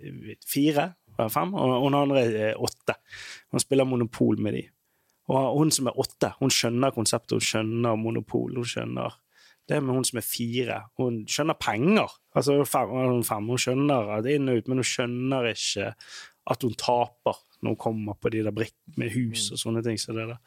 fire, 0.47 0.91
er 1.19 1.31
fem, 1.35 1.55
og 1.59 1.85
hun 1.85 1.99
andre 1.99 2.25
er 2.27 2.61
åtte. 2.63 2.99
Han 3.55 3.63
spiller 3.63 3.89
monopol 3.89 4.41
med 4.43 4.59
de. 4.59 4.67
Og 5.29 5.59
hun 5.59 5.73
som 5.75 5.91
er 5.91 5.99
åtte, 6.01 6.33
hun 6.39 6.53
skjønner 6.53 6.95
konseptet, 6.95 7.37
hun 7.37 7.45
skjønner 7.45 7.99
monopol. 8.01 8.55
hun 8.57 8.69
skjønner 8.69 9.19
det 9.69 9.83
med 9.85 9.99
hun 9.99 10.07
som 10.09 10.21
er 10.21 10.25
fire. 10.25 10.79
Hun 10.97 11.21
skjønner 11.29 11.59
penger. 11.61 12.15
Altså 12.37 12.63
fem, 12.65 12.95
fem. 13.27 13.51
hun 13.53 13.61
skjønner 13.61 14.15
at 14.17 14.25
det 14.25 14.39
inn 14.39 14.49
og 14.49 14.61
ut, 14.63 14.71
men 14.71 14.81
hun 14.81 14.89
skjønner 14.89 15.51
ikke 15.53 15.91
at 16.49 16.65
hun 16.65 16.77
taper 16.81 17.43
når 17.61 17.75
hun 17.75 17.81
kommer 17.83 18.17
på 18.17 18.31
de 18.33 18.41
der 18.47 18.55
brikkene 18.55 19.03
med 19.03 19.13
hus 19.13 19.51
og 19.53 19.61
sånne 19.61 19.83
ting. 19.85 19.99
Så 20.01 20.15
det 20.17 20.29
der. 20.31 20.39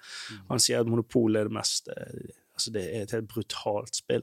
Han 0.49 0.64
sier 0.64 0.82
at 0.82 0.89
monopol 0.89 1.38
er 1.38 1.49
det 1.49 1.56
mest 1.60 1.91
eh, 1.93 2.32
Altså 2.62 2.76
det 2.76 2.84
er 2.86 3.07
et 3.07 3.16
helt 3.16 3.30
brutalt 3.32 3.97
spill. 3.97 4.22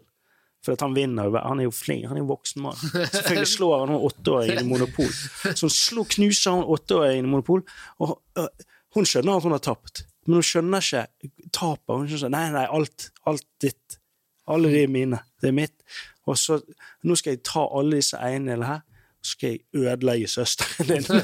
For 0.62 0.74
at 0.74 0.82
han 0.82 0.95
vinner 0.95 1.26
jo 1.26 1.39
Han 1.39 1.61
er 1.61 1.68
jo 1.68 1.74
flink, 1.74 2.07
han 2.07 2.18
er 2.18 2.22
jo 2.22 2.30
voksen 2.30 2.62
mann. 2.62 2.78
Selvfølgelig 2.78 3.51
slår 3.51 3.78
han 3.80 3.93
hun 3.95 4.07
åtteåringen 4.09 4.64
i 4.64 4.68
monopol. 4.68 5.11
Så 5.55 5.66
han 5.66 5.74
slo, 5.74 6.05
knuser 6.07 6.55
han 6.55 6.66
åtteåringen 6.66 7.26
i 7.26 7.30
monopol, 7.30 7.62
og 7.99 8.20
øh, 8.39 8.49
hun 8.95 9.07
skjønner 9.07 9.39
at 9.39 9.47
hun 9.47 9.55
har 9.55 9.62
tapt. 9.62 10.05
Men 10.26 10.39
hun 10.39 10.47
skjønner 10.47 10.82
ikke 10.82 11.05
tapet. 11.55 11.95
Hun 11.95 12.09
skjønner 12.11 12.26
ikke, 12.26 12.34
Nei, 12.36 12.47
nei, 12.55 12.66
alt, 12.78 13.09
alt 13.26 13.47
ditt. 13.62 13.99
Alle 14.49 14.70
de 14.72 14.86
mine. 14.91 15.22
Det 15.41 15.51
er 15.51 15.57
mitt. 15.57 15.76
Og 16.28 16.39
så 16.39 16.59
Nå 17.07 17.16
skal 17.16 17.36
jeg 17.36 17.45
ta 17.47 17.62
alle 17.78 18.01
disse 18.01 18.18
eiendelene 18.18 18.68
her, 18.68 18.84
skal 19.29 19.55
jeg 19.55 19.61
ødelegge 19.76 20.29
søsteren 20.31 20.89
din. 20.89 21.05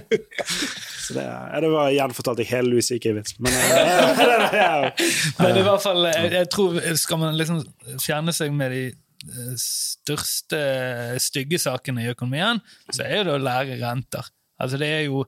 så 1.04 1.10
det, 1.16 1.24
ja, 1.24 1.60
det 1.60 1.70
var 1.72 1.90
gjenfortalt 1.94 2.40
i 2.42 2.46
hele 2.48 2.68
Louis 2.72 2.88
CK-vits. 2.88 3.32
Men 3.42 3.52
eh, 3.52 4.90
Men 5.42 5.60
i 5.60 5.64
hvert 5.66 5.82
fall, 5.84 6.00
jeg, 6.08 6.32
jeg 6.38 6.46
tror 6.54 6.70
skal 7.00 7.18
man 7.22 7.38
liksom 7.38 7.58
fjerne 8.02 8.32
seg 8.36 8.48
med 8.56 8.68
de 8.74 8.82
eh, 8.90 9.54
største 9.60 10.60
stygge 11.22 11.58
sakene 11.62 12.00
i 12.04 12.10
økonomien, 12.14 12.56
så 12.90 13.00
er 13.06 13.20
det 13.26 13.32
å 13.36 13.42
lære 13.42 13.74
renter. 13.82 14.24
Altså 14.60 14.76
det 14.80 14.88
er 14.92 15.02
jo 15.06 15.18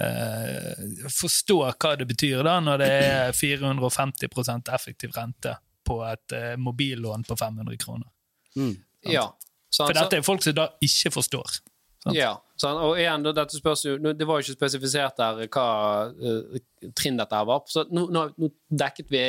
eh, 0.00 0.72
Forstå 1.12 1.58
hva 1.68 1.90
det 2.00 2.06
betyr 2.08 2.38
da 2.46 2.54
når 2.64 2.76
det 2.80 2.92
er 3.04 3.32
450% 3.36 4.70
effektiv 4.72 5.10
rente 5.16 5.52
på 5.88 5.96
et 6.08 6.28
eh, 6.36 6.54
mobillån 6.60 7.22
på 7.28 7.34
500 7.36 7.76
kroner. 7.80 8.08
mm. 8.56 8.76
Ja. 9.08 9.28
For 9.74 9.96
dette 9.96 10.18
er 10.18 10.24
folk 10.26 10.44
som 10.44 10.56
da 10.56 10.68
ikke 10.84 11.12
forstår. 11.12 11.58
sant? 12.02 12.16
Ja, 12.16 12.32
og 12.68 12.98
igjen, 12.98 13.26
dette 13.26 13.58
spørs 13.58 13.84
jo, 13.84 13.96
Det 13.98 14.26
var 14.26 14.38
jo 14.38 14.46
ikke 14.46 14.56
spesifisert 14.56 15.18
der 15.20 15.44
hva 15.46 15.66
uh, 16.08 16.58
trinn 16.96 17.20
dette 17.20 17.36
her 17.36 17.46
var. 17.48 17.62
Så 17.70 17.84
nå, 17.90 18.06
nå, 18.14 18.24
nå 18.38 18.50
dekket 18.84 19.12
vi 19.12 19.22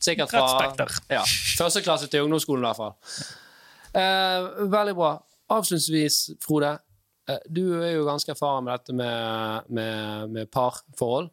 sikkert 0.00 0.32
fra 0.32 0.46
ja, 1.10 1.24
første 1.58 1.82
klasse 1.84 2.08
til 2.12 2.26
ungdomsskolen, 2.26 2.64
i 2.64 2.70
hvert 2.70 2.80
fall. 2.80 2.96
Uh, 3.92 4.70
veldig 4.72 4.96
bra. 4.96 5.12
Avslutningsvis, 5.52 6.38
Frode. 6.44 6.76
Uh, 7.28 7.38
du 7.50 7.64
er 7.82 7.96
jo 7.96 8.06
ganske 8.08 8.32
erfaren 8.32 8.64
med 8.66 8.76
dette 8.78 8.96
med, 8.96 9.68
med, 9.68 10.36
med 10.38 10.52
parforhold. 10.52 11.32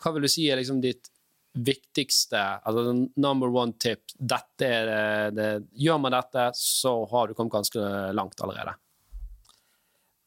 Hva 0.00 0.14
vil 0.14 0.24
du 0.24 0.32
si 0.32 0.46
er 0.48 0.60
liksom 0.60 0.80
ditt 0.80 1.09
viktigste, 1.52 2.40
altså 2.62 2.92
number 3.16 3.50
one 3.50 3.74
tip? 3.82 4.12
Dette 4.14 4.66
er 4.66 4.86
det, 4.86 5.36
det, 5.38 5.48
gjør 5.82 5.98
man 6.02 6.14
dette, 6.14 6.50
så 6.58 6.94
har 7.10 7.28
du 7.28 7.34
kommet 7.34 7.56
ganske 7.58 7.86
langt 8.14 8.42
allerede. 8.44 8.76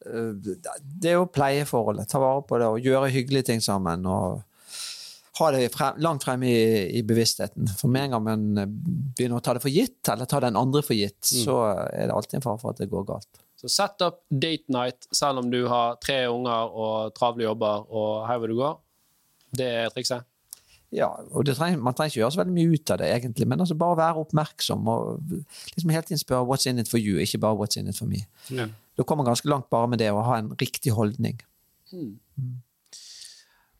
Eh, 0.04 0.32
Det 0.84 1.14
er 1.14 1.20
å 1.20 1.30
pleie 1.30 1.64
forholdet, 1.68 2.10
ta 2.12 2.20
vare 2.22 2.44
på 2.44 2.60
det 2.60 2.72
og 2.72 2.90
gjøre 2.90 3.12
hyggelige 3.14 3.52
ting 3.52 3.64
sammen. 3.64 4.06
og 4.06 4.42
ha 5.38 5.50
det 5.50 5.72
frem, 5.74 5.96
langt 5.98 6.22
fremme 6.22 6.46
i, 6.46 6.98
i 6.98 7.02
bevisstheten. 7.02 7.66
For 7.78 7.90
med 7.90 8.06
en 8.06 8.14
gang 8.14 8.26
man 8.28 8.44
eh, 8.60 8.68
begynner 8.68 9.40
å 9.40 9.44
ta 9.44 9.56
det 9.56 9.64
for 9.64 9.72
gitt, 9.72 10.02
eller 10.12 10.30
ta 10.30 10.40
den 10.44 10.58
andre 10.58 10.84
for 10.86 10.94
gitt, 10.94 11.24
så 11.26 11.56
er 11.88 12.06
det 12.06 12.14
alltid 12.14 12.38
en 12.38 12.44
fare 12.44 12.60
for 12.62 12.74
at 12.74 12.82
det 12.82 12.90
går 12.92 13.08
galt. 13.08 13.40
Så 13.58 13.70
sett 13.72 14.02
opp 14.04 14.20
date 14.28 14.68
night 14.68 15.08
selv 15.14 15.40
om 15.40 15.48
du 15.50 15.64
har 15.70 15.96
tre 16.02 16.26
unger 16.28 16.68
og 16.68 17.14
travle 17.16 17.46
jobber 17.46 17.86
og 17.88 18.26
her 18.28 18.38
hvor 18.38 18.52
du 18.52 18.58
går. 18.58 18.78
Det 19.54 19.68
er 19.80 19.92
trikset. 19.94 20.26
Ja, 20.94 21.08
og 21.30 21.46
det 21.46 21.56
trenger, 21.58 21.80
Man 21.82 21.94
trenger 21.94 22.12
ikke 22.12 22.20
gjøre 22.20 22.30
så 22.30 22.40
veldig 22.40 22.54
mye 22.54 22.74
ut 22.74 22.90
av 22.94 22.98
det, 23.00 23.08
egentlig, 23.10 23.48
men 23.50 23.60
altså 23.60 23.74
bare 23.78 23.96
være 23.98 24.22
oppmerksom 24.22 24.88
og 24.88 25.22
liksom 25.74 25.90
hele 25.90 26.02
tiden 26.02 26.22
spørre 26.22 26.46
'what's 26.46 26.68
in 26.70 26.78
it 26.78 26.88
for 26.88 26.98
you', 26.98 27.18
ikke 27.18 27.38
bare 27.38 27.56
'what's 27.58 27.78
in 27.78 27.88
it 27.88 27.98
for 27.98 28.06
me'. 28.06 28.26
Ja. 28.50 28.68
Da 28.96 29.02
kommer 29.02 29.24
man 29.24 29.30
ganske 29.30 29.48
langt 29.48 29.70
bare 29.70 29.88
med 29.88 29.98
det 29.98 30.12
å 30.12 30.22
ha 30.22 30.38
en 30.38 30.52
riktig 30.60 30.92
holdning. 30.92 31.40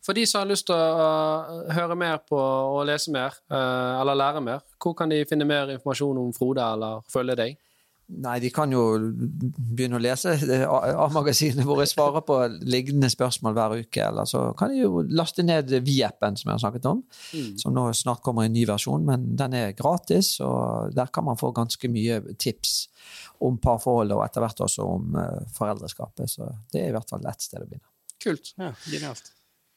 For 0.04 0.12
de 0.12 0.26
som 0.26 0.42
har 0.42 0.50
lyst 0.50 0.66
til 0.66 0.74
å 0.74 0.78
uh, 0.78 1.72
høre 1.72 1.96
mer 1.96 2.18
på 2.28 2.36
og 2.36 2.86
lese 2.86 3.12
mer, 3.12 3.32
uh, 3.50 4.00
eller 4.00 4.14
lære 4.14 4.40
mer, 4.40 4.58
hvor 4.82 4.92
kan 4.92 5.08
de 5.08 5.24
finne 5.24 5.46
mer 5.48 5.70
informasjon 5.72 6.18
om 6.18 6.32
Frode 6.36 6.60
eller 6.60 7.00
følge 7.12 7.36
deg? 7.36 7.56
Nei, 8.04 8.34
de 8.42 8.50
kan 8.52 8.72
jo 8.72 8.82
begynne 9.00 9.96
å 9.96 10.02
lese 10.02 10.34
A-magasinet 10.68 11.64
hvor 11.64 11.80
jeg 11.80 11.88
svarer 11.94 12.20
på 12.26 12.36
lignende 12.60 13.08
spørsmål 13.08 13.54
hver 13.56 13.76
uke. 13.80 14.02
Eller 14.04 14.28
så 14.28 14.42
kan 14.58 14.74
de 14.74 14.82
jo 14.82 15.00
laste 15.08 15.44
ned 15.46 15.72
Vi-appen 15.86 16.36
som 16.36 16.50
jeg 16.50 16.58
har 16.58 16.62
snakket 16.66 16.88
om, 16.90 17.00
som 17.60 17.74
nå 17.74 17.86
snart 17.96 18.20
kommer 18.24 18.44
i 18.44 18.50
en 18.50 18.56
ny 18.56 18.66
versjon. 18.68 19.06
Men 19.08 19.30
den 19.40 19.56
er 19.56 19.76
gratis, 19.78 20.34
og 20.44 20.92
der 20.96 21.08
kan 21.14 21.24
man 21.30 21.40
få 21.40 21.54
ganske 21.56 21.88
mye 21.92 22.20
tips 22.36 22.76
om 23.44 23.56
parforholdet, 23.60 24.16
og 24.18 24.24
etter 24.26 24.44
hvert 24.44 24.60
også 24.66 24.84
om 24.88 25.16
eh, 25.20 25.40
foreldreskapet. 25.56 26.30
Så 26.30 26.48
det 26.72 26.84
er 26.84 26.92
i 26.92 26.96
hvert 26.96 27.10
fall 27.10 27.24
ett 27.28 27.44
sted 27.44 27.64
å 27.64 27.68
begynne. 27.68 27.88
Kult. 28.24 28.54
ja, 28.60 28.70
genialt. 28.88 29.32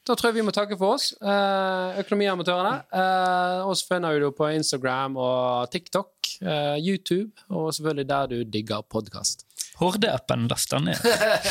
Da 0.08 0.16
tror 0.16 0.30
jeg 0.30 0.38
vi 0.40 0.46
må 0.46 0.54
takke 0.54 0.78
for 0.80 0.96
oss. 0.96 1.10
Eh, 1.20 2.00
Økonomiamatørene. 2.02 2.74
Eh, 2.88 3.68
oss 3.68 3.84
finner 3.88 4.18
du 4.22 4.30
på 4.32 4.48
Instagram 4.56 5.18
og 5.20 5.68
TikTok, 5.74 6.32
eh, 6.40 6.78
YouTube, 6.80 7.30
og 7.50 7.70
selvfølgelig 7.76 8.08
der 8.08 8.32
du 8.32 8.38
digger 8.44 8.82
podkast. 8.88 9.44
Horde-appen 9.78 10.48
laster 10.50 10.82
ned. 10.82 10.98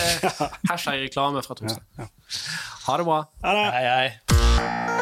Hashtag 0.71 1.05
reklame 1.05 1.43
fra 1.45 1.55
Torstein. 1.55 2.11
Ha 2.87 2.99
det 2.99 3.07
bra. 3.07 3.23
Ha 3.45 3.57
det! 3.61 3.67
Hei, 3.77 3.89
hei. 3.93 4.96